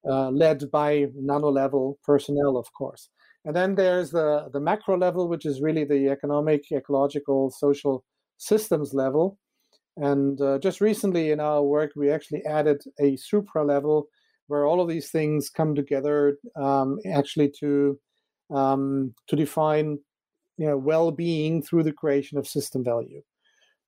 uh, 0.07 0.29
led 0.29 0.69
by 0.71 1.07
nano 1.15 1.49
level 1.49 1.99
personnel, 2.03 2.57
of 2.57 2.71
course. 2.73 3.09
And 3.45 3.55
then 3.55 3.75
there's 3.75 4.11
the, 4.11 4.49
the 4.53 4.59
macro 4.59 4.97
level, 4.97 5.27
which 5.27 5.45
is 5.45 5.61
really 5.61 5.83
the 5.83 6.09
economic, 6.09 6.71
ecological, 6.71 7.51
social 7.51 8.03
systems 8.37 8.93
level. 8.93 9.37
And 9.97 10.39
uh, 10.41 10.59
just 10.59 10.81
recently 10.81 11.31
in 11.31 11.39
our 11.39 11.61
work, 11.61 11.91
we 11.95 12.09
actually 12.09 12.43
added 12.45 12.81
a 12.99 13.15
supra 13.17 13.63
level 13.63 14.07
where 14.47 14.65
all 14.65 14.81
of 14.81 14.89
these 14.89 15.09
things 15.09 15.49
come 15.49 15.75
together 15.75 16.37
um, 16.55 16.99
actually 17.11 17.51
to 17.59 17.99
um, 18.53 19.13
to 19.27 19.35
define 19.35 19.97
you 20.57 20.67
know 20.67 20.77
well-being 20.77 21.61
through 21.61 21.83
the 21.83 21.91
creation 21.91 22.37
of 22.37 22.47
system 22.47 22.83
value. 22.83 23.21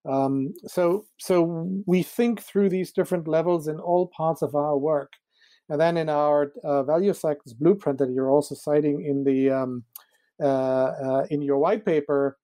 Um, 0.08 0.54
so 0.68 1.06
so 1.18 1.68
we 1.86 2.04
think 2.04 2.42
through 2.42 2.70
these 2.70 2.92
different 2.92 3.28
levels 3.28 3.68
in 3.68 3.80
all 3.80 4.08
parts 4.08 4.42
of 4.42 4.56
our 4.56 4.78
work. 4.78 5.12
And 5.70 5.82
then 5.82 5.98
in 5.98 6.10
our 6.10 6.52
uh, 6.64 6.84
value 6.84 7.14
cycles 7.14 7.54
blueprint 7.54 7.98
that 8.00 8.12
you're 8.12 8.30
also 8.30 8.56
citing 8.56 9.04
in 9.04 9.24
the 9.24 9.50
um, 9.50 9.84
uh, 10.42 10.46
uh, 10.46 11.26
in 11.30 11.42
your 11.42 11.58
white 11.58 11.86
paper, 11.86 12.38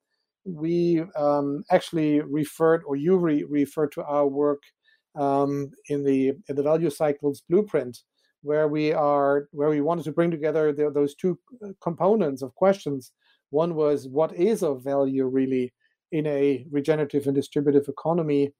we 0.43 1.03
um, 1.15 1.63
actually 1.69 2.21
referred, 2.21 2.81
or 2.85 2.95
you 2.95 3.17
re- 3.17 3.43
referred 3.43 3.91
to 3.91 4.03
our 4.03 4.25
work 4.25 4.63
um, 5.15 5.69
in 5.89 6.03
the 6.03 6.29
in 6.47 6.55
the 6.55 6.63
value 6.63 6.89
cycles 6.89 7.43
blueprint, 7.47 7.99
where 8.41 8.67
we 8.67 8.91
are 8.91 9.49
where 9.51 9.69
we 9.69 9.81
wanted 9.81 10.05
to 10.05 10.11
bring 10.11 10.31
together 10.31 10.73
the, 10.73 10.89
those 10.89 11.13
two 11.15 11.37
uh, 11.63 11.69
components 11.81 12.41
of 12.41 12.55
questions. 12.55 13.11
One 13.51 13.75
was 13.75 14.07
what 14.07 14.33
is 14.33 14.63
of 14.63 14.83
value 14.83 15.25
really 15.27 15.73
in 16.11 16.25
a 16.25 16.65
regenerative 16.71 17.27
and 17.27 17.35
distributive 17.35 17.87
economy, 17.87 18.53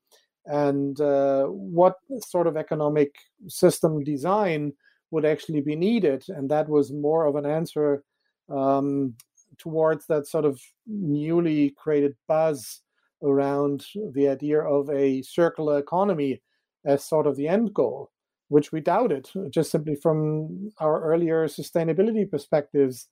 and 0.46 1.00
uh, 1.00 1.46
what 1.46 1.96
sort 2.28 2.48
of 2.48 2.58
economic 2.58 3.16
system 3.48 4.04
design 4.04 4.74
would 5.12 5.26
actually 5.26 5.62
be 5.62 5.76
needed. 5.76 6.24
And 6.30 6.50
that 6.50 6.70
was 6.70 6.92
more 6.92 7.26
of 7.26 7.36
an 7.36 7.46
answer 7.46 8.04
um, 8.50 9.16
towards 9.58 10.08
that 10.08 10.28
sort 10.28 10.46
of 10.46 10.60
newly 10.88 11.72
created 11.78 12.16
buzz 12.28 12.82
around 13.24 13.86
the 14.14 14.28
idea 14.28 14.62
of 14.62 14.90
a 14.90 15.22
circular 15.22 15.78
economy 15.78 16.42
as 16.86 17.06
sort 17.06 17.28
of 17.28 17.36
the 17.36 17.48
end 17.48 17.74
goal, 17.74 18.10
which 18.48 18.72
we 18.72 18.82
doubted 18.82 19.30
just 19.52 19.70
simply 19.70 19.96
from 19.96 20.72
our 20.80 21.04
earlier 21.04 21.48
sustainability 21.48 22.30
perspectives. 22.30 23.08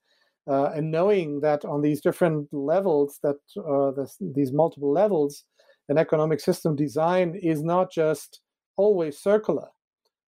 Uh, 0.49 0.71
and 0.73 0.89
knowing 0.89 1.41
that 1.41 1.63
on 1.63 1.81
these 1.81 2.01
different 2.01 2.47
levels, 2.51 3.19
that 3.21 3.35
uh, 3.57 3.91
this, 3.91 4.17
these 4.19 4.51
multiple 4.51 4.91
levels, 4.91 5.43
an 5.89 5.97
economic 5.97 6.39
system 6.39 6.75
design 6.75 7.37
is 7.41 7.63
not 7.63 7.91
just 7.91 8.41
always 8.77 9.19
circular. 9.19 9.67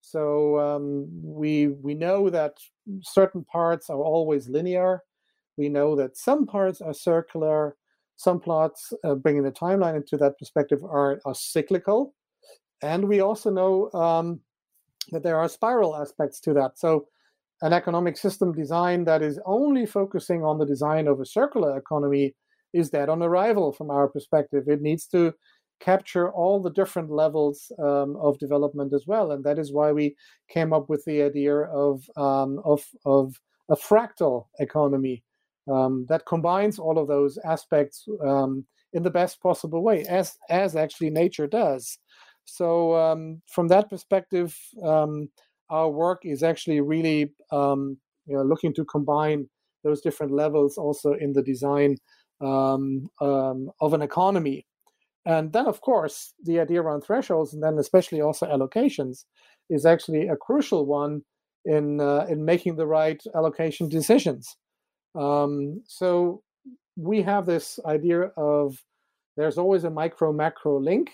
So 0.01 0.59
um, 0.59 1.09
we 1.23 1.69
we 1.69 1.95
know 1.95 2.29
that 2.31 2.55
certain 3.03 3.45
parts 3.45 3.89
are 3.89 4.03
always 4.03 4.49
linear. 4.49 5.03
We 5.57 5.69
know 5.69 5.95
that 5.97 6.17
some 6.17 6.47
parts 6.47 6.81
are 6.81 6.95
circular. 6.95 7.77
Some 8.17 8.41
plots, 8.41 8.93
uh, 9.05 9.15
bringing 9.15 9.43
the 9.43 9.51
timeline 9.51 9.97
into 9.97 10.17
that 10.19 10.39
perspective, 10.39 10.85
are, 10.85 11.21
are 11.25 11.35
cyclical, 11.35 12.15
and 12.83 13.09
we 13.09 13.21
also 13.21 13.51
know 13.51 13.91
um, 13.93 14.41
that 15.11 15.23
there 15.23 15.39
are 15.39 15.49
spiral 15.49 15.97
aspects 15.97 16.39
to 16.41 16.53
that. 16.55 16.79
So 16.79 17.07
an 17.63 17.73
economic 17.73 18.17
system 18.17 18.53
design 18.53 19.05
that 19.05 19.23
is 19.23 19.41
only 19.47 19.87
focusing 19.87 20.45
on 20.45 20.59
the 20.59 20.67
design 20.67 21.09
of 21.09 21.21
a 21.21 21.27
circular 21.27 21.77
economy 21.77 22.35
is 22.73 22.91
dead 22.91 23.09
on 23.09 23.23
arrival 23.23 23.73
from 23.73 23.91
our 23.91 24.09
perspective. 24.09 24.64
It 24.68 24.83
needs 24.83 25.07
to 25.09 25.35
capture 25.81 26.31
all 26.31 26.61
the 26.61 26.70
different 26.70 27.11
levels 27.11 27.73
um, 27.79 28.16
of 28.16 28.39
development 28.39 28.93
as 28.93 29.05
well, 29.07 29.33
and 29.33 29.45
that 29.45 29.59
is 29.59 29.73
why 29.73 29.93
we 29.93 30.16
came 30.49 30.73
up 30.73 30.89
with 30.89 31.05
the 31.05 31.23
idea 31.23 31.57
of 31.57 32.03
um, 32.16 32.61
of 32.64 32.85
of 33.05 33.35
a 33.68 33.77
fractal 33.77 34.47
economy 34.61 35.25
um, 35.70 36.07
that 36.09 36.27
combines 36.27 36.79
all 36.79 36.99
of 36.99 37.09
those 37.09 37.39
aspects 37.45 38.07
um, 38.25 38.64
in 38.93 39.03
the 39.03 39.11
best 39.11 39.41
possible 39.43 39.83
way, 39.83 40.05
as 40.05 40.37
as 40.51 40.77
actually 40.77 41.11
nature 41.11 41.47
does. 41.47 41.99
So 42.45 42.95
um, 42.97 43.43
from 43.49 43.68
that 43.68 43.89
perspective, 43.89 44.57
um, 44.83 45.29
our 45.70 45.89
work 45.89 46.23
is 46.25 46.43
actually 46.43 46.81
really 46.81 47.33
you 48.27 48.37
know, 48.37 48.43
looking 48.43 48.75
to 48.75 48.85
combine 48.85 49.49
those 49.85 50.01
different 50.01 50.33
levels 50.33 50.79
also 50.79 51.14
in 51.14 51.33
the 51.33 51.43
design 51.43 51.97
um, 52.43 53.09
um, 53.20 53.70
of 53.80 53.95
an 53.95 54.03
economy. 54.03 54.66
And 55.24 55.53
then, 55.53 55.66
of 55.66 55.80
course, 55.80 56.34
the 56.43 56.59
idea 56.59 56.82
around 56.82 57.03
thresholds 57.03 57.55
and 57.55 57.62
then 57.62 57.78
especially 57.78 58.20
also 58.20 58.47
allocations 58.47 59.24
is 59.70 59.86
actually 59.86 60.28
a 60.28 60.36
crucial 60.36 60.84
one 60.84 61.22
in 61.64 62.01
uh, 62.01 62.26
in 62.28 62.45
making 62.45 62.76
the 62.76 62.86
right 62.86 63.22
allocation 63.34 63.88
decisions. 63.88 64.57
Um, 65.14 65.82
so 65.86 66.43
we 66.97 67.22
have 67.22 67.47
this 67.47 67.78
idea 67.86 68.32
of 68.36 68.82
there's 69.36 69.59
always 69.59 69.84
a 69.84 69.90
micro 69.90 70.32
macro 70.32 70.80
link 70.80 71.11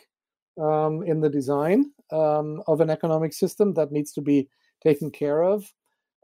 um, 0.60 1.02
in 1.02 1.20
the 1.20 1.28
design 1.28 1.92
um, 2.10 2.62
of 2.66 2.80
an 2.80 2.90
economic 2.90 3.32
system 3.32 3.74
that 3.74 3.92
needs 3.92 4.12
to 4.12 4.22
be 4.22 4.48
taken 4.82 5.10
care 5.10 5.42
of, 5.42 5.70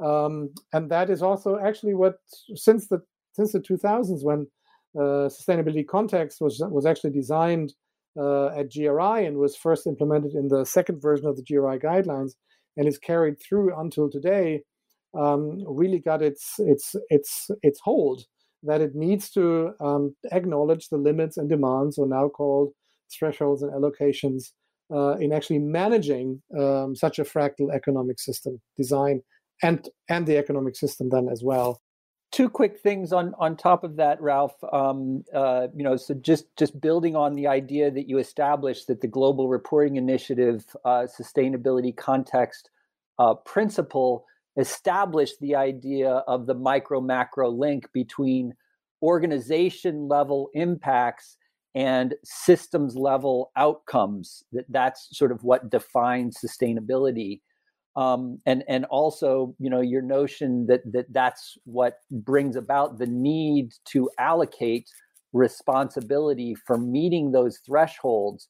um, 0.03 0.51
and 0.73 0.91
that 0.91 1.11
is 1.11 1.23
also 1.23 1.59
actually 1.59 1.95
what 1.95 2.17
since 2.55 2.89
the 2.89 3.03
since 3.35 3.53
the 3.53 3.61
2000s 3.61 4.25
when 4.25 4.47
sustainability 4.97 5.87
context 5.87 6.41
was 6.41 6.63
was 6.71 6.87
actually 6.87 7.11
designed 7.11 7.75
uh, 8.19 8.47
at 8.49 8.73
GRI 8.73 9.27
and 9.27 9.39
was 9.39 9.57
first 9.57 9.87
implemented 9.87 10.35
in 10.35 10.49
the 10.49 10.65
second 10.65 11.01
version 11.01 11.27
of 11.27 11.37
the 11.37 11.43
GRI 11.43 11.79
guidelines 11.79 12.33
and 12.77 12.87
is 12.87 12.99
carried 12.99 13.37
through 13.41 13.75
until 13.79 14.11
today. 14.11 14.63
um, 15.17 15.63
really 15.69 15.99
got 16.01 16.23
its 16.23 16.55
its 16.59 16.95
its 17.09 17.51
its 17.63 17.81
hold 17.83 18.25
that 18.63 18.81
it 18.81 18.95
needs 18.95 19.31
to 19.31 19.73
um, 19.81 20.17
acknowledge 20.33 20.89
the 20.89 20.97
limits 20.97 21.37
and 21.37 21.49
demands, 21.49 21.99
or 21.99 22.07
now 22.07 22.29
called 22.29 22.73
thresholds 23.17 23.63
and 23.63 23.73
allocations, 23.73 24.53
uh, 24.93 25.17
in 25.19 25.33
actually 25.33 25.59
managing 25.59 26.43
um, 26.59 26.97
such 26.97 27.19
a 27.19 27.25
fractal 27.25 27.73
economic 27.75 28.19
system 28.19 28.61
design 28.77 29.21
and 29.63 29.89
and 30.09 30.27
the 30.27 30.37
economic 30.37 30.77
system 30.77 31.09
then 31.11 31.29
as 31.31 31.43
well 31.45 31.81
two 32.35 32.51
quick 32.51 32.81
things 32.81 33.13
on 33.13 33.33
on 33.39 33.57
top 33.57 33.85
of 33.85 33.95
that 33.95 34.21
ralph. 34.21 34.57
Um, 34.73 35.25
uh, 35.33 35.69
you 35.75 35.85
know 35.85 35.97
so 35.97 36.15
just 36.15 36.45
just 36.57 36.81
building 36.81 37.15
on 37.15 37.35
the 37.35 37.47
idea 37.47 37.93
that 37.93 38.09
you 38.09 38.19
established 38.19 38.89
that 38.89 39.01
the 39.01 39.07
global 39.07 39.49
reporting 39.49 39.97
initiative 39.97 40.65
uh, 40.85 41.07
sustainability 41.07 41.97
context 41.97 42.71
uh, 43.21 43.35
principle 43.35 44.27
established 44.57 45.39
the 45.41 45.55
idea 45.55 46.11
of 46.27 46.47
the 46.47 46.55
micro 46.55 47.01
macro 47.01 47.51
link 47.51 47.89
between 47.93 48.53
organization 49.01 50.09
level 50.09 50.51
impacts 50.55 51.37
and 51.77 52.15
systems 52.25 52.97
level 52.97 53.53
outcomes. 53.57 54.43
That 54.53 54.65
that's 54.69 55.17
sort 55.17 55.31
of 55.31 55.45
what 55.45 55.71
defines 55.71 56.39
sustainability 56.45 57.43
um, 57.97 58.41
and 58.47 58.65
and 58.69 58.85
also 58.87 59.55
you 59.59 59.71
know 59.71 59.81
your 59.81 60.03
notion 60.03 60.67
that 60.67 60.81
that 60.93 61.07
that's 61.13 61.57
what 61.65 61.99
brings 62.11 62.57
about 62.57 62.99
the 62.99 63.07
need 63.07 63.73
to 63.87 64.11
allocate 64.19 64.89
responsibility 65.33 66.55
for 66.67 66.79
meeting 66.79 67.33
those 67.33 67.59
thresholds. 67.59 68.49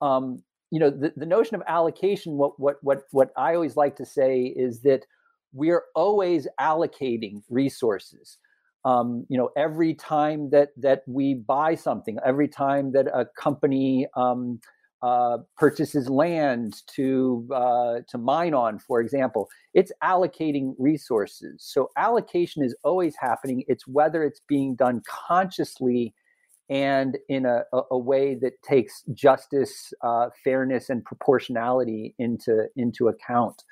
Um, 0.00 0.42
you 0.70 0.80
know 0.80 0.90
the, 0.90 1.12
the 1.16 1.26
notion 1.26 1.54
of 1.54 1.62
allocation 1.68 2.32
what 2.38 2.58
what 2.58 2.76
what 2.80 3.02
what 3.10 3.30
i 3.36 3.54
always 3.54 3.76
like 3.76 3.94
to 3.96 4.06
say 4.06 4.44
is 4.56 4.80
that 4.80 5.04
we're 5.52 5.82
always 5.94 6.48
allocating 6.58 7.42
resources. 7.50 8.38
Um, 8.84 9.26
you 9.28 9.38
know 9.38 9.50
every 9.56 9.94
time 9.94 10.50
that 10.50 10.70
that 10.78 11.02
we 11.06 11.34
buy 11.34 11.76
something 11.76 12.18
every 12.26 12.48
time 12.48 12.92
that 12.92 13.06
a 13.06 13.26
company 13.38 14.08
um, 14.16 14.60
uh, 15.02 15.38
purchases 15.56 16.08
land 16.08 16.82
to 16.94 17.48
uh, 17.52 18.00
to 18.08 18.18
mine 18.18 18.54
on, 18.54 18.78
for 18.78 19.00
example, 19.00 19.48
it's 19.74 19.90
allocating 20.02 20.74
resources. 20.78 21.62
So 21.64 21.90
allocation 21.96 22.62
is 22.62 22.76
always 22.84 23.14
happening. 23.18 23.64
It's 23.66 23.86
whether 23.86 24.22
it's 24.22 24.40
being 24.46 24.76
done 24.76 25.02
consciously 25.06 26.14
and 26.68 27.18
in 27.28 27.44
a, 27.46 27.64
a, 27.90 27.98
way 27.98 28.36
that 28.36 28.62
takes 28.62 29.02
justice, 29.12 29.92
uh, 30.02 30.28
fairness, 30.44 30.88
and 30.88 31.04
proportionality 31.04 32.14
into 32.18 32.68
into 32.76 33.08
account. 33.08 33.64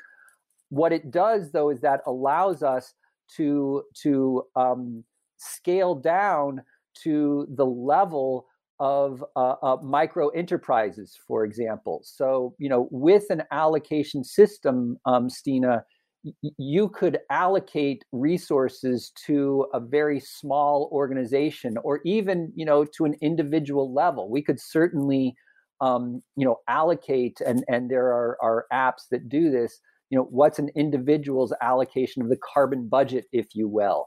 What 0.71 0.93
it 0.93 1.11
does, 1.11 1.53
though, 1.53 1.71
is 1.71 1.81
that 1.81 2.01
allows 2.07 2.65
us 2.65 2.93
to 3.37 3.85
to 4.03 4.43
um, 4.57 5.05
scale 5.39 5.95
down 5.95 6.63
to 7.05 7.47
the 7.55 7.65
level 7.65 8.49
of 8.81 9.23
uh, 9.37 9.55
uh, 9.63 9.77
micro 9.83 10.29
enterprises, 10.31 11.17
for 11.29 11.45
example. 11.45 12.01
So, 12.03 12.55
you 12.59 12.69
know, 12.69 12.89
with 12.91 13.25
an 13.31 13.43
allocation 13.53 14.25
system, 14.25 14.97
um, 15.05 15.29
Stina, 15.29 15.85
y- 16.25 16.33
you 16.57 16.89
could 16.89 17.19
allocate 17.31 18.05
resources 18.11 19.13
to 19.27 19.67
a 19.75 19.81
very 19.81 20.19
small 20.19 20.89
organization 20.93 21.77
or 21.85 22.01
even, 22.07 22.53
you 22.57 22.65
know, 22.65 22.85
to 22.97 23.05
an 23.05 23.15
individual 23.21 23.93
level. 23.93 24.31
We 24.31 24.43
could 24.43 24.59
certainly, 24.59 25.35
um, 25.83 26.23
you 26.37 26.47
know, 26.47 26.57
allocate, 26.67 27.41
and, 27.47 27.63
and 27.69 27.91
there 27.91 28.07
are, 28.07 28.39
are 28.43 28.65
apps 28.73 29.09
that 29.11 29.29
do 29.29 29.51
this, 29.51 29.79
you 30.09 30.19
know, 30.19 30.25
what's 30.31 30.59
an 30.59 30.71
individual's 30.75 31.53
allocation 31.63 32.23
of 32.23 32.31
the 32.31 32.39
carbon 32.55 32.89
budget, 32.89 33.27
if 33.33 33.49
you 33.55 33.69
will 33.69 34.07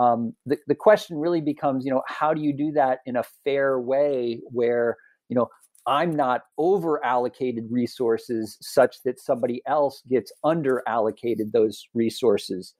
um, 0.00 0.32
the, 0.46 0.56
the 0.66 0.74
question 0.74 1.18
really 1.18 1.42
becomes 1.42 1.84
you 1.84 1.92
know 1.92 2.02
how 2.06 2.32
do 2.32 2.40
you 2.40 2.56
do 2.56 2.72
that 2.72 3.00
in 3.06 3.16
a 3.16 3.22
fair 3.44 3.78
way 3.78 4.40
where 4.50 4.96
you 5.28 5.36
know 5.36 5.46
i'm 5.86 6.14
not 6.16 6.42
over 6.58 7.04
allocated 7.04 7.64
resources 7.70 8.56
such 8.60 8.96
that 9.04 9.20
somebody 9.20 9.62
else 9.66 10.02
gets 10.08 10.32
under 10.42 10.82
allocated 10.88 11.52
those 11.52 11.86
resources? 11.94 12.74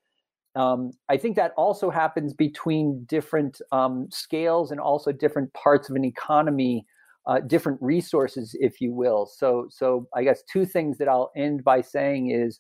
Um, 0.57 0.91
i 1.09 1.17
think 1.17 1.37
that 1.37 1.53
also 1.57 1.91
happens 1.91 2.35
between 2.35 3.05
different 3.09 3.61
um, 3.71 4.09
scales 4.11 4.71
and 4.71 4.81
also 4.81 5.13
different 5.13 5.53
parts 5.53 5.89
of 5.91 5.97
an 5.97 6.05
economy 6.05 6.87
uh, 7.27 7.39
different 7.41 7.79
resources 7.83 8.57
if 8.61 8.81
you 8.81 8.93
will. 8.93 9.27
So 9.27 9.67
so 9.69 10.09
i 10.17 10.25
guess 10.25 10.43
two 10.51 10.65
things 10.65 10.97
that 10.99 11.07
i'll 11.09 11.31
end 11.37 11.63
by 11.63 11.83
saying 11.83 12.31
is 12.31 12.59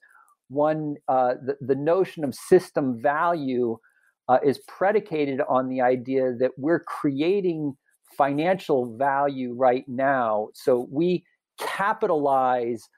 one 0.49 0.97
uh, 1.09 1.35
the, 1.47 1.57
the 1.61 1.75
notion 1.75 2.25
of 2.25 2.35
system 2.35 3.01
value 3.01 3.79
uh, 4.31 4.39
is 4.45 4.61
predicated 4.69 5.41
on 5.49 5.69
the 5.69 5.81
idea 5.81 6.33
that 6.39 6.53
we're 6.57 6.79
creating 6.79 7.77
financial 8.17 8.97
value 8.97 9.53
right 9.55 9.85
now. 9.89 10.49
So 10.55 10.87
we 10.89 11.25
capitalize 11.59 12.89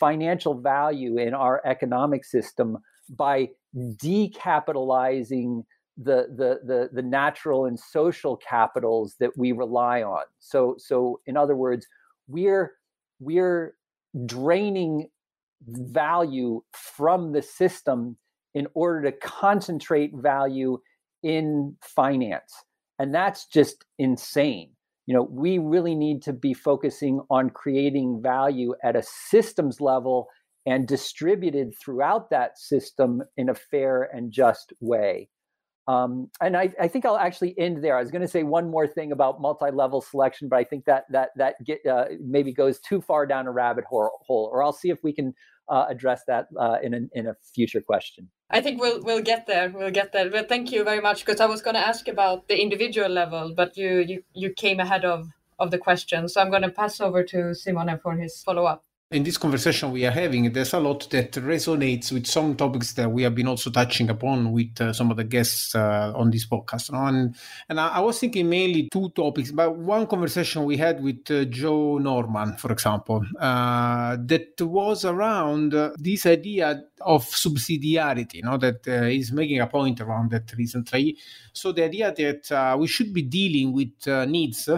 financial 0.00 0.58
value 0.58 1.18
in 1.18 1.34
our 1.34 1.60
economic 1.66 2.24
system 2.24 2.78
by 3.10 3.48
decapitalizing 3.76 5.62
the, 5.98 6.28
the 6.34 6.60
the 6.64 6.88
the 6.92 7.02
natural 7.02 7.66
and 7.66 7.78
social 7.78 8.36
capitals 8.36 9.16
that 9.20 9.36
we 9.36 9.52
rely 9.52 10.02
on. 10.02 10.22
So 10.38 10.76
so 10.78 11.20
in 11.26 11.36
other 11.36 11.56
words, 11.56 11.86
we're 12.28 12.72
we're 13.20 13.74
draining 14.24 15.08
value 15.66 16.62
from 16.72 17.32
the 17.32 17.42
system 17.42 18.16
in 18.54 18.66
order 18.74 19.10
to 19.10 19.16
concentrate 19.18 20.12
value 20.14 20.78
in 21.22 21.76
finance. 21.82 22.52
And 22.98 23.14
that's 23.14 23.46
just 23.46 23.84
insane. 23.98 24.70
You 25.06 25.14
know, 25.14 25.22
we 25.22 25.58
really 25.58 25.94
need 25.94 26.22
to 26.22 26.32
be 26.32 26.52
focusing 26.52 27.20
on 27.30 27.50
creating 27.50 28.20
value 28.22 28.74
at 28.84 28.96
a 28.96 29.02
systems 29.02 29.80
level 29.80 30.28
and 30.66 30.86
distributed 30.86 31.72
throughout 31.82 32.28
that 32.30 32.58
system 32.58 33.22
in 33.36 33.48
a 33.48 33.54
fair 33.54 34.10
and 34.12 34.30
just 34.30 34.72
way. 34.80 35.30
Um, 35.86 36.28
and 36.42 36.54
I, 36.54 36.70
I, 36.78 36.88
think 36.88 37.06
I'll 37.06 37.16
actually 37.16 37.58
end 37.58 37.82
there. 37.82 37.96
I 37.96 38.02
was 38.02 38.10
going 38.10 38.20
to 38.20 38.28
say 38.28 38.42
one 38.42 38.70
more 38.70 38.86
thing 38.86 39.10
about 39.10 39.40
multi-level 39.40 40.02
selection, 40.02 40.50
but 40.50 40.56
I 40.56 40.64
think 40.64 40.84
that 40.84 41.04
that 41.10 41.30
that 41.36 41.54
get, 41.64 41.78
uh, 41.86 42.04
maybe 42.20 42.52
goes 42.52 42.78
too 42.78 43.00
far 43.00 43.24
down 43.24 43.46
a 43.46 43.50
rabbit 43.50 43.84
hole. 43.86 44.10
Or 44.28 44.62
I'll 44.62 44.74
see 44.74 44.90
if 44.90 45.02
we 45.02 45.14
can 45.14 45.32
uh, 45.68 45.86
address 45.88 46.22
that 46.26 46.48
uh, 46.58 46.78
in 46.82 46.94
a, 46.94 47.00
in 47.12 47.26
a 47.26 47.36
future 47.54 47.80
question. 47.80 48.28
I 48.50 48.60
think 48.60 48.80
we'll 48.80 49.02
we'll 49.02 49.22
get 49.22 49.46
there. 49.46 49.70
We'll 49.70 49.90
get 49.90 50.12
there. 50.12 50.30
But 50.30 50.48
thank 50.48 50.72
you 50.72 50.82
very 50.84 51.00
much 51.00 51.24
because 51.24 51.40
I 51.40 51.46
was 51.46 51.60
going 51.60 51.74
to 51.74 51.86
ask 51.86 52.08
about 52.08 52.48
the 52.48 52.60
individual 52.60 53.08
level, 53.08 53.52
but 53.54 53.76
you 53.76 54.00
you 54.00 54.22
you 54.32 54.50
came 54.50 54.80
ahead 54.80 55.04
of 55.04 55.28
of 55.58 55.70
the 55.70 55.78
question. 55.78 56.28
So 56.28 56.40
I'm 56.40 56.50
going 56.50 56.62
to 56.62 56.70
pass 56.70 57.00
over 57.00 57.22
to 57.24 57.54
Simone 57.54 57.98
for 58.02 58.14
his 58.14 58.42
follow 58.42 58.64
up 58.64 58.84
in 59.10 59.22
this 59.22 59.38
conversation 59.38 59.90
we 59.90 60.04
are 60.04 60.10
having, 60.10 60.52
there's 60.52 60.74
a 60.74 60.78
lot 60.78 61.08
that 61.10 61.32
resonates 61.32 62.12
with 62.12 62.26
some 62.26 62.54
topics 62.54 62.92
that 62.92 63.10
we 63.10 63.22
have 63.22 63.34
been 63.34 63.48
also 63.48 63.70
touching 63.70 64.10
upon 64.10 64.52
with 64.52 64.78
uh, 64.82 64.92
some 64.92 65.10
of 65.10 65.16
the 65.16 65.24
guests 65.24 65.74
uh, 65.74 66.12
on 66.14 66.30
this 66.30 66.46
podcast. 66.46 66.92
And, 66.92 67.34
and 67.70 67.80
I, 67.80 67.88
I, 67.88 68.00
was 68.00 68.18
thinking 68.18 68.50
mainly 68.50 68.90
two 68.92 69.08
topics, 69.10 69.50
but 69.50 69.74
one 69.76 70.06
conversation 70.06 70.64
we 70.64 70.76
had 70.76 71.02
with 71.02 71.30
uh, 71.30 71.46
Joe 71.46 71.96
Norman, 71.96 72.58
for 72.58 72.70
example, 72.70 73.24
uh, 73.40 74.18
that 74.26 74.60
was 74.60 75.06
around 75.06 75.74
uh, 75.74 75.92
this 75.96 76.26
idea 76.26 76.84
of 77.00 77.24
subsidiarity, 77.24 78.34
you 78.34 78.42
know, 78.42 78.58
that 78.58 78.86
uh, 78.86 79.06
is 79.06 79.32
making 79.32 79.60
a 79.60 79.66
point 79.66 80.02
around 80.02 80.32
that 80.32 80.52
recently. 80.58 81.16
So 81.54 81.72
the 81.72 81.84
idea 81.84 82.12
that 82.12 82.76
we 82.78 82.86
should 82.86 83.14
be 83.14 83.22
dealing 83.22 83.72
with 83.72 84.06
needs 84.28 84.68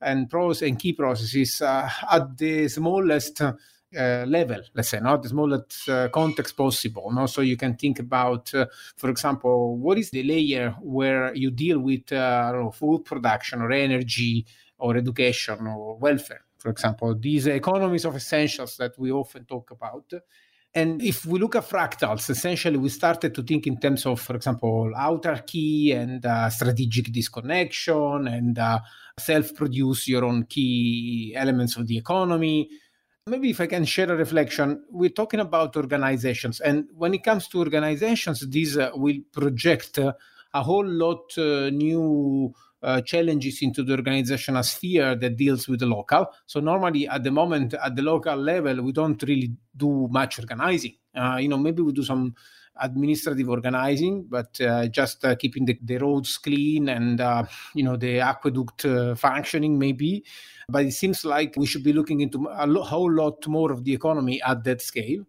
and 0.00 0.28
pros 0.30 0.62
and 0.62 0.78
key 0.78 0.92
processes 0.92 1.62
uh, 1.62 1.88
at 2.10 2.36
the 2.36 2.68
smallest 2.68 3.40
uh, 3.40 3.52
level, 4.26 4.60
let's 4.74 4.90
say, 4.90 5.00
not 5.00 5.22
the 5.22 5.28
smallest 5.30 5.88
uh, 5.88 6.08
context 6.10 6.56
possible. 6.56 7.10
No? 7.10 7.26
So 7.26 7.40
you 7.40 7.56
can 7.56 7.74
think 7.74 7.98
about, 7.98 8.54
uh, 8.54 8.66
for 8.96 9.08
example, 9.10 9.76
what 9.78 9.98
is 9.98 10.10
the 10.10 10.22
layer 10.22 10.76
where 10.80 11.34
you 11.34 11.50
deal 11.50 11.78
with 11.78 12.12
uh, 12.12 12.70
food 12.70 13.04
production 13.04 13.62
or 13.62 13.72
energy 13.72 14.44
or 14.78 14.96
education 14.96 15.66
or 15.66 15.96
welfare, 15.96 16.44
for 16.58 16.70
example, 16.70 17.14
these 17.14 17.46
economies 17.46 18.04
of 18.04 18.14
essentials 18.14 18.76
that 18.76 18.98
we 18.98 19.10
often 19.10 19.44
talk 19.44 19.70
about. 19.70 20.12
And 20.74 21.02
if 21.02 21.24
we 21.24 21.38
look 21.38 21.56
at 21.56 21.68
fractals, 21.68 22.28
essentially 22.28 22.76
we 22.76 22.90
started 22.90 23.34
to 23.34 23.42
think 23.42 23.66
in 23.66 23.78
terms 23.80 24.04
of, 24.04 24.20
for 24.20 24.36
example, 24.36 24.92
autarky 24.96 25.94
and 25.94 26.24
uh, 26.24 26.50
strategic 26.50 27.10
disconnection 27.12 28.28
and 28.28 28.58
uh, 28.58 28.80
self 29.18 29.54
produce 29.54 30.08
your 30.08 30.24
own 30.24 30.44
key 30.44 31.32
elements 31.34 31.76
of 31.76 31.86
the 31.86 31.96
economy. 31.96 32.68
Maybe 33.26 33.50
if 33.50 33.60
I 33.60 33.66
can 33.66 33.84
share 33.84 34.10
a 34.12 34.16
reflection, 34.16 34.84
we're 34.90 35.10
talking 35.10 35.40
about 35.40 35.76
organizations. 35.76 36.60
And 36.60 36.88
when 36.94 37.14
it 37.14 37.24
comes 37.24 37.48
to 37.48 37.58
organizations, 37.58 38.46
these 38.48 38.76
uh, 38.76 38.90
will 38.94 39.18
project 39.32 39.98
uh, 39.98 40.12
a 40.54 40.62
whole 40.62 40.86
lot 40.86 41.36
uh, 41.36 41.70
new 41.70 42.54
uh, 42.82 43.00
challenges 43.00 43.62
into 43.62 43.82
the 43.82 43.92
organizational 43.92 44.62
sphere 44.62 45.16
that 45.16 45.36
deals 45.36 45.68
with 45.68 45.80
the 45.80 45.86
local. 45.86 46.26
So 46.46 46.60
normally 46.60 47.08
at 47.08 47.24
the 47.24 47.30
moment 47.30 47.74
at 47.74 47.96
the 47.96 48.02
local 48.02 48.36
level, 48.36 48.82
we 48.82 48.92
don't 48.92 49.22
really 49.22 49.52
do 49.76 50.08
much 50.10 50.38
organizing. 50.38 50.94
Uh, 51.14 51.38
you 51.40 51.48
know, 51.48 51.58
maybe 51.58 51.82
we 51.82 51.92
do 51.92 52.02
some 52.02 52.34
administrative 52.80 53.48
organizing, 53.48 54.26
but 54.28 54.60
uh, 54.60 54.86
just 54.86 55.24
uh, 55.24 55.34
keeping 55.34 55.64
the, 55.64 55.78
the, 55.82 55.98
roads 55.98 56.38
clean 56.38 56.88
and 56.88 57.20
uh, 57.20 57.44
you 57.74 57.82
know 57.82 57.96
the 57.96 58.20
aqueduct 58.20 58.86
functioning 59.18 59.78
maybe. 59.78 60.24
But 60.68 60.84
it 60.84 60.92
seems 60.92 61.24
like 61.24 61.54
we 61.56 61.66
should 61.66 61.82
be 61.82 61.92
looking 61.92 62.20
into 62.20 62.48
a 62.50 62.66
lo- 62.66 62.82
whole 62.82 63.12
lot 63.12 63.46
more 63.48 63.72
of 63.72 63.84
the 63.84 63.94
economy 63.94 64.40
at 64.42 64.62
that 64.64 64.82
scale. 64.82 65.24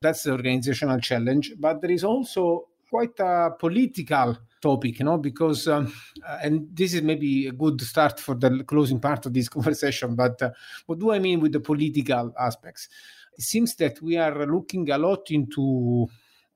That's 0.00 0.24
the 0.24 0.32
organizational 0.32 1.00
challenge. 1.00 1.52
But 1.58 1.80
there 1.80 1.92
is 1.92 2.04
also 2.04 2.68
quite 2.90 3.18
a 3.20 3.50
political 3.58 4.36
topic, 4.62 5.00
you 5.00 5.04
know, 5.04 5.18
because, 5.18 5.66
um, 5.68 5.92
uh, 6.26 6.38
and 6.42 6.68
this 6.72 6.94
is 6.94 7.02
maybe 7.02 7.48
a 7.48 7.52
good 7.52 7.80
start 7.80 8.20
for 8.20 8.34
the 8.36 8.64
closing 8.64 9.00
part 9.00 9.26
of 9.26 9.34
this 9.34 9.48
conversation, 9.56 10.14
but 10.14 10.40
uh, 10.40 10.50
what 10.86 10.98
do 10.98 11.10
I 11.10 11.18
mean 11.18 11.40
with 11.40 11.52
the 11.52 11.60
political 11.60 12.32
aspects? 12.38 12.88
It 13.36 13.42
seems 13.42 13.74
that 13.76 14.00
we 14.00 14.16
are 14.16 14.46
looking 14.46 14.88
a 14.90 14.98
lot 14.98 15.30
into 15.30 16.06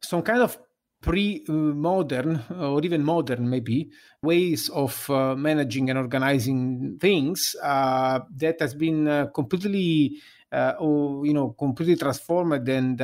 some 0.00 0.22
kind 0.22 0.42
of 0.42 0.58
pre-modern 1.00 2.42
or 2.58 2.82
even 2.84 3.02
modern 3.04 3.48
maybe 3.48 3.90
ways 4.22 4.68
of 4.70 5.08
uh, 5.10 5.36
managing 5.36 5.90
and 5.90 5.98
organizing 5.98 6.98
things 6.98 7.54
uh, 7.62 8.20
that 8.34 8.60
has 8.60 8.74
been 8.74 9.06
uh, 9.06 9.26
completely 9.26 10.18
uh, 10.50 10.72
or 10.80 11.24
you 11.26 11.34
know 11.34 11.50
completely 11.50 11.96
transformed 11.96 12.68
and 12.68 13.00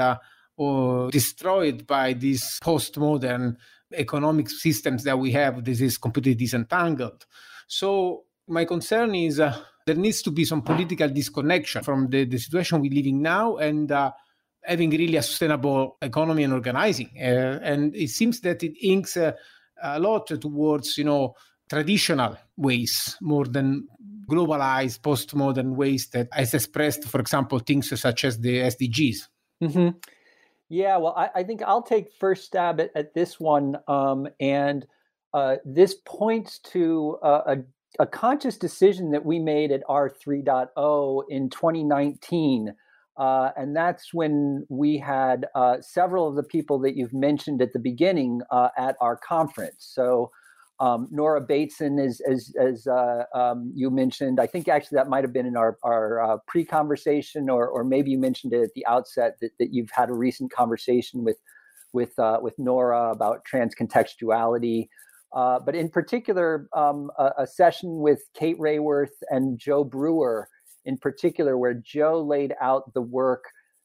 or 0.56 1.10
destroyed 1.10 1.86
by 1.86 2.12
these 2.12 2.58
postmodern 2.62 3.56
economic 3.94 4.48
systems 4.48 5.04
that 5.04 5.18
we 5.18 5.32
have, 5.32 5.64
this 5.64 5.80
is 5.80 5.98
completely 5.98 6.34
disentangled. 6.34 7.26
So 7.66 8.24
my 8.48 8.64
concern 8.64 9.14
is 9.14 9.40
uh, 9.40 9.58
there 9.86 9.96
needs 9.96 10.22
to 10.22 10.30
be 10.30 10.44
some 10.44 10.62
political 10.62 11.08
disconnection 11.08 11.82
from 11.82 12.08
the, 12.08 12.24
the 12.24 12.38
situation 12.38 12.80
we're 12.80 12.92
living 12.92 13.22
now 13.22 13.56
and 13.56 13.90
uh, 13.90 14.12
having 14.62 14.90
really 14.90 15.16
a 15.16 15.22
sustainable 15.22 15.96
economy 16.00 16.44
and 16.44 16.52
organizing. 16.52 17.10
Uh, 17.16 17.58
and 17.62 17.94
it 17.96 18.10
seems 18.10 18.40
that 18.40 18.62
it 18.62 18.74
inks 18.82 19.16
uh, 19.16 19.32
a 19.82 19.98
lot 19.98 20.26
towards, 20.26 20.96
you 20.98 21.04
know, 21.04 21.34
traditional 21.68 22.36
ways 22.56 23.16
more 23.20 23.46
than 23.46 23.88
globalized 24.30 25.00
postmodern 25.00 25.74
ways 25.74 26.08
that 26.12 26.28
has 26.32 26.54
expressed, 26.54 27.04
for 27.04 27.20
example, 27.20 27.58
things 27.58 27.98
such 27.98 28.24
as 28.24 28.38
the 28.38 28.58
SDGs. 28.58 29.16
Mm-hmm. 29.62 29.88
Yeah, 30.72 30.96
well, 30.96 31.12
I, 31.14 31.28
I, 31.34 31.42
think 31.42 31.60
I'll 31.60 31.82
take 31.82 32.14
first 32.18 32.46
stab 32.46 32.80
at, 32.80 32.92
at 32.94 33.12
this 33.12 33.38
one. 33.38 33.76
Um, 33.88 34.26
and 34.40 34.86
uh, 35.34 35.56
this 35.66 35.96
points 36.06 36.60
to 36.60 37.18
a, 37.22 37.58
a, 37.98 38.06
conscious 38.06 38.56
decision 38.56 39.10
that 39.10 39.22
we 39.22 39.38
made 39.38 39.70
at 39.70 39.82
R3.0 39.86 41.24
in 41.28 41.50
2019. 41.50 42.74
Uh, 43.18 43.50
and 43.54 43.76
that's 43.76 44.14
when 44.14 44.64
we 44.70 44.96
had 44.96 45.44
uh, 45.54 45.76
several 45.82 46.26
of 46.26 46.36
the 46.36 46.42
people 46.42 46.78
that 46.78 46.96
you've 46.96 47.12
mentioned 47.12 47.60
at 47.60 47.74
the 47.74 47.78
beginning 47.78 48.40
uh, 48.50 48.70
at 48.78 48.96
our 49.02 49.18
conference. 49.18 49.90
So 49.94 50.30
um, 50.80 51.08
Nora 51.10 51.40
Bateson, 51.40 51.98
as 51.98 52.20
as, 52.28 52.52
as 52.60 52.86
uh, 52.86 53.24
um, 53.34 53.72
you 53.74 53.90
mentioned, 53.90 54.40
I 54.40 54.46
think 54.46 54.68
actually 54.68 54.96
that 54.96 55.08
might 55.08 55.24
have 55.24 55.32
been 55.32 55.46
in 55.46 55.56
our 55.56 55.78
our 55.82 56.20
uh, 56.20 56.36
pre-conversation, 56.46 57.48
or 57.48 57.68
or 57.68 57.84
maybe 57.84 58.10
you 58.10 58.18
mentioned 58.18 58.52
it 58.52 58.62
at 58.62 58.74
the 58.74 58.86
outset 58.86 59.36
that, 59.40 59.50
that 59.58 59.72
you've 59.72 59.90
had 59.92 60.08
a 60.08 60.14
recent 60.14 60.52
conversation 60.52 61.24
with 61.24 61.38
with 61.92 62.18
uh, 62.18 62.38
with 62.42 62.58
Nora 62.58 63.10
about 63.10 63.44
transcontextuality. 63.50 64.88
Uh, 65.32 65.58
but 65.58 65.74
in 65.74 65.88
particular, 65.88 66.68
um, 66.76 67.10
a, 67.18 67.30
a, 67.38 67.46
session 67.46 68.00
with 68.00 68.20
Kate 68.34 68.58
Raworth 68.58 69.22
and 69.30 69.58
Joe 69.58 69.82
Brewer, 69.82 70.46
in 70.84 70.98
particular, 70.98 71.56
where 71.56 71.72
Joe 71.72 72.22
laid 72.22 72.52
out 72.60 72.92
the 72.92 73.00
work 73.00 73.44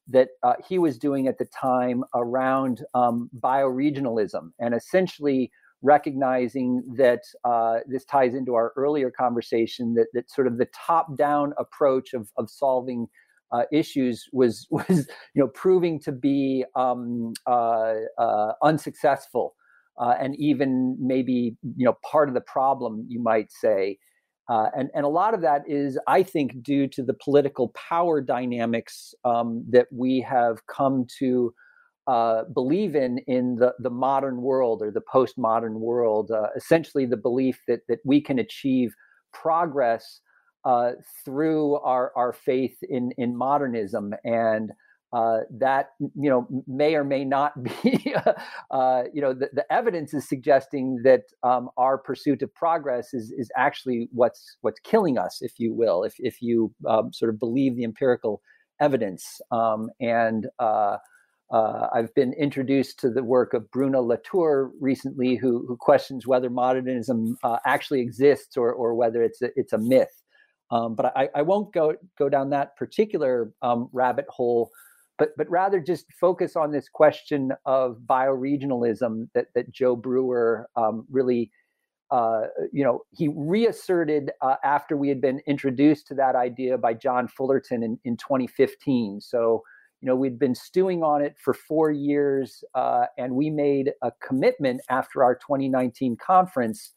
that 0.10 0.30
uh, 0.44 0.56
he 0.68 0.78
was 0.78 0.98
doing 0.98 1.28
at 1.28 1.38
the 1.38 1.46
time 1.46 2.04
around 2.16 2.84
um, 2.94 3.30
bioregionalism 3.40 4.52
and 4.60 4.74
essentially 4.74 5.52
recognizing 5.82 6.84
that 6.98 7.22
uh, 7.44 7.78
this 7.88 8.06
ties 8.06 8.34
into 8.34 8.56
our 8.56 8.74
earlier 8.76 9.12
conversation 9.12 9.94
that, 9.94 10.08
that 10.14 10.30
sort 10.32 10.48
of 10.48 10.58
the 10.58 10.68
top-down 10.74 11.54
approach 11.58 12.14
of, 12.14 12.30
of 12.38 12.50
solving 12.50 13.08
uh, 13.52 13.64
issues 13.72 14.26
was 14.34 14.68
was 14.72 15.08
you 15.34 15.42
know 15.42 15.48
proving 15.48 16.00
to 16.00 16.12
be 16.12 16.66
um, 16.76 17.34
uh, 17.46 17.94
uh 18.18 18.54
unsuccessful 18.62 19.56
uh, 20.00 20.14
and 20.20 20.36
even 20.38 20.98
maybe 21.00 21.56
you 21.76 21.86
know 21.86 21.98
part 22.10 22.28
of 22.28 22.34
the 22.34 22.42
problem 22.42 23.06
you 23.08 23.22
might 23.22 23.52
say. 23.52 23.98
Uh, 24.50 24.68
and 24.78 24.90
and 24.96 25.06
a 25.06 25.10
lot 25.10 25.34
of 25.34 25.42
that 25.42 25.62
is 25.68 26.00
I 26.08 26.24
think 26.24 26.64
due 26.64 26.88
to 26.88 27.04
the 27.04 27.14
political 27.14 27.70
power 27.70 28.22
dynamics 28.22 29.14
um, 29.26 29.66
that 29.70 29.88
we 29.92 30.22
have 30.22 30.66
come 30.68 31.06
to 31.20 31.54
uh, 32.08 32.44
believe 32.54 32.96
in 32.96 33.20
in 33.28 33.58
the, 33.58 33.74
the 33.80 33.90
modern 33.90 34.42
world 34.42 34.82
or 34.82 34.92
the 34.92 35.02
postmodern 35.02 35.74
world. 35.74 36.32
Uh, 36.32 36.48
essentially, 36.56 37.06
the 37.06 37.18
belief 37.18 37.60
that 37.68 37.82
that 37.90 38.00
we 38.06 38.22
can 38.22 38.40
achieve 38.40 38.94
progress 39.34 40.22
uh, 40.66 40.92
through 41.26 41.76
our 41.80 42.12
our 42.16 42.34
faith 42.34 42.78
in 42.90 43.12
in 43.18 43.36
modernism 43.38 44.14
and. 44.24 44.72
Uh, 45.14 45.40
that 45.50 45.92
you 46.00 46.30
know 46.30 46.46
may 46.68 46.94
or 46.94 47.06
may 47.06 47.24
not 47.24 47.54
be 47.84 48.14
uh, 48.72 49.04
you 49.14 49.22
know 49.22 49.34
the, 49.34 49.50
the 49.54 49.64
evidence 49.72 50.14
is 50.14 50.28
suggesting 50.28 51.00
that 51.02 51.22
um, 51.44 51.70
our 51.78 51.98
pursuit 51.98 52.42
of 52.42 52.54
progress 52.54 53.14
is 53.14 53.34
is 53.38 53.50
actually 53.56 54.10
what's 54.12 54.58
what's 54.62 54.82
killing 54.82 55.18
us 55.18 55.38
if 55.42 55.54
you 55.60 55.74
will 55.74 56.04
if 56.04 56.16
if 56.20 56.42
you 56.42 56.74
um, 56.90 57.14
sort 57.14 57.30
of 57.30 57.40
believe 57.40 57.78
the 57.78 57.86
empirical 57.86 58.42
evidence 58.82 59.40
um, 59.52 59.90
and 60.02 60.48
uh, 61.50 61.88
I've 61.94 62.14
been 62.14 62.34
introduced 62.34 63.00
to 63.00 63.10
the 63.10 63.24
work 63.24 63.54
of 63.54 63.72
Bruno 63.72 64.02
Latour 64.02 64.72
recently, 64.82 65.36
who, 65.36 65.66
who 65.66 65.78
questions 65.78 66.28
whether 66.28 66.50
modernism 66.50 67.38
uh, 67.44 67.58
actually 67.66 68.02
exists 68.02 68.58
or, 68.58 68.74
or 68.74 68.96
whether 68.96 69.24
it's 69.24 69.42
a, 69.42 69.50
it's 69.56 69.74
a 69.74 69.78
myth. 69.78 70.24
Um, 70.72 70.96
but 70.96 71.14
I, 71.16 71.30
I, 71.34 71.42
won't 71.44 71.74
go 71.74 71.96
go 72.18 72.28
down 72.28 72.50
that 72.50 72.76
particular 72.76 73.54
um, 73.62 73.88
rabbit 73.94 74.26
hole, 74.28 74.70
but 75.18 75.30
but 75.38 75.50
rather 75.50 75.80
just 75.80 76.12
focus 76.20 76.58
on 76.58 76.74
this 76.74 76.90
question 76.90 77.54
of 77.66 78.00
bioregionalism 78.06 79.30
that 79.34 79.46
that 79.56 79.72
Joe 79.72 79.96
Brewer 79.96 80.68
um, 80.76 81.06
really, 81.10 81.52
uh, 82.12 82.48
you 82.74 82.84
know, 82.84 83.04
he 83.12 83.30
reasserted 83.34 84.32
uh, 84.42 84.56
after 84.66 84.98
we 84.98 85.08
had 85.08 85.22
been 85.22 85.40
introduced 85.48 86.06
to 86.08 86.16
that 86.16 86.36
idea 86.36 86.78
by 86.78 86.94
John 86.94 87.30
Fullerton 87.30 87.82
in, 87.82 87.98
in 88.04 88.18
2015. 88.18 89.22
So 89.22 89.64
you 90.02 90.08
know 90.08 90.16
we'd 90.16 90.40
been 90.40 90.56
stewing 90.56 91.04
on 91.04 91.22
it 91.22 91.36
for 91.44 91.54
four 91.54 91.92
years 91.92 92.64
uh, 92.76 93.06
and 93.18 93.34
we 93.34 93.50
made 93.50 93.92
a 94.02 94.12
commitment 94.26 94.82
after 94.90 95.24
our 95.24 95.36
2019 95.36 96.18
conference 96.18 96.94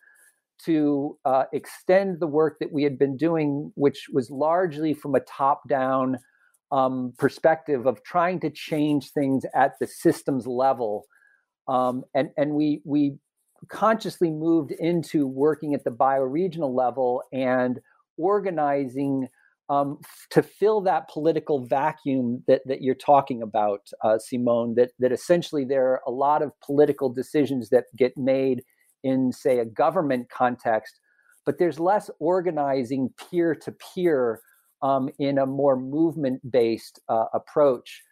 to 0.64 1.16
uh, 1.24 1.44
extend 1.52 2.20
the 2.20 2.26
work 2.26 2.58
that 2.60 2.72
we 2.72 2.82
had 2.82 2.98
been 2.98 3.16
doing 3.16 3.72
which 3.74 4.06
was 4.12 4.30
largely 4.30 4.92
from 4.92 5.14
a 5.14 5.20
top 5.20 5.66
down 5.68 6.18
um, 6.72 7.12
perspective 7.18 7.86
of 7.86 8.02
trying 8.04 8.40
to 8.40 8.50
change 8.50 9.10
things 9.10 9.44
at 9.54 9.72
the 9.80 9.86
systems 9.86 10.46
level. 10.46 11.06
Um, 11.68 12.04
and 12.14 12.30
and 12.36 12.52
we 12.52 12.80
we 12.84 13.16
consciously 13.68 14.30
moved 14.30 14.72
into 14.72 15.26
working 15.26 15.74
at 15.74 15.84
the 15.84 15.90
bioregional 15.90 16.74
level 16.74 17.22
and 17.32 17.78
organizing 18.16 19.28
um, 19.70 19.98
to 20.30 20.42
fill 20.42 20.80
that 20.82 21.08
political 21.08 21.64
vacuum 21.64 22.42
that, 22.48 22.60
that 22.66 22.82
you're 22.82 22.94
talking 22.94 23.40
about, 23.40 23.88
uh, 24.02 24.18
Simone, 24.18 24.74
that, 24.74 24.90
that 24.98 25.12
essentially 25.12 25.64
there 25.64 25.86
are 25.86 26.02
a 26.06 26.10
lot 26.10 26.42
of 26.42 26.52
political 26.60 27.08
decisions 27.08 27.70
that 27.70 27.84
get 27.96 28.12
made 28.16 28.62
in, 29.04 29.32
say, 29.32 29.60
a 29.60 29.64
government 29.64 30.28
context, 30.28 30.98
but 31.46 31.58
there's 31.58 31.78
less 31.78 32.10
organizing 32.18 33.10
peer 33.30 33.54
to 33.54 33.72
peer 33.94 34.40
in 35.18 35.38
a 35.38 35.46
more 35.46 35.76
movement 35.76 36.40
based 36.50 37.00
uh, 37.08 37.26
approach, 37.32 38.02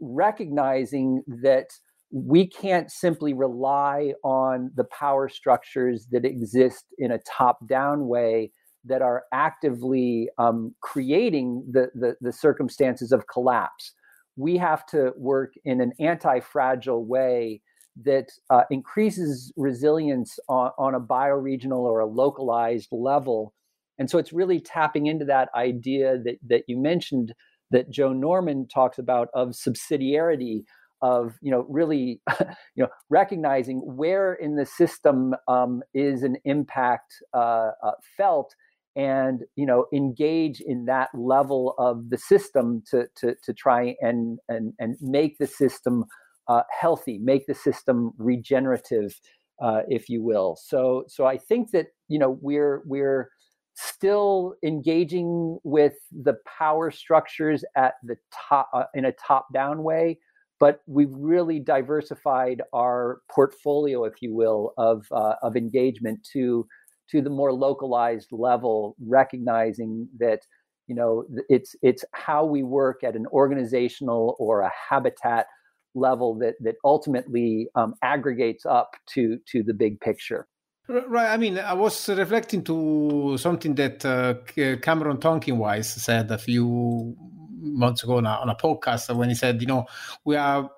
recognizing 0.00 1.22
that 1.26 1.66
we 2.10 2.46
can't 2.46 2.90
simply 2.90 3.34
rely 3.34 4.12
on 4.24 4.70
the 4.76 4.84
power 4.84 5.28
structures 5.28 6.06
that 6.10 6.24
exist 6.24 6.86
in 6.98 7.12
a 7.12 7.18
top 7.18 7.66
down 7.66 8.06
way 8.06 8.50
that 8.84 9.02
are 9.02 9.24
actively 9.32 10.28
um, 10.38 10.74
creating 10.82 11.64
the, 11.70 11.90
the, 11.94 12.16
the 12.20 12.32
circumstances 12.32 13.12
of 13.12 13.26
collapse. 13.26 13.94
We 14.36 14.56
have 14.56 14.86
to 14.86 15.12
work 15.16 15.52
in 15.64 15.80
an 15.80 15.92
anti 16.00 16.40
fragile 16.40 17.04
way 17.04 17.60
that 18.04 18.28
uh, 18.50 18.62
increases 18.70 19.52
resilience 19.56 20.38
on, 20.48 20.70
on 20.78 20.94
a 20.94 21.00
bioregional 21.00 21.80
or 21.80 22.00
a 22.00 22.06
localized 22.06 22.88
level. 22.90 23.54
And 23.98 24.08
so 24.08 24.18
it's 24.18 24.32
really 24.32 24.60
tapping 24.60 25.06
into 25.06 25.26
that 25.26 25.50
idea 25.54 26.18
that, 26.24 26.36
that 26.48 26.62
you 26.66 26.78
mentioned 26.78 27.34
that 27.70 27.90
Joe 27.90 28.12
Norman 28.12 28.66
talks 28.68 28.98
about 28.98 29.28
of 29.34 29.48
subsidiarity, 29.50 30.62
of 31.02 31.34
you 31.42 31.50
know 31.50 31.66
really 31.68 32.20
you 32.74 32.84
know 32.84 32.88
recognizing 33.10 33.78
where 33.78 34.34
in 34.34 34.56
the 34.56 34.64
system 34.64 35.34
um, 35.48 35.82
is 35.92 36.22
an 36.22 36.36
impact 36.44 37.14
uh, 37.34 37.70
uh, 37.82 37.92
felt 38.16 38.54
and 38.94 39.42
you 39.56 39.66
know 39.66 39.86
engage 39.92 40.60
in 40.60 40.84
that 40.84 41.08
level 41.14 41.74
of 41.78 42.10
the 42.10 42.18
system 42.18 42.82
to 42.90 43.06
to 43.16 43.34
to 43.42 43.52
try 43.52 43.94
and 44.00 44.38
and 44.48 44.72
and 44.78 44.96
make 45.00 45.38
the 45.38 45.46
system 45.46 46.04
uh, 46.48 46.62
healthy, 46.78 47.18
make 47.18 47.46
the 47.46 47.54
system 47.54 48.12
regenerative, 48.18 49.18
uh, 49.60 49.80
if 49.88 50.08
you 50.08 50.22
will. 50.22 50.56
So, 50.62 51.04
so 51.08 51.26
I 51.26 51.38
think 51.38 51.70
that 51.70 51.86
you 52.08 52.18
know 52.18 52.38
we're 52.40 52.82
we're 52.84 53.30
still 53.74 54.54
engaging 54.62 55.58
with 55.64 55.94
the 56.10 56.34
power 56.58 56.90
structures 56.90 57.64
at 57.76 57.94
the 58.02 58.16
top 58.48 58.68
uh, 58.74 58.84
in 58.94 59.04
a 59.04 59.12
top-down 59.12 59.82
way, 59.82 60.18
but 60.60 60.80
we've 60.86 61.12
really 61.12 61.58
diversified 61.58 62.60
our 62.74 63.20
portfolio, 63.30 64.04
if 64.04 64.14
you 64.20 64.34
will, 64.34 64.74
of 64.78 65.06
uh, 65.12 65.34
of 65.42 65.56
engagement 65.56 66.26
to 66.32 66.66
to 67.10 67.20
the 67.20 67.30
more 67.30 67.52
localized 67.52 68.28
level, 68.32 68.96
recognizing 69.04 70.08
that 70.18 70.40
you 70.86 70.94
know 70.94 71.24
it's 71.48 71.74
it's 71.82 72.04
how 72.12 72.44
we 72.44 72.62
work 72.62 73.04
at 73.04 73.16
an 73.16 73.26
organizational 73.28 74.36
or 74.38 74.60
a 74.60 74.70
habitat 74.90 75.46
level 75.94 76.38
that 76.38 76.54
that 76.60 76.76
ultimately 76.84 77.68
um, 77.74 77.94
aggregates 78.02 78.64
up 78.66 78.92
to 79.14 79.38
to 79.46 79.62
the 79.62 79.74
big 79.74 80.00
picture. 80.00 80.46
Right. 80.88 81.32
I 81.32 81.36
mean, 81.36 81.58
I 81.58 81.74
was 81.74 82.08
reflecting 82.08 82.64
to 82.64 83.36
something 83.38 83.74
that 83.76 84.04
uh, 84.04 84.34
Cameron 84.82 85.18
Tonkinwise 85.18 85.84
said 85.84 86.30
a 86.30 86.38
few 86.38 87.16
months 87.60 88.02
ago 88.02 88.16
on 88.16 88.26
a, 88.26 88.30
on 88.30 88.48
a 88.48 88.56
podcast 88.56 89.14
when 89.14 89.28
he 89.28 89.34
said, 89.34 89.60
you 89.60 89.68
know, 89.68 89.86
we 90.24 90.36
are 90.36 90.68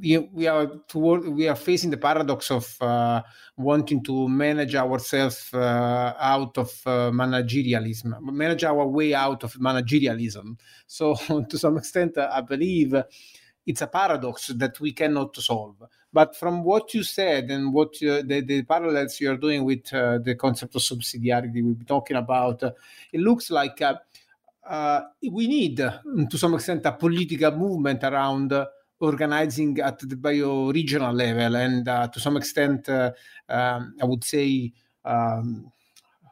we 0.00 0.46
are 0.46 0.66
toward 0.88 1.26
we 1.28 1.48
are 1.48 1.56
facing 1.56 1.90
the 1.90 1.96
paradox 1.96 2.50
of 2.50 2.76
uh, 2.80 3.22
wanting 3.56 4.02
to 4.04 4.28
manage 4.28 4.74
ourselves 4.74 5.52
uh, 5.52 6.14
out 6.18 6.56
of 6.58 6.70
uh, 6.86 7.10
managerialism, 7.10 8.20
manage 8.20 8.64
our 8.64 8.86
way 8.86 9.14
out 9.14 9.44
of 9.44 9.54
managerialism. 9.54 10.58
So, 10.86 11.14
to 11.48 11.58
some 11.58 11.76
extent, 11.78 12.18
I 12.18 12.40
believe 12.40 12.94
it's 13.66 13.82
a 13.82 13.86
paradox 13.86 14.48
that 14.48 14.78
we 14.80 14.92
cannot 14.92 15.36
solve. 15.36 15.76
But 16.12 16.36
from 16.36 16.62
what 16.62 16.94
you 16.94 17.02
said 17.02 17.50
and 17.50 17.72
what 17.72 17.94
uh, 18.02 18.22
the, 18.24 18.42
the, 18.46 18.62
parallels 18.62 19.20
you 19.20 19.32
are 19.32 19.36
doing 19.36 19.64
with 19.64 19.92
uh, 19.92 20.18
the 20.18 20.36
concept 20.36 20.76
of 20.76 20.82
subsidiarity 20.82 21.54
we've 21.54 21.78
been 21.78 21.86
talking 21.86 22.16
about, 22.16 22.62
uh, 22.62 22.70
it 23.12 23.20
looks 23.20 23.50
like 23.50 23.80
we 25.22 25.46
need, 25.48 25.76
to 25.76 26.38
some 26.38 26.54
extent, 26.54 26.86
a 26.86 26.92
political 26.92 27.50
movement 27.52 28.04
around 28.04 28.52
organizing 29.04 29.78
at 29.80 29.98
the 29.98 30.16
bio-regional 30.16 31.14
level 31.14 31.56
and 31.56 31.88
uh, 31.88 32.08
to 32.08 32.20
some 32.20 32.36
extent, 32.36 32.88
uh, 32.88 33.12
um, 33.48 33.94
I 34.00 34.04
would 34.04 34.24
say, 34.24 34.72
um, 35.04 35.70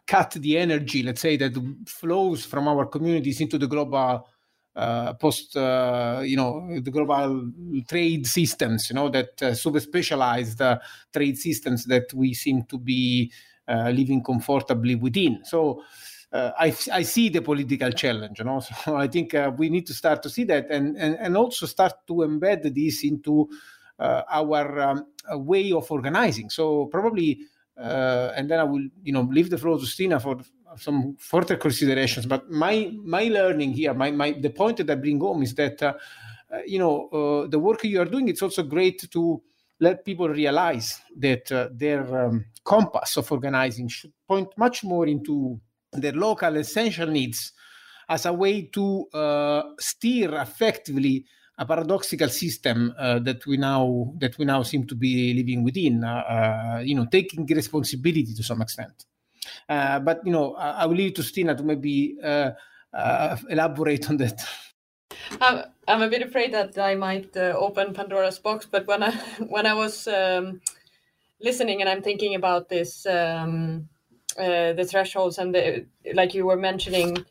cut 0.06 0.32
the 0.32 0.58
energy, 0.58 1.02
let's 1.02 1.20
say, 1.20 1.36
that 1.36 1.54
flows 1.86 2.44
from 2.44 2.68
our 2.68 2.86
communities 2.86 3.40
into 3.40 3.58
the 3.58 3.66
global 3.66 4.26
uh, 4.74 5.12
post, 5.14 5.54
uh, 5.56 6.22
you 6.24 6.36
know, 6.36 6.80
the 6.80 6.90
global 6.90 7.50
trade 7.88 8.26
systems, 8.26 8.88
you 8.88 8.94
know, 8.94 9.10
that 9.10 9.42
uh, 9.42 9.54
super 9.54 9.80
specialized 9.80 10.60
uh, 10.62 10.78
trade 11.12 11.36
systems 11.36 11.84
that 11.84 12.12
we 12.14 12.32
seem 12.34 12.64
to 12.64 12.78
be 12.78 13.30
living 13.68 14.22
comfortably 14.22 14.94
within. 14.94 15.40
So, 15.44 15.82
uh, 16.32 16.52
I, 16.58 16.74
I 16.92 17.02
see 17.02 17.28
the 17.28 17.42
political 17.42 17.90
challenge, 17.92 18.38
you 18.38 18.44
know. 18.44 18.60
So 18.60 18.96
I 18.96 19.06
think 19.06 19.34
uh, 19.34 19.52
we 19.56 19.68
need 19.68 19.86
to 19.86 19.94
start 19.94 20.22
to 20.22 20.30
see 20.30 20.44
that 20.44 20.70
and, 20.70 20.96
and, 20.96 21.16
and 21.18 21.36
also 21.36 21.66
start 21.66 22.06
to 22.06 22.14
embed 22.14 22.74
this 22.74 23.04
into 23.04 23.48
uh, 23.98 24.22
our 24.30 24.80
um, 24.80 25.06
way 25.30 25.72
of 25.72 25.90
organizing. 25.90 26.48
So 26.48 26.86
probably, 26.86 27.40
uh, 27.78 28.32
and 28.34 28.50
then 28.50 28.60
I 28.60 28.64
will, 28.64 28.86
you 29.02 29.12
know, 29.12 29.22
leave 29.22 29.50
the 29.50 29.58
floor 29.58 29.78
to 29.78 29.86
Stina 29.86 30.18
for 30.18 30.38
some 30.76 31.16
further 31.18 31.56
considerations. 31.56 32.24
But 32.24 32.50
my 32.50 32.92
my 33.04 33.24
learning 33.24 33.74
here, 33.74 33.92
my, 33.92 34.10
my 34.10 34.32
the 34.32 34.50
point 34.50 34.78
that 34.78 34.90
I 34.90 34.94
bring 34.94 35.20
home 35.20 35.42
is 35.42 35.54
that, 35.56 35.82
uh, 35.82 35.92
uh, 36.50 36.60
you 36.66 36.78
know, 36.78 37.46
the 37.48 37.58
work 37.58 37.84
you 37.84 38.00
are 38.00 38.06
doing, 38.06 38.28
it's 38.28 38.42
also 38.42 38.62
great 38.62 39.10
to 39.10 39.42
let 39.80 40.04
people 40.04 40.28
realize 40.28 41.00
that 41.18 41.46
their 41.74 42.26
um, 42.26 42.46
compass 42.64 43.16
of 43.18 43.30
organizing 43.30 43.88
should 43.88 44.12
point 44.26 44.48
much 44.56 44.84
more 44.84 45.06
into 45.06 45.60
their 45.92 46.12
local 46.12 46.56
essential 46.56 47.06
needs 47.06 47.52
as 48.08 48.26
a 48.26 48.32
way 48.32 48.62
to 48.62 49.06
uh, 49.12 49.62
steer 49.78 50.34
effectively 50.34 51.24
a 51.58 51.66
paradoxical 51.66 52.28
system 52.28 52.94
uh, 52.98 53.18
that 53.18 53.46
we 53.46 53.56
now 53.56 54.12
that 54.18 54.36
we 54.38 54.44
now 54.44 54.62
seem 54.62 54.86
to 54.86 54.94
be 54.94 55.34
living 55.34 55.62
within. 55.62 56.02
Uh, 56.02 56.08
uh 56.08 56.80
you 56.82 56.94
know, 56.94 57.06
taking 57.06 57.46
responsibility 57.46 58.34
to 58.34 58.42
some 58.42 58.62
extent. 58.62 59.04
Uh, 59.68 59.98
but 60.00 60.20
you 60.24 60.32
know, 60.32 60.54
I, 60.54 60.82
I, 60.82 60.86
will 60.86 60.96
leave 60.96 61.10
it 61.10 61.16
to 61.16 61.22
Stina 61.22 61.54
to 61.54 61.62
maybe 61.62 62.16
uh, 62.22 62.52
elaborate 63.50 64.08
on 64.08 64.16
that. 64.18 64.40
I'm, 65.40 65.64
I'm 65.86 66.02
a 66.02 66.08
bit 66.08 66.22
afraid 66.22 66.52
that 66.54 66.78
I 66.78 66.94
might 66.94 67.36
open 67.36 67.92
Pandora's 67.92 68.38
box, 68.38 68.66
but 68.70 68.86
when 68.86 69.02
I 69.02 69.10
when 69.48 69.66
I 69.66 69.74
was 69.74 70.08
um, 70.08 70.60
listening 71.40 71.80
and 71.80 71.88
I'm 71.88 72.02
thinking 72.02 72.34
about 72.34 72.68
this. 72.68 73.06
Um, 73.06 73.88
uh, 74.38 74.72
the 74.72 74.84
thresholds 74.84 75.38
and 75.38 75.54
the 75.54 75.86
like 76.14 76.34
you 76.34 76.46
were 76.46 76.56
mentioning 76.56 77.24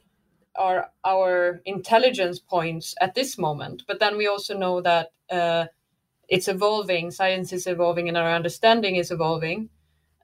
are 0.56 0.92
our 1.06 1.62
intelligence 1.66 2.40
points 2.40 2.94
at 3.02 3.16
this 3.16 3.38
moment. 3.38 3.84
But 3.88 4.00
then 4.00 4.18
we 4.18 4.28
also 4.28 4.58
know 4.58 4.82
that 4.82 5.12
uh, 5.30 5.66
it's 6.28 6.48
evolving 6.48 7.12
science 7.12 7.54
is 7.54 7.68
evolving 7.68 8.08
and 8.08 8.18
our 8.18 8.34
understanding 8.34 8.96
is 8.96 9.12
evolving. 9.12 9.70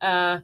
Uh, 0.02 0.40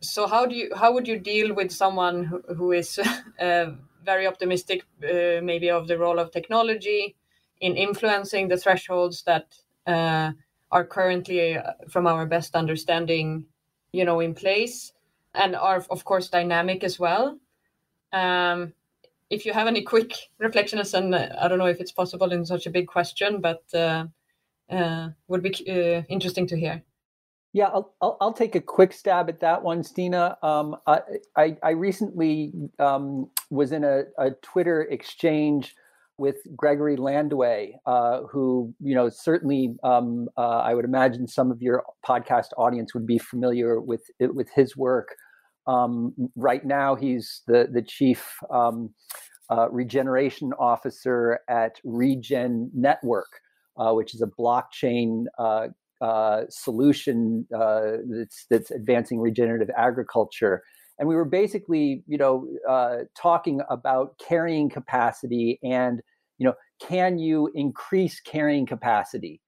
so 0.00 0.26
how 0.26 0.46
do 0.46 0.54
you 0.54 0.70
how 0.76 0.92
would 0.92 1.08
you 1.08 1.18
deal 1.18 1.54
with 1.54 1.72
someone 1.72 2.24
who, 2.24 2.42
who 2.54 2.72
is 2.72 2.98
uh, 3.40 3.66
very 4.04 4.26
optimistic 4.26 4.84
uh, 5.02 5.40
maybe 5.42 5.70
of 5.70 5.88
the 5.88 5.98
role 5.98 6.18
of 6.18 6.30
technology 6.30 7.16
in 7.60 7.76
influencing 7.76 8.48
the 8.48 8.56
thresholds 8.56 9.22
that 9.22 9.54
are 10.72 10.84
currently 10.84 11.56
from 11.88 12.06
our 12.06 12.26
best 12.26 12.54
understanding 12.54 13.46
you 13.92 14.04
know 14.04 14.20
in 14.20 14.34
place 14.34 14.92
and 15.36 15.56
are 15.56 15.84
of 15.90 16.04
course 16.04 16.28
dynamic 16.28 16.84
as 16.84 16.98
well. 16.98 17.38
Um, 18.12 18.72
if 19.30 19.44
you 19.44 19.52
have 19.52 19.66
any 19.66 19.82
quick 19.82 20.14
reflections, 20.38 20.94
and 20.94 21.14
uh, 21.14 21.28
I 21.40 21.48
don't 21.48 21.58
know 21.58 21.66
if 21.66 21.80
it's 21.80 21.92
possible 21.92 22.32
in 22.32 22.44
such 22.44 22.66
a 22.66 22.70
big 22.70 22.86
question, 22.86 23.40
but 23.40 23.62
uh, 23.74 24.06
uh, 24.70 25.10
would 25.28 25.42
be 25.42 25.50
uh, 25.68 26.02
interesting 26.08 26.46
to 26.48 26.58
hear. 26.58 26.82
Yeah, 27.52 27.68
I'll, 27.68 27.94
I'll, 28.02 28.16
I'll, 28.20 28.32
take 28.34 28.54
a 28.54 28.60
quick 28.60 28.92
stab 28.92 29.30
at 29.30 29.40
that 29.40 29.62
one, 29.62 29.82
Stina. 29.82 30.36
Um, 30.42 30.76
I, 30.86 31.00
I, 31.36 31.56
I, 31.62 31.70
recently 31.70 32.52
um, 32.78 33.30
was 33.48 33.72
in 33.72 33.82
a, 33.82 34.02
a, 34.18 34.32
Twitter 34.42 34.82
exchange 34.82 35.74
with 36.18 36.36
Gregory 36.54 36.96
Landua, 36.96 37.72
uh, 37.86 38.22
who, 38.30 38.74
you 38.78 38.94
know, 38.94 39.08
certainly 39.08 39.74
um, 39.84 40.28
uh, 40.36 40.58
I 40.58 40.74
would 40.74 40.84
imagine 40.84 41.26
some 41.26 41.50
of 41.50 41.62
your 41.62 41.82
podcast 42.06 42.48
audience 42.58 42.92
would 42.92 43.06
be 43.06 43.18
familiar 43.18 43.80
with 43.80 44.02
with 44.20 44.50
his 44.54 44.76
work. 44.76 45.16
Um, 45.66 46.14
right 46.36 46.64
now, 46.64 46.94
he's 46.94 47.42
the 47.46 47.68
the 47.72 47.82
chief 47.82 48.36
um, 48.50 48.94
uh, 49.50 49.68
regeneration 49.70 50.52
officer 50.58 51.40
at 51.48 51.80
Regen 51.84 52.70
Network, 52.74 53.40
uh, 53.76 53.92
which 53.92 54.14
is 54.14 54.22
a 54.22 54.26
blockchain 54.26 55.24
uh, 55.38 55.68
uh 56.00 56.42
solution 56.50 57.46
uh, 57.54 57.92
that's 58.10 58.46
that's 58.50 58.70
advancing 58.70 59.20
regenerative 59.20 59.70
agriculture. 59.76 60.62
And 60.98 61.08
we 61.08 61.14
were 61.14 61.26
basically, 61.26 62.02
you 62.06 62.16
know, 62.16 62.46
uh, 62.68 62.98
talking 63.16 63.60
about 63.68 64.18
carrying 64.18 64.70
capacity 64.70 65.58
and, 65.62 66.00
you 66.38 66.46
know, 66.46 66.54
can 66.80 67.18
you 67.18 67.50
increase 67.54 68.20
carrying 68.20 68.66
capacity? 68.66 69.40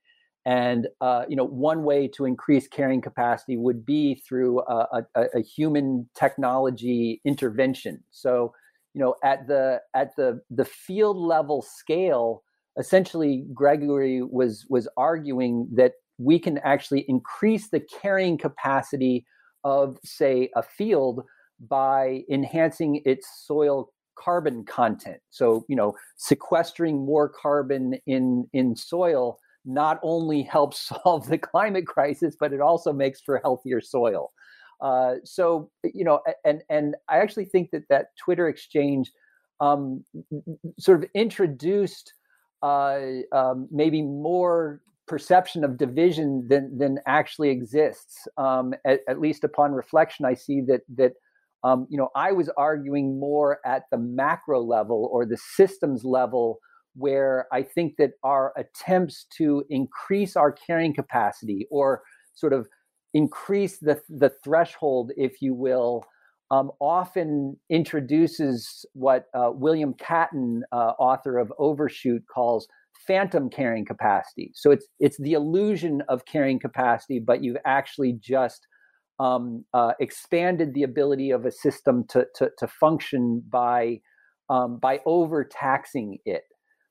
And 0.47 0.89
uh, 1.01 1.25
you 1.29 1.37
know, 1.37 1.45
one 1.45 1.83
way 1.85 2.09
to 2.09 2.25
increase 2.25 2.67
carrying 2.69 3.01
capacity 3.01 3.57
would 3.57 3.85
be 3.85 4.15
through 4.15 4.61
a, 4.63 5.05
a, 5.15 5.27
a, 5.35 5.41
human 5.43 6.09
technology 6.15 7.21
intervention. 7.25 8.03
So, 8.13 8.55
you 8.95 9.01
know, 9.01 9.15
at 9.23 9.47
the 9.47 9.81
at 9.95 10.17
the 10.17 10.41
the 10.51 10.65
field 10.65 11.19
level 11.19 11.63
scale, 11.63 12.45
essentially, 12.79 13.45
Gregory 13.53 14.23
was 14.23 14.65
was 14.71 14.89
arguing 14.97 15.69
that 15.75 15.93
we 16.19 16.39
can 16.39 16.59
actually 16.59 17.05
increase 17.09 17.69
the 17.69 17.81
carrying 17.81 18.39
capacity 18.39 19.27
of, 19.65 19.99
say, 20.05 20.51
a 20.57 20.63
field 20.63 21.23
by 21.69 22.23
enhancing 22.31 23.03
its 23.05 23.29
soil 23.47 23.91
carbon 24.19 24.65
content. 24.65 25.19
So, 25.31 25.65
you 25.69 25.77
know, 25.77 25.95
sequestering 26.17 27.05
more 27.05 27.29
carbon 27.29 27.99
in 28.07 28.49
in 28.53 28.77
soil 28.77 29.39
not 29.69 30.01
only 30.03 30.43
helps 30.43 30.81
solve 31.05 31.29
the 31.29 31.39
climate 31.39 31.87
crisis, 31.87 32.37
but 32.39 32.53
it 32.53 32.61
also 32.61 32.93
makes 32.93 33.21
for 33.21 33.39
healthier 33.39 33.81
soil. 33.81 34.33
Uh, 34.81 35.15
so 35.25 35.71
you 35.83 36.05
know, 36.05 36.21
and 36.45 36.63
and 36.71 36.97
I 37.09 37.19
actually 37.19 37.47
think 37.47 37.71
that 37.73 37.89
that 37.89 38.17
Twitter 38.17 38.49
exchange 38.49 39.13
um, 39.61 40.05
sort 40.79 41.03
of 41.03 41.11
introduced 41.15 42.15
uh, 42.63 43.01
um, 43.33 43.69
maybe 43.71 44.03
more 44.03 44.81
perception 45.09 45.65
of 45.65 45.77
division 45.77 46.47
than 46.49 46.79
than 46.79 46.99
actually 47.07 47.51
exists. 47.51 48.29
Um, 48.37 48.75
at, 48.85 49.01
at, 49.09 49.21
least 49.21 49.43
upon 49.43 49.73
reflection, 49.73 50.25
I 50.25 50.35
see 50.35 50.61
that 50.69 50.83
that 50.97 51.15
um, 51.65 51.89
you 51.91 51.99
know 51.99 52.11
I 52.15 52.31
was 52.31 52.49
arguing 52.57 53.19
more 53.19 53.59
at 53.67 53.85
the 53.91 53.99
macro 53.99 54.63
level 54.63 55.09
or 55.13 55.27
the 55.27 55.39
systems 55.39 56.05
level 56.05 56.61
where 56.99 57.47
I 57.53 57.63
think 57.63 57.95
that 57.99 58.11
our 58.23 58.53
attempts 58.57 59.27
to 59.39 59.65
increase 59.71 60.37
our 60.37 60.53
carrying 60.53 60.95
capacity 60.95 61.67
or 61.71 62.03
sort 62.35 62.53
of 62.53 62.67
increase 63.15 63.79
the, 63.79 64.01
the 64.09 64.31
threshold, 64.45 65.13
if 65.17 65.41
you 65.41 65.55
will, 65.55 66.05
um, 66.51 66.71
often 66.81 67.57
introduces 67.71 68.85
what 68.95 69.27
uh, 69.35 69.51
William 69.53 69.95
Catton, 69.95 70.63
uh, 70.73 70.93
author 70.99 71.39
of 71.39 71.53
Overshoot, 71.59 72.23
calls 72.33 72.67
phantom 73.07 73.49
carrying 73.51 73.85
capacity. 73.85 74.51
So 74.55 74.71
it's 74.71 74.87
it's 74.99 75.19
the 75.19 75.33
illusion 75.33 76.03
of 76.09 76.25
carrying 76.25 76.59
capacity, 76.59 77.21
but 77.25 77.43
you've 77.43 77.59
actually 77.65 78.19
just 78.21 78.67
um, 79.21 79.65
uh, 79.75 79.93
expanded 80.01 80.75
the 80.75 80.85
ability 80.85 81.31
of 81.31 81.45
a 81.45 81.51
system 81.51 82.05
to 82.11 82.27
to, 82.37 82.51
to 82.59 82.67
function 82.67 83.43
by 83.49 84.01
um, 84.49 84.79
by 84.81 85.01
overtaxing 85.07 86.19
it. 86.25 86.43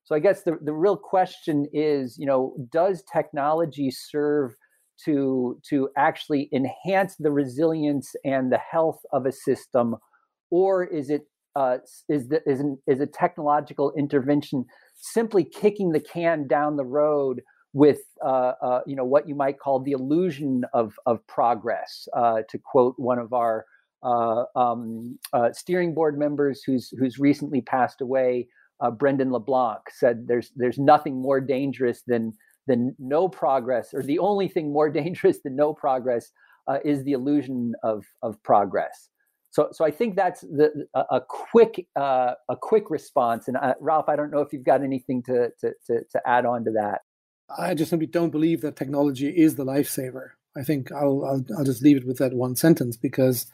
So 0.08 0.16
I 0.16 0.20
guess 0.20 0.44
the, 0.44 0.58
the 0.62 0.72
real 0.72 0.96
question 0.96 1.68
is, 1.74 2.18
you 2.18 2.26
know, 2.26 2.56
does 2.72 3.04
technology 3.12 3.92
serve 3.92 4.56
to 5.04 5.60
to 5.70 5.90
actually 5.98 6.50
enhance 6.54 7.18
the 7.20 7.30
resilience 7.30 8.16
and 8.24 8.50
the 8.50 8.58
health 8.58 9.02
of 9.12 9.26
a 9.26 9.34
system, 9.34 9.98
or 10.50 10.86
is 10.86 11.10
it 11.10 11.24
uh, 11.58 11.80
is 12.08 12.30
the, 12.30 12.42
is 12.50 12.62
an, 12.62 12.78
is 12.88 13.02
a 13.02 13.06
technological 13.06 13.92
intervention 13.98 14.64
simply 14.96 15.44
kicking 15.44 15.92
the 15.92 16.00
can 16.00 16.48
down 16.48 16.78
the 16.78 16.86
road 16.86 17.42
with 17.74 18.00
uh, 18.26 18.54
uh, 18.62 18.80
you 18.88 18.96
know 18.96 19.04
what 19.04 19.28
you 19.28 19.36
might 19.36 19.60
call 19.60 19.82
the 19.82 19.92
illusion 19.92 20.64
of 20.74 20.94
of 21.06 21.20
progress, 21.28 22.08
uh, 22.16 22.44
to 22.50 22.58
quote 22.58 22.96
one 22.96 23.20
of 23.20 23.34
our 23.34 23.66
uh, 24.04 24.46
um, 24.56 25.20
uh, 25.34 25.52
steering 25.52 25.94
board 25.94 26.18
members 26.18 26.64
who's 26.64 26.94
who's 26.98 27.20
recently 27.20 27.60
passed 27.60 28.00
away, 28.00 28.48
Brendan 28.92 29.32
LeBlanc 29.32 29.82
said, 29.92 30.28
"There's 30.28 30.52
there's 30.56 30.78
nothing 30.78 31.22
more 31.22 31.42
dangerous 31.42 32.04
than 32.08 32.34
than 32.68 32.96
no 33.00 33.28
progress, 33.28 33.94
or 33.94 34.04
the 34.04 34.20
only 34.20 34.48
thing 34.48 34.72
more 34.72 34.90
dangerous 35.02 35.40
than 35.44 35.56
no 35.56 35.74
progress 35.74 36.32
uh, 36.68 36.80
is 36.86 37.04
the 37.04 37.14
illusion 37.14 37.74
of 37.84 38.06
of 38.22 38.42
progress. 38.44 39.10
So, 39.50 39.70
so 39.72 39.86
I 39.86 39.92
think 39.92 40.16
that's 40.16 40.42
the, 40.42 40.86
a, 40.94 41.00
a 41.12 41.22
quick 41.22 41.88
uh, 41.96 42.34
a 42.50 42.56
quick 42.56 42.90
response. 42.90 43.48
And 43.48 43.58
uh, 43.58 43.74
Ralph, 43.80 44.10
I 44.10 44.16
don't 44.16 44.30
know 44.30 44.42
if 44.42 44.54
you've 44.54 44.64
got 44.64 44.84
anything 44.84 45.24
to, 45.24 45.50
to 45.62 45.74
to 45.88 46.04
to 46.12 46.22
add 46.28 46.46
on 46.46 46.64
to 46.66 46.72
that. 46.72 47.02
I 47.58 47.74
just 47.74 47.90
simply 47.90 48.08
don't 48.08 48.30
believe 48.30 48.62
that 48.62 48.76
technology 48.76 49.30
is 49.30 49.56
the 49.56 49.66
lifesaver. 49.66 50.32
I 50.56 50.64
think 50.64 50.92
I'll, 50.92 51.24
I'll 51.26 51.46
I'll 51.58 51.64
just 51.64 51.82
leave 51.82 51.98
it 51.98 52.08
with 52.08 52.18
that 52.18 52.34
one 52.34 52.56
sentence 52.56 52.98
because 52.98 53.48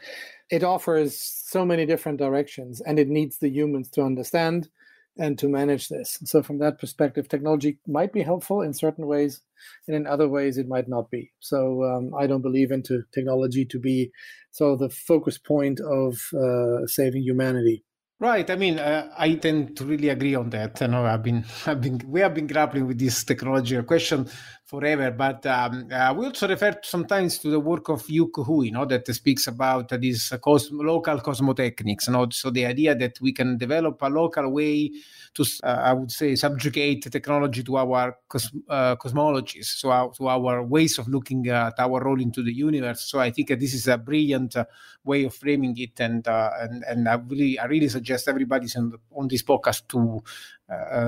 it 0.50 0.64
offers 0.64 1.18
so 1.20 1.66
many 1.66 1.86
different 1.86 2.18
directions, 2.18 2.82
and 2.82 2.98
it 2.98 3.08
needs 3.08 3.38
the 3.38 3.50
humans 3.50 3.90
to 3.92 4.02
understand 4.02 4.70
and 5.18 5.38
to 5.40 5.48
manage 5.48 5.90
this. 5.90 6.18
So, 6.26 6.42
from 6.42 6.60
that 6.60 6.80
perspective, 6.80 7.28
technology 7.28 7.80
might 7.88 8.14
be 8.14 8.22
helpful 8.22 8.62
in 8.62 8.74
certain 8.74 9.06
ways, 9.06 9.42
and 9.88 9.96
in 9.96 10.08
other 10.08 10.28
ways, 10.28 10.58
it 10.58 10.68
might 10.68 10.88
not 10.88 11.12
be. 11.12 11.32
So, 11.40 11.84
um, 11.84 12.12
I 12.18 12.28
don't 12.28 12.42
believe 12.42 12.72
into 12.72 13.04
technology 13.14 13.66
to 13.66 13.80
be 13.80 14.12
so 14.52 14.76
the 14.76 14.90
focus 14.90 15.38
point 15.38 15.80
of 15.80 16.20
uh, 16.34 16.86
saving 16.88 17.24
humanity. 17.24 17.84
Right. 18.20 18.50
I 18.50 18.56
mean, 18.56 18.80
uh, 18.80 19.10
I 19.18 19.34
tend 19.34 19.76
to 19.76 19.86
really 19.86 20.08
agree 20.08 20.34
on 20.36 20.50
that. 20.52 20.80
You 20.80 20.88
know, 20.88 21.06
I've 21.06 21.24
been, 21.24 21.44
I've 21.66 21.82
been, 21.82 22.00
we 22.08 22.22
have 22.22 22.34
been 22.34 22.48
grappling 22.48 22.88
with 22.88 22.98
this 22.98 23.24
technological 23.24 23.84
question 23.84 24.30
forever. 24.74 25.12
But 25.12 25.46
um, 25.46 25.88
uh, 25.92 26.16
we 26.18 26.26
also 26.26 26.48
refer 26.48 26.80
sometimes 26.82 27.38
to 27.40 27.50
the 27.52 27.60
work 27.60 27.90
of 27.90 28.10
Yuk 28.10 28.38
Hui, 28.38 28.66
you 28.66 28.72
know, 28.72 28.86
that 28.86 29.06
speaks 29.14 29.46
about 29.46 29.94
uh, 29.94 29.98
these 29.98 30.34
cos- 30.42 30.72
local 30.72 31.20
cosmotechnics. 31.20 32.08
You 32.08 32.14
know, 32.14 32.28
so 32.32 32.50
the 32.50 32.66
idea 32.66 32.96
that 32.96 33.22
we 33.22 33.34
can 33.34 33.58
develop 33.60 34.02
a 34.02 34.10
local 34.10 34.50
way 34.52 34.92
to, 35.36 35.46
uh, 35.64 35.68
I 35.68 35.94
would 35.94 36.12
say, 36.12 36.36
subjugate 36.36 37.04
technology 37.04 37.62
to 37.64 37.78
our 37.78 38.18
cos- 38.28 38.52
uh, 38.68 38.96
cosmologies, 38.96 39.66
so 39.66 39.92
our, 39.92 40.12
to 40.14 40.28
our 40.28 40.64
ways 40.64 40.98
of 40.98 41.08
looking 41.08 41.48
at 41.50 41.76
our 41.78 42.04
role 42.04 42.20
into 42.20 42.42
the 42.42 42.54
universe. 42.54 43.02
So 43.02 43.20
I 43.20 43.30
think 43.30 43.50
this 43.50 43.76
is 43.76 43.88
a 43.88 44.00
brilliant 44.00 44.56
uh, 44.56 44.66
way 45.04 45.26
of 45.26 45.36
framing 45.36 45.78
it, 45.78 46.00
and 46.00 46.28
uh, 46.28 46.50
and 46.60 46.84
and 46.88 47.08
I 47.08 47.14
really 47.14 47.60
I 47.60 47.66
really 47.66 47.90
suggest 47.90 48.28
everybody 48.28 48.68
on, 48.76 48.94
on 49.12 49.28
this 49.28 49.44
podcast 49.44 49.88
to 49.90 50.24
uh, 50.63 50.63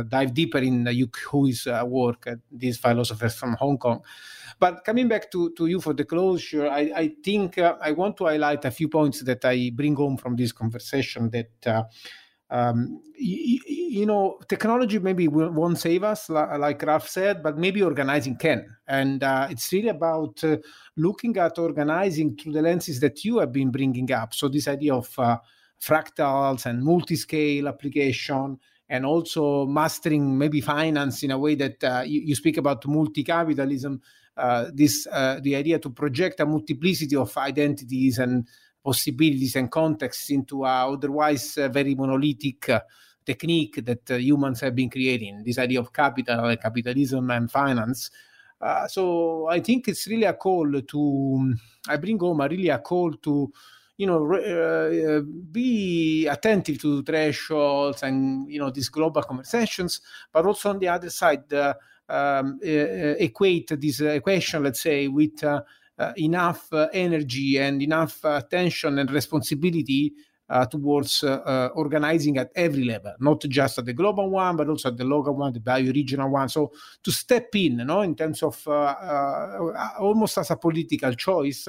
dive 0.09 0.33
deeper 0.33 0.59
in 0.59 0.85
Yuk 0.85 1.17
Hui's 1.31 1.67
work, 1.85 2.27
these 2.51 2.77
philosophers 2.77 3.35
from 3.35 3.53
Hong 3.53 3.77
Kong. 3.77 4.01
But 4.59 4.85
coming 4.85 5.07
back 5.07 5.31
to, 5.31 5.51
to 5.57 5.67
you 5.67 5.81
for 5.81 5.93
the 5.93 6.05
closure, 6.05 6.67
I, 6.67 6.91
I 6.95 7.11
think 7.23 7.57
uh, 7.57 7.75
I 7.81 7.91
want 7.91 8.17
to 8.17 8.25
highlight 8.25 8.63
a 8.65 8.71
few 8.71 8.87
points 8.87 9.21
that 9.23 9.43
I 9.43 9.71
bring 9.73 9.95
home 9.95 10.17
from 10.17 10.35
this 10.35 10.51
conversation 10.51 11.29
that. 11.31 11.67
Uh, 11.67 11.83
um, 12.51 13.01
you, 13.17 13.59
you, 13.67 14.05
know, 14.05 14.37
technology 14.47 14.99
maybe 14.99 15.27
will, 15.27 15.49
won't 15.49 15.79
save 15.79 16.03
us, 16.03 16.29
like 16.29 16.83
Ralph 16.83 17.09
said, 17.09 17.41
but 17.41 17.57
maybe 17.57 17.81
organizing 17.81 18.37
can. 18.37 18.67
And 18.87 19.23
uh, 19.23 19.47
it's 19.49 19.73
really 19.73 19.87
about 19.87 20.43
uh, 20.43 20.57
looking 20.95 21.35
at 21.37 21.57
organizing 21.57 22.37
through 22.37 22.53
the 22.53 22.61
lenses 22.61 22.99
that 22.99 23.25
you 23.25 23.39
have 23.39 23.51
been 23.51 23.71
bringing 23.71 24.11
up. 24.11 24.35
So, 24.35 24.47
this 24.47 24.67
idea 24.67 24.93
of 24.93 25.09
uh, 25.17 25.37
fractals 25.81 26.67
and 26.67 26.83
multi 26.83 27.15
scale 27.15 27.67
application, 27.67 28.59
and 28.87 29.05
also 29.05 29.65
mastering 29.65 30.37
maybe 30.37 30.61
finance 30.61 31.23
in 31.23 31.31
a 31.31 31.37
way 31.37 31.55
that 31.55 31.83
uh, 31.83 32.03
you, 32.05 32.21
you, 32.21 32.35
speak 32.35 32.57
about 32.57 32.85
multi-capitalism 32.85 34.01
uh, 34.37 34.69
this 34.73 35.07
uh, 35.11 35.39
the 35.41 35.55
idea 35.55 35.79
to 35.79 35.89
project 35.89 36.39
a 36.39 36.45
multiplicity 36.45 37.15
of 37.15 37.35
identities 37.37 38.19
and 38.19 38.47
possibilities 38.83 39.55
and 39.55 39.71
contexts 39.71 40.29
into 40.29 40.63
a 40.63 40.91
otherwise 40.91 41.57
uh, 41.57 41.69
very 41.69 41.95
monolithic 41.95 42.69
uh, 42.69 42.81
technique 43.25 43.83
that 43.83 44.11
uh, 44.11 44.15
humans 44.15 44.59
have 44.61 44.75
been 44.75 44.89
creating 44.89 45.41
this 45.43 45.57
idea 45.57 45.79
of 45.79 45.91
capital 45.91 46.55
capitalism 46.57 47.31
and 47.31 47.49
finance. 47.49 48.11
So 48.87 49.47
i 49.47 49.59
think 49.59 49.87
it's 49.87 50.07
really 50.07 50.23
a 50.23 50.33
call 50.33 50.81
to 50.81 51.55
i 51.87 51.97
bring 51.97 52.19
home 52.19 52.41
a 52.41 52.47
really 52.47 52.69
a 52.69 52.79
call 52.79 53.13
to 53.13 53.51
you 53.97 54.05
know 54.05 54.33
uh, 54.33 55.17
uh, 55.17 55.21
be 55.51 56.27
attentive 56.27 56.79
to 56.79 57.01
thresholds 57.03 58.03
and 58.03 58.51
you 58.51 58.59
know 58.59 58.69
these 58.69 58.89
global 58.89 59.21
conversations 59.21 60.01
but 60.31 60.45
also 60.45 60.69
on 60.69 60.79
the 60.79 60.87
other 60.87 61.09
side 61.09 61.51
uh, 61.53 61.73
um, 62.09 62.59
equate 62.61 63.71
this 63.79 64.01
equation 64.01 64.63
let's 64.63 64.81
say 64.81 65.07
with 65.07 65.43
enough 66.17 66.69
energy 66.93 67.57
and 67.57 67.81
enough 67.81 68.23
attention 68.23 68.99
and 68.99 69.11
responsibility 69.11 70.13
uh, 70.13 70.21
towards 70.69 71.23
uh, 71.23 71.41
uh, 71.45 71.69
organizing 71.73 72.37
at 72.37 72.51
every 72.55 72.83
level, 72.83 73.13
not 73.19 73.41
just 73.41 73.79
at 73.79 73.85
the 73.85 73.93
global 73.93 74.29
one, 74.29 74.55
but 74.55 74.69
also 74.69 74.89
at 74.89 74.97
the 74.97 75.03
local 75.03 75.35
one, 75.35 75.53
the 75.53 75.59
bio-regional 75.59 76.29
one. 76.29 76.49
So 76.49 76.71
to 77.03 77.11
step 77.11 77.55
in, 77.55 77.79
you 77.79 77.85
know, 77.85 78.01
in 78.01 78.15
terms 78.15 78.43
of 78.43 78.67
almost 79.99 80.37
as 80.37 80.51
a 80.51 80.55
political 80.55 81.13
choice, 81.13 81.67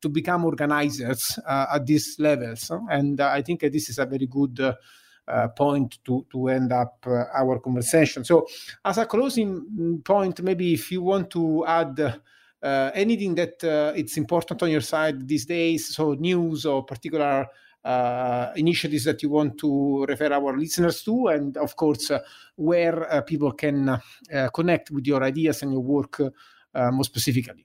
to 0.00 0.08
become 0.08 0.44
organizers 0.44 1.38
uh, 1.46 1.66
at 1.74 1.86
these 1.86 2.16
levels. 2.18 2.70
And 2.90 3.20
uh, 3.20 3.30
I 3.30 3.42
think 3.42 3.60
this 3.60 3.88
is 3.88 3.98
a 3.98 4.06
very 4.06 4.26
good 4.26 4.60
uh, 4.60 5.48
point 5.48 5.98
to, 6.04 6.26
to 6.30 6.48
end 6.48 6.72
up 6.72 7.04
our 7.06 7.58
conversation. 7.58 8.24
So, 8.24 8.46
as 8.84 8.98
a 8.98 9.06
closing 9.06 10.00
point, 10.04 10.40
maybe 10.42 10.72
if 10.72 10.90
you 10.90 11.02
want 11.02 11.30
to 11.30 11.66
add 11.66 12.00
uh, 12.00 12.16
anything 12.62 13.34
that 13.34 13.62
uh, 13.64 13.92
it's 13.96 14.16
important 14.16 14.62
on 14.62 14.70
your 14.70 14.80
side 14.80 15.26
these 15.26 15.46
days 15.46 15.94
so 15.94 16.14
news 16.14 16.66
or 16.66 16.84
particular 16.84 17.46
uh, 17.84 18.52
initiatives 18.56 19.04
that 19.04 19.22
you 19.22 19.30
want 19.30 19.56
to 19.58 20.04
refer 20.06 20.32
our 20.32 20.56
listeners 20.58 21.02
to 21.02 21.28
and 21.28 21.56
of 21.56 21.76
course 21.76 22.10
where 22.56 23.22
people 23.26 23.52
can 23.52 23.98
connect 24.52 24.90
with 24.90 25.06
your 25.06 25.22
ideas 25.22 25.62
and 25.62 25.72
your 25.72 25.82
work 25.82 26.20
more 26.74 27.04
specifically 27.04 27.64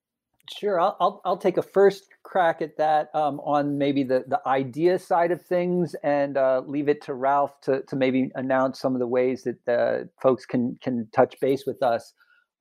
Sure, 0.51 0.79
I'll, 0.79 0.97
I'll, 0.99 1.21
I'll 1.23 1.37
take 1.37 1.57
a 1.57 1.61
first 1.61 2.09
crack 2.23 2.61
at 2.61 2.77
that 2.77 3.09
um, 3.15 3.39
on 3.41 3.77
maybe 3.77 4.03
the 4.03 4.25
the 4.27 4.41
idea 4.45 4.99
side 4.99 5.31
of 5.31 5.41
things, 5.41 5.95
and 6.03 6.37
uh, 6.37 6.63
leave 6.65 6.89
it 6.89 7.01
to 7.03 7.13
Ralph 7.13 7.61
to 7.61 7.81
to 7.83 7.95
maybe 7.95 8.29
announce 8.35 8.79
some 8.79 8.93
of 8.93 8.99
the 8.99 9.07
ways 9.07 9.43
that 9.43 9.67
uh, 9.67 10.05
folks 10.21 10.45
can 10.45 10.77
can 10.81 11.07
touch 11.13 11.39
base 11.39 11.65
with 11.65 11.81
us. 11.81 12.13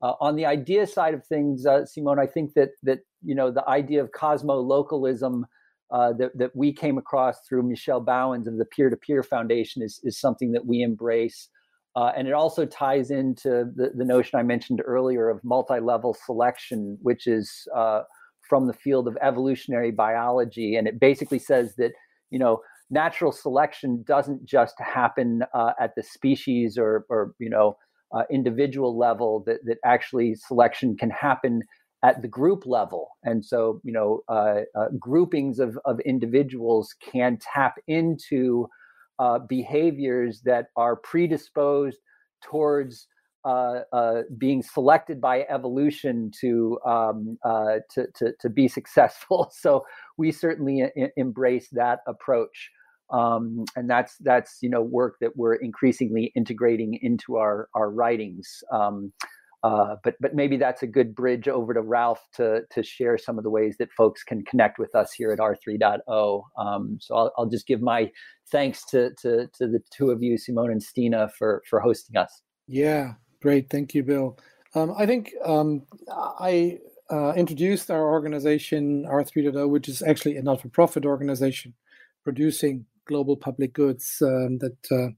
Uh, 0.02 0.14
on 0.20 0.34
the 0.36 0.44
idea 0.44 0.86
side 0.86 1.14
of 1.14 1.24
things, 1.26 1.64
uh, 1.64 1.84
Simone, 1.86 2.18
I 2.18 2.26
think 2.26 2.54
that 2.54 2.70
that 2.82 3.00
you 3.22 3.34
know 3.34 3.50
the 3.50 3.66
idea 3.68 4.02
of 4.02 4.12
cosmo 4.12 4.54
localism 4.54 5.46
uh, 5.90 6.12
that 6.14 6.36
that 6.36 6.54
we 6.56 6.72
came 6.72 6.98
across 6.98 7.36
through 7.48 7.62
Michel 7.62 8.04
Bauwens 8.04 8.46
of 8.46 8.58
the 8.58 8.64
Peer 8.64 8.90
to 8.90 8.96
Peer 8.96 9.22
Foundation 9.22 9.82
is 9.82 10.00
is 10.02 10.18
something 10.18 10.52
that 10.52 10.66
we 10.66 10.82
embrace. 10.82 11.48
Uh, 11.94 12.10
and 12.16 12.26
it 12.26 12.32
also 12.32 12.64
ties 12.64 13.10
into 13.10 13.70
the, 13.76 13.90
the 13.94 14.04
notion 14.04 14.38
I 14.38 14.42
mentioned 14.42 14.80
earlier 14.84 15.28
of 15.28 15.44
multi 15.44 15.78
level 15.78 16.16
selection, 16.24 16.96
which 17.02 17.26
is 17.26 17.68
uh, 17.76 18.02
from 18.48 18.66
the 18.66 18.72
field 18.72 19.06
of 19.06 19.18
evolutionary 19.20 19.90
biology. 19.90 20.76
And 20.76 20.88
it 20.88 20.98
basically 20.98 21.38
says 21.38 21.74
that, 21.76 21.92
you 22.30 22.38
know, 22.38 22.62
natural 22.90 23.30
selection 23.30 24.04
doesn't 24.06 24.46
just 24.46 24.74
happen 24.80 25.42
uh, 25.54 25.72
at 25.78 25.94
the 25.96 26.02
species 26.02 26.78
or, 26.78 27.04
or 27.10 27.34
you 27.38 27.50
know, 27.50 27.76
uh, 28.12 28.22
individual 28.30 28.96
level, 28.96 29.42
that, 29.46 29.64
that 29.64 29.78
actually 29.84 30.34
selection 30.34 30.96
can 30.96 31.10
happen 31.10 31.62
at 32.02 32.20
the 32.20 32.28
group 32.28 32.64
level. 32.66 33.10
And 33.22 33.44
so, 33.44 33.80
you 33.84 33.92
know, 33.92 34.22
uh, 34.28 34.62
uh, 34.76 34.88
groupings 34.98 35.58
of, 35.58 35.78
of 35.84 36.00
individuals 36.00 36.94
can 37.00 37.38
tap 37.40 37.76
into 37.86 38.66
uh, 39.18 39.38
behaviors 39.38 40.40
that 40.44 40.66
are 40.76 40.96
predisposed 40.96 41.98
towards 42.42 43.06
uh, 43.44 43.80
uh, 43.92 44.22
being 44.38 44.62
selected 44.62 45.20
by 45.20 45.42
evolution 45.48 46.30
to, 46.40 46.78
um, 46.86 47.38
to, 47.44 48.06
to, 48.16 48.32
to 48.40 48.50
be 48.50 48.68
successful. 48.68 49.52
So 49.60 49.84
we 50.16 50.32
certainly 50.32 50.84
embrace 51.16 51.68
that 51.72 52.00
approach, 52.06 52.70
um, 53.12 53.64
and 53.76 53.88
that's 53.88 54.16
that's 54.20 54.58
you 54.62 54.70
know 54.70 54.82
work 54.82 55.16
that 55.20 55.36
we're 55.36 55.54
increasingly 55.54 56.32
integrating 56.34 56.98
into 57.02 57.36
our 57.36 57.68
our 57.74 57.90
writings. 57.90 58.64
Um, 58.72 59.12
uh, 59.62 59.94
but 60.02 60.16
but 60.20 60.34
maybe 60.34 60.56
that's 60.56 60.82
a 60.82 60.86
good 60.88 61.14
bridge 61.14 61.46
over 61.46 61.72
to 61.72 61.82
Ralph 61.82 62.26
to 62.34 62.62
to 62.70 62.82
share 62.82 63.16
some 63.16 63.38
of 63.38 63.44
the 63.44 63.50
ways 63.50 63.76
that 63.78 63.92
folks 63.92 64.24
can 64.24 64.44
connect 64.44 64.78
with 64.78 64.94
us 64.94 65.12
here 65.12 65.30
at 65.30 65.38
R3.0. 65.38 66.42
Um, 66.58 66.98
so 67.00 67.14
I'll, 67.14 67.32
I'll 67.38 67.46
just 67.46 67.68
give 67.68 67.80
my 67.80 68.10
thanks 68.50 68.84
to, 68.86 69.10
to 69.22 69.46
to 69.58 69.68
the 69.68 69.80
two 69.90 70.10
of 70.10 70.22
you, 70.22 70.36
Simone 70.36 70.72
and 70.72 70.82
Stina, 70.82 71.28
for 71.38 71.62
for 71.68 71.78
hosting 71.80 72.16
us. 72.16 72.42
Yeah, 72.66 73.12
great. 73.40 73.70
Thank 73.70 73.94
you, 73.94 74.02
Bill. 74.02 74.38
Um, 74.74 74.94
I 74.96 75.06
think 75.06 75.32
um, 75.44 75.82
I 76.10 76.78
uh, 77.10 77.34
introduced 77.34 77.90
our 77.90 78.10
organization 78.10 79.04
R3.0, 79.04 79.68
which 79.68 79.88
is 79.88 80.02
actually 80.02 80.38
a 80.38 80.42
not-for-profit 80.42 81.04
organization 81.04 81.74
producing 82.24 82.86
global 83.06 83.36
public 83.36 83.72
goods 83.72 84.22
um, 84.22 84.58
that 84.58 84.76
uh, 84.90 85.08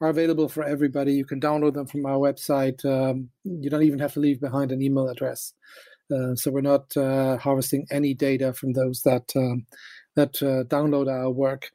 are 0.00 0.10
available 0.10 0.48
for 0.48 0.64
everybody. 0.64 1.12
You 1.12 1.24
can 1.24 1.40
download 1.40 1.74
them 1.74 1.86
from 1.86 2.06
our 2.06 2.18
website. 2.18 2.84
Um, 2.84 3.30
you 3.44 3.70
don't 3.70 3.82
even 3.82 3.98
have 3.98 4.14
to 4.14 4.20
leave 4.20 4.40
behind 4.40 4.72
an 4.72 4.82
email 4.82 5.08
address. 5.08 5.52
Uh, 6.12 6.34
so 6.34 6.50
we're 6.50 6.60
not 6.60 6.96
uh, 6.96 7.38
harvesting 7.38 7.86
any 7.90 8.14
data 8.14 8.52
from 8.52 8.72
those 8.72 9.02
that 9.02 9.32
um, 9.36 9.66
that 10.16 10.40
uh, 10.42 10.64
download 10.64 11.10
our 11.10 11.30
work. 11.30 11.70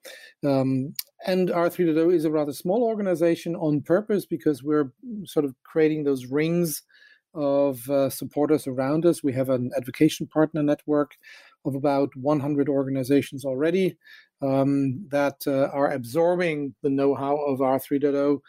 Um, 0.45 0.93
and 1.27 1.49
R3.0 1.49 2.13
is 2.13 2.23
a 2.23 2.31
rather 2.31 2.53
small 2.53 2.83
organization 2.83 3.55
on 3.55 3.81
purpose 3.81 4.25
because 4.25 4.63
we're 4.63 4.93
sort 5.25 5.43
of 5.45 5.53
creating 5.63 6.03
those 6.03 6.27
rings 6.27 6.83
of 7.39 7.89
uh, 7.89 8.09
supporters 8.09 8.67
around 8.67 9.05
us. 9.05 9.23
We 9.23 9.33
have 9.33 9.49
an 9.49 9.71
advocacy 9.77 10.25
partner 10.25 10.61
network 10.61 11.15
of 11.65 11.75
about 11.75 12.15
100 12.15 12.67
organizations 12.69 13.45
already 13.45 13.97
um, 14.41 15.05
that 15.09 15.41
uh, 15.47 15.69
are 15.73 15.91
absorbing 15.91 16.75
the 16.83 16.89
know-how 16.89 17.37
of 17.37 17.59
R3.0 17.59 18.39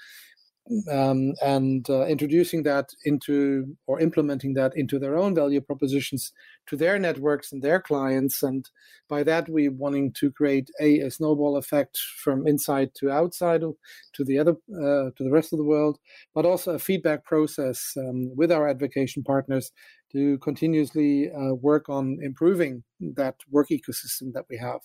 um, 0.90 1.34
and 1.42 1.88
uh, 1.90 2.06
introducing 2.06 2.62
that 2.62 2.90
into 3.04 3.76
or 3.86 4.00
implementing 4.00 4.54
that 4.54 4.76
into 4.76 4.98
their 4.98 5.16
own 5.16 5.34
value 5.34 5.60
propositions 5.60 6.32
to 6.66 6.76
their 6.76 6.98
networks 6.98 7.52
and 7.52 7.62
their 7.62 7.80
clients. 7.80 8.42
And 8.42 8.68
by 9.08 9.22
that, 9.24 9.48
we're 9.48 9.72
wanting 9.72 10.12
to 10.14 10.30
create 10.30 10.70
a, 10.80 11.00
a 11.00 11.10
snowball 11.10 11.56
effect 11.56 11.98
from 12.22 12.46
inside 12.46 12.94
to 12.96 13.10
outside 13.10 13.60
to 13.60 14.24
the 14.24 14.38
other 14.38 14.52
uh, 14.72 15.10
to 15.16 15.24
the 15.24 15.30
rest 15.32 15.52
of 15.52 15.58
the 15.58 15.64
world, 15.64 15.98
but 16.34 16.46
also 16.46 16.74
a 16.74 16.78
feedback 16.78 17.24
process 17.24 17.92
um, 17.96 18.34
with 18.36 18.52
our 18.52 18.68
advocacy 18.68 19.22
partners 19.22 19.72
to 20.12 20.38
continuously 20.38 21.30
uh, 21.30 21.54
work 21.54 21.88
on 21.88 22.18
improving 22.22 22.82
that 23.00 23.36
work 23.50 23.68
ecosystem 23.70 24.32
that 24.32 24.44
we 24.48 24.56
have. 24.56 24.80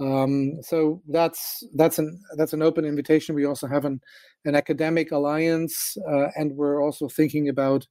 Um, 0.00 0.62
so 0.62 1.02
that's 1.08 1.62
that's 1.74 1.98
an 1.98 2.20
that's 2.36 2.52
an 2.52 2.62
open 2.62 2.84
invitation. 2.84 3.34
We 3.34 3.44
also 3.44 3.66
have 3.66 3.84
an 3.84 4.00
an 4.44 4.54
academic 4.54 5.12
alliance, 5.12 5.96
uh, 6.10 6.28
and 6.36 6.56
we're 6.56 6.82
also 6.82 7.08
thinking 7.08 7.48
about 7.48 7.86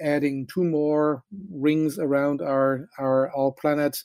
adding 0.00 0.46
two 0.52 0.64
more 0.64 1.22
rings 1.52 1.98
around 1.98 2.42
our 2.42 2.88
our 2.98 3.30
our 3.36 3.52
planet. 3.52 3.96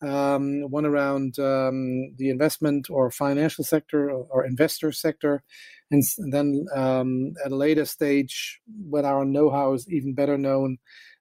Um, 0.00 0.62
one 0.70 0.86
around 0.86 1.40
um, 1.40 2.14
the 2.18 2.30
investment 2.30 2.88
or 2.88 3.10
financial 3.10 3.64
sector 3.64 4.08
or, 4.08 4.28
or 4.30 4.46
investor 4.46 4.92
sector, 4.92 5.42
and, 5.90 6.04
and 6.18 6.32
then 6.32 6.66
um, 6.72 7.32
at 7.44 7.50
a 7.50 7.56
later 7.56 7.84
stage, 7.84 8.60
when 8.88 9.04
our 9.04 9.24
know-how 9.24 9.72
is 9.72 9.88
even 9.90 10.14
better 10.14 10.38
known, 10.38 10.78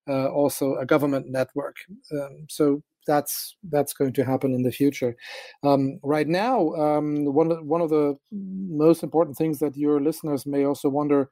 uh, 0.08 0.28
also 0.28 0.76
a 0.76 0.86
government 0.86 1.26
network. 1.28 1.78
Um, 2.12 2.46
so 2.50 2.84
that's 3.08 3.56
that's 3.70 3.94
going 3.94 4.14
to 4.14 4.24
happen 4.24 4.54
in 4.54 4.64
the 4.64 4.72
future. 4.72 5.16
Um, 5.64 6.00
right 6.04 6.28
now, 6.28 6.74
um, 6.76 7.26
one 7.34 7.52
of, 7.52 7.66
one 7.66 7.82
of 7.82 7.90
the 7.90 8.18
most 8.32 9.04
important 9.04 9.38
things 9.38 9.60
that 9.60 9.76
your 9.76 10.00
listeners 10.00 10.46
may 10.46 10.66
also 10.66 10.90
wonder. 10.90 11.30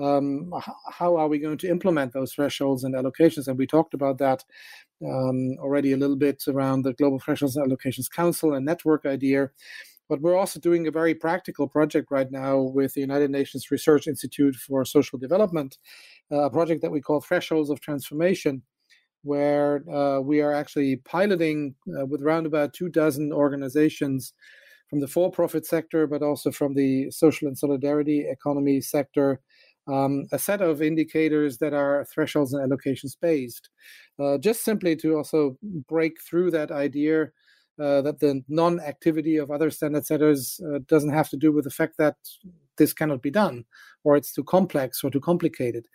Um, 0.00 0.52
how 0.92 1.16
are 1.16 1.26
we 1.26 1.40
going 1.40 1.58
to 1.58 1.68
implement 1.68 2.12
those 2.12 2.32
thresholds 2.32 2.84
and 2.84 2.94
allocations? 2.94 3.48
And 3.48 3.58
we 3.58 3.66
talked 3.66 3.94
about 3.94 4.18
that 4.18 4.44
um, 5.04 5.56
already 5.58 5.92
a 5.92 5.96
little 5.96 6.16
bit 6.16 6.44
around 6.46 6.82
the 6.82 6.92
Global 6.92 7.18
Thresholds 7.18 7.56
and 7.56 7.68
Allocations 7.68 8.08
Council 8.08 8.54
and 8.54 8.64
network 8.64 9.06
idea. 9.06 9.50
But 10.08 10.20
we're 10.22 10.36
also 10.36 10.58
doing 10.58 10.86
a 10.86 10.90
very 10.90 11.14
practical 11.14 11.68
project 11.68 12.10
right 12.10 12.30
now 12.30 12.60
with 12.60 12.94
the 12.94 13.00
United 13.00 13.30
Nations 13.30 13.70
Research 13.70 14.06
Institute 14.06 14.56
for 14.56 14.84
Social 14.84 15.18
Development, 15.18 15.76
uh, 16.32 16.44
a 16.44 16.50
project 16.50 16.80
that 16.82 16.90
we 16.92 17.00
call 17.00 17.20
Thresholds 17.20 17.68
of 17.68 17.80
Transformation, 17.80 18.62
where 19.28 19.70
uh, 19.98 20.20
we 20.20 20.40
are 20.40 20.54
actually 20.60 20.96
piloting 21.14 21.74
uh, 21.94 22.06
with 22.10 22.22
around 22.22 22.46
about 22.46 22.72
two 22.72 22.88
dozen 22.88 23.32
organizations 23.32 24.32
from 24.88 25.00
the 25.00 25.08
for-profit 25.14 25.64
sector, 25.66 26.06
but 26.06 26.22
also 26.22 26.50
from 26.50 26.74
the 26.74 27.10
social 27.10 27.46
and 27.48 27.58
solidarity 27.58 28.26
economy 28.36 28.80
sector, 28.80 29.40
um, 29.86 30.26
a 30.32 30.38
set 30.38 30.60
of 30.62 30.82
indicators 30.82 31.58
that 31.58 31.74
are 31.74 32.06
thresholds 32.12 32.52
and 32.52 32.62
allocations 32.64 33.16
based, 33.20 33.68
uh, 34.22 34.38
just 34.38 34.64
simply 34.64 34.96
to 34.96 35.16
also 35.16 35.58
break 35.88 36.14
through 36.26 36.50
that 36.50 36.70
idea 36.70 37.30
uh, 37.80 38.00
that 38.02 38.18
the 38.18 38.42
non-activity 38.48 39.36
of 39.36 39.50
other 39.50 39.70
standard 39.70 40.04
setters 40.04 40.60
uh, 40.66 40.78
doesn't 40.88 41.12
have 41.12 41.28
to 41.28 41.36
do 41.36 41.52
with 41.52 41.64
the 41.64 41.70
fact 41.70 41.94
that 41.98 42.16
this 42.76 42.92
cannot 42.92 43.22
be 43.22 43.30
done, 43.30 43.64
or 44.04 44.16
it's 44.16 44.32
too 44.32 44.44
complex 44.44 45.04
or 45.04 45.10
too 45.10 45.20
complicated. 45.20 45.86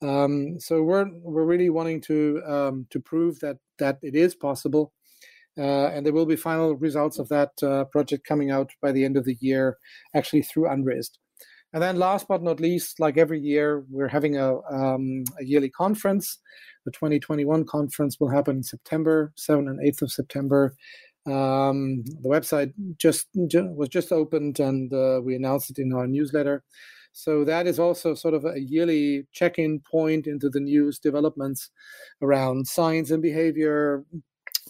Um, 0.00 0.60
so 0.60 0.82
we're 0.82 1.10
we're 1.22 1.44
really 1.44 1.70
wanting 1.70 2.00
to 2.02 2.42
um, 2.46 2.86
to 2.90 3.00
prove 3.00 3.40
that 3.40 3.58
that 3.78 3.98
it 4.02 4.14
is 4.14 4.34
possible, 4.34 4.92
uh, 5.58 5.88
and 5.88 6.06
there 6.06 6.12
will 6.12 6.26
be 6.26 6.36
final 6.36 6.76
results 6.76 7.18
of 7.18 7.28
that 7.30 7.50
uh, 7.62 7.84
project 7.84 8.26
coming 8.26 8.50
out 8.50 8.70
by 8.80 8.92
the 8.92 9.04
end 9.04 9.16
of 9.16 9.24
the 9.24 9.36
year, 9.40 9.76
actually 10.14 10.42
through 10.42 10.68
UNRISD. 10.68 11.18
And 11.72 11.82
then, 11.82 11.96
last 11.96 12.28
but 12.28 12.42
not 12.42 12.60
least, 12.60 12.98
like 12.98 13.18
every 13.18 13.40
year, 13.40 13.84
we're 13.90 14.08
having 14.08 14.36
a, 14.36 14.56
um, 14.70 15.24
a 15.38 15.44
yearly 15.44 15.68
conference. 15.68 16.38
The 16.86 16.92
2021 16.92 17.66
conference 17.66 18.18
will 18.18 18.30
happen 18.30 18.56
in 18.56 18.62
September, 18.62 19.32
7th 19.36 19.68
and 19.68 19.80
8th 19.80 20.02
of 20.02 20.12
September. 20.12 20.74
Um, 21.26 22.04
the 22.22 22.28
website 22.30 22.72
just, 22.96 23.26
was 23.34 23.90
just 23.90 24.12
opened, 24.12 24.60
and 24.60 24.92
uh, 24.94 25.20
we 25.22 25.34
announced 25.34 25.70
it 25.70 25.78
in 25.78 25.92
our 25.92 26.06
newsletter. 26.06 26.64
So 27.18 27.44
that 27.46 27.66
is 27.66 27.80
also 27.80 28.14
sort 28.14 28.34
of 28.34 28.44
a 28.44 28.60
yearly 28.60 29.26
check-in 29.32 29.80
point 29.80 30.28
into 30.28 30.48
the 30.48 30.60
news 30.60 31.00
developments 31.00 31.68
around 32.22 32.68
science 32.68 33.10
and 33.10 33.20
behavior, 33.20 34.04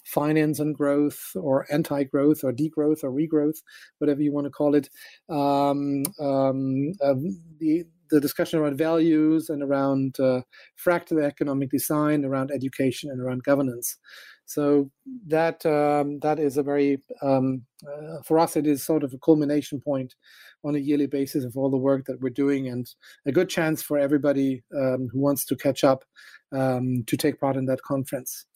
finance 0.06 0.58
and 0.58 0.74
growth, 0.74 1.20
or 1.34 1.66
anti-growth, 1.70 2.42
or 2.42 2.54
degrowth, 2.54 3.04
or 3.04 3.12
regrowth, 3.12 3.58
whatever 3.98 4.22
you 4.22 4.32
want 4.32 4.46
to 4.46 4.50
call 4.50 4.74
it. 4.74 4.88
Um, 5.28 6.04
um, 6.18 6.92
uh, 7.02 7.16
the 7.60 7.84
the 8.10 8.18
discussion 8.18 8.58
around 8.58 8.78
values 8.78 9.50
and 9.50 9.62
around 9.62 10.18
uh, 10.18 10.40
fractal 10.82 11.22
economic 11.22 11.68
design, 11.68 12.24
around 12.24 12.50
education, 12.50 13.10
and 13.10 13.20
around 13.20 13.42
governance. 13.42 13.98
So 14.48 14.90
that 15.26 15.64
um, 15.66 16.20
that 16.20 16.38
is 16.38 16.56
a 16.56 16.62
very 16.62 16.98
um, 17.20 17.66
uh, 17.86 18.22
for 18.24 18.38
us 18.38 18.56
it 18.56 18.66
is 18.66 18.82
sort 18.82 19.04
of 19.04 19.12
a 19.12 19.18
culmination 19.18 19.78
point 19.78 20.14
on 20.64 20.74
a 20.74 20.78
yearly 20.78 21.06
basis 21.06 21.44
of 21.44 21.54
all 21.54 21.70
the 21.70 21.76
work 21.76 22.06
that 22.06 22.18
we're 22.22 22.30
doing, 22.30 22.68
and 22.68 22.90
a 23.26 23.32
good 23.32 23.50
chance 23.50 23.82
for 23.82 23.98
everybody 23.98 24.62
um, 24.74 25.06
who 25.12 25.20
wants 25.20 25.44
to 25.44 25.54
catch 25.54 25.84
up 25.84 26.02
um, 26.52 27.04
to 27.06 27.14
take 27.14 27.38
part 27.38 27.56
in 27.56 27.66
that 27.66 27.82
conference. 27.82 28.46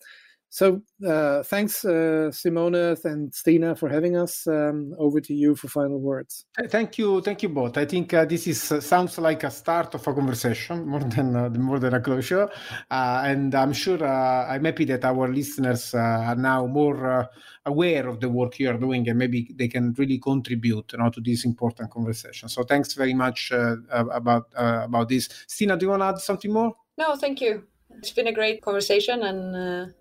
So 0.52 0.82
uh, 1.08 1.42
thanks, 1.44 1.82
uh, 1.82 2.30
Simone 2.30 2.74
and 3.04 3.34
Stina, 3.34 3.74
for 3.74 3.88
having 3.88 4.18
us. 4.18 4.46
Um, 4.46 4.94
over 4.98 5.18
to 5.18 5.32
you 5.32 5.56
for 5.56 5.68
final 5.68 5.98
words. 5.98 6.44
Thank 6.68 6.98
you, 6.98 7.22
thank 7.22 7.42
you 7.42 7.48
both. 7.48 7.78
I 7.78 7.86
think 7.86 8.12
uh, 8.12 8.26
this 8.26 8.46
is 8.46 8.70
uh, 8.70 8.82
sounds 8.82 9.16
like 9.16 9.44
a 9.44 9.50
start 9.50 9.94
of 9.94 10.06
a 10.06 10.12
conversation 10.12 10.86
more 10.92 11.00
than 11.00 11.34
uh, 11.34 11.48
more 11.48 11.78
than 11.78 11.94
a 11.94 12.00
closure, 12.00 12.50
uh, 12.90 13.22
and 13.24 13.54
I'm 13.54 13.72
sure 13.72 14.04
I'm 14.04 14.66
happy 14.66 14.84
that 14.84 15.06
our 15.06 15.26
listeners 15.26 15.94
are 15.94 16.36
now 16.36 16.66
more 16.66 17.30
aware 17.64 18.06
of 18.06 18.20
the 18.20 18.28
work 18.28 18.58
you 18.58 18.68
are 18.68 18.78
doing, 18.78 19.08
and 19.08 19.18
maybe 19.18 19.48
they 19.54 19.68
can 19.68 19.94
really 19.96 20.18
contribute 20.18 20.92
you 20.92 20.98
know, 20.98 21.08
to 21.08 21.22
this 21.22 21.46
important 21.46 21.90
conversation. 21.90 22.50
So 22.50 22.62
thanks 22.62 22.92
very 22.92 23.14
much 23.14 23.52
about 23.90 24.48
about 24.54 25.08
this. 25.08 25.30
Stina, 25.46 25.78
do 25.78 25.86
you 25.86 25.90
want 25.90 26.02
to 26.02 26.06
add 26.08 26.18
something 26.18 26.52
more? 26.52 26.76
No, 26.98 27.16
thank 27.16 27.40
you. 27.40 27.64
It's 27.96 28.10
been 28.12 28.26
a 28.26 28.32
great 28.32 28.60
conversation 28.60 29.22
and 29.22 29.94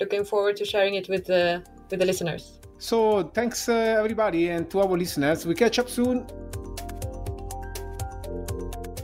looking 0.00 0.24
forward 0.24 0.56
to 0.56 0.64
sharing 0.64 0.94
it 0.94 1.08
with 1.08 1.26
the 1.26 1.62
with 1.90 2.00
the 2.00 2.06
listeners. 2.06 2.58
So 2.78 3.24
thanks 3.34 3.68
uh, 3.68 3.74
everybody 3.74 4.50
and 4.50 4.70
to 4.70 4.80
our 4.80 4.96
listeners. 4.96 5.46
We 5.46 5.54
catch 5.54 5.78
up 5.78 5.88
soon. 5.88 6.26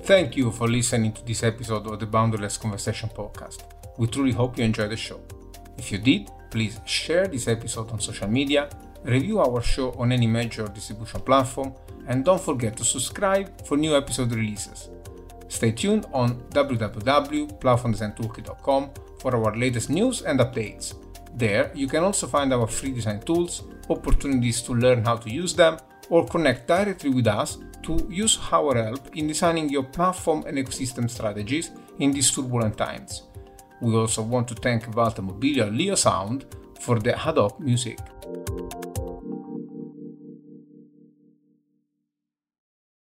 Thank 0.05 0.37
you 0.37 0.51
for 0.51 0.69
listening 0.69 1.13
to 1.15 1.25
this 1.25 1.43
episode 1.43 1.87
of 1.87 1.99
the 1.99 2.07
Boundless 2.07 2.59
Conversation 2.59 3.09
podcast. 3.09 3.63
We 3.97 4.07
truly 4.07 4.33
hope 4.33 4.59
you 4.59 4.65
enjoyed 4.65 4.91
the 4.91 4.97
show. 4.97 5.21
If 5.79 5.91
you 5.91 5.99
did, 5.99 6.31
please 6.51 6.79
share 6.85 7.27
this 7.27 7.49
episode 7.49 7.91
on 7.91 8.01
social 8.01 8.29
media, 8.29 8.69
review 9.03 9.41
our 9.41 9.63
show 9.63 9.93
on 9.93 10.13
any 10.13 10.27
major 10.27 10.69
distribution 10.69 11.21
platform, 11.21 11.73
and 12.07 12.23
don't 12.25 12.41
forget 12.41 12.77
to 12.77 12.85
subscribe 12.85 13.67
for 13.67 13.79
new 13.79 13.97
episode 13.97 14.31
releases. 14.33 14.91
Stay 15.49 15.73
tuned 15.73 16.07
on 16.13 16.43
www.platformdesigntoolkit.com 16.51 18.91
for 19.25 19.35
our 19.35 19.57
latest 19.57 19.89
news 19.89 20.21
and 20.21 20.39
updates. 20.39 20.93
There, 21.35 21.73
you 21.75 21.89
can 21.89 22.05
also 22.05 22.27
find 22.27 22.53
our 22.53 22.67
free 22.67 22.93
design 22.93 23.21
tools, 23.21 23.63
opportunities 23.89 24.61
to 24.63 24.75
learn 24.75 25.03
how 25.03 25.17
to 25.17 25.31
use 25.33 25.55
them, 25.55 25.79
or 26.11 26.27
connect 26.27 26.69
directly 26.69 27.09
with 27.09 27.27
us 27.27 27.57
to 27.85 28.07
use 28.11 28.39
our 28.53 28.77
help 28.77 29.17
in 29.17 29.27
designing 29.27 29.71
your 29.71 29.83
platform 29.83 30.45
and 30.47 30.59
ecosystem 30.59 31.09
strategies 31.09 31.71
in 31.99 32.13
these 32.13 32.31
turbulent 32.31 32.77
times. 32.77 33.23
We 33.81 33.97
also 33.97 34.23
want 34.23 34.47
to 34.49 34.55
thank 34.55 34.95
Walter 34.95 35.23
Mobilia 35.23 35.75
Leo 35.75 35.95
Sound 35.95 36.45
for 36.81 36.99
the 37.01 37.15
ad 37.17 37.39
hoc 37.39 37.59
music. 37.59 37.99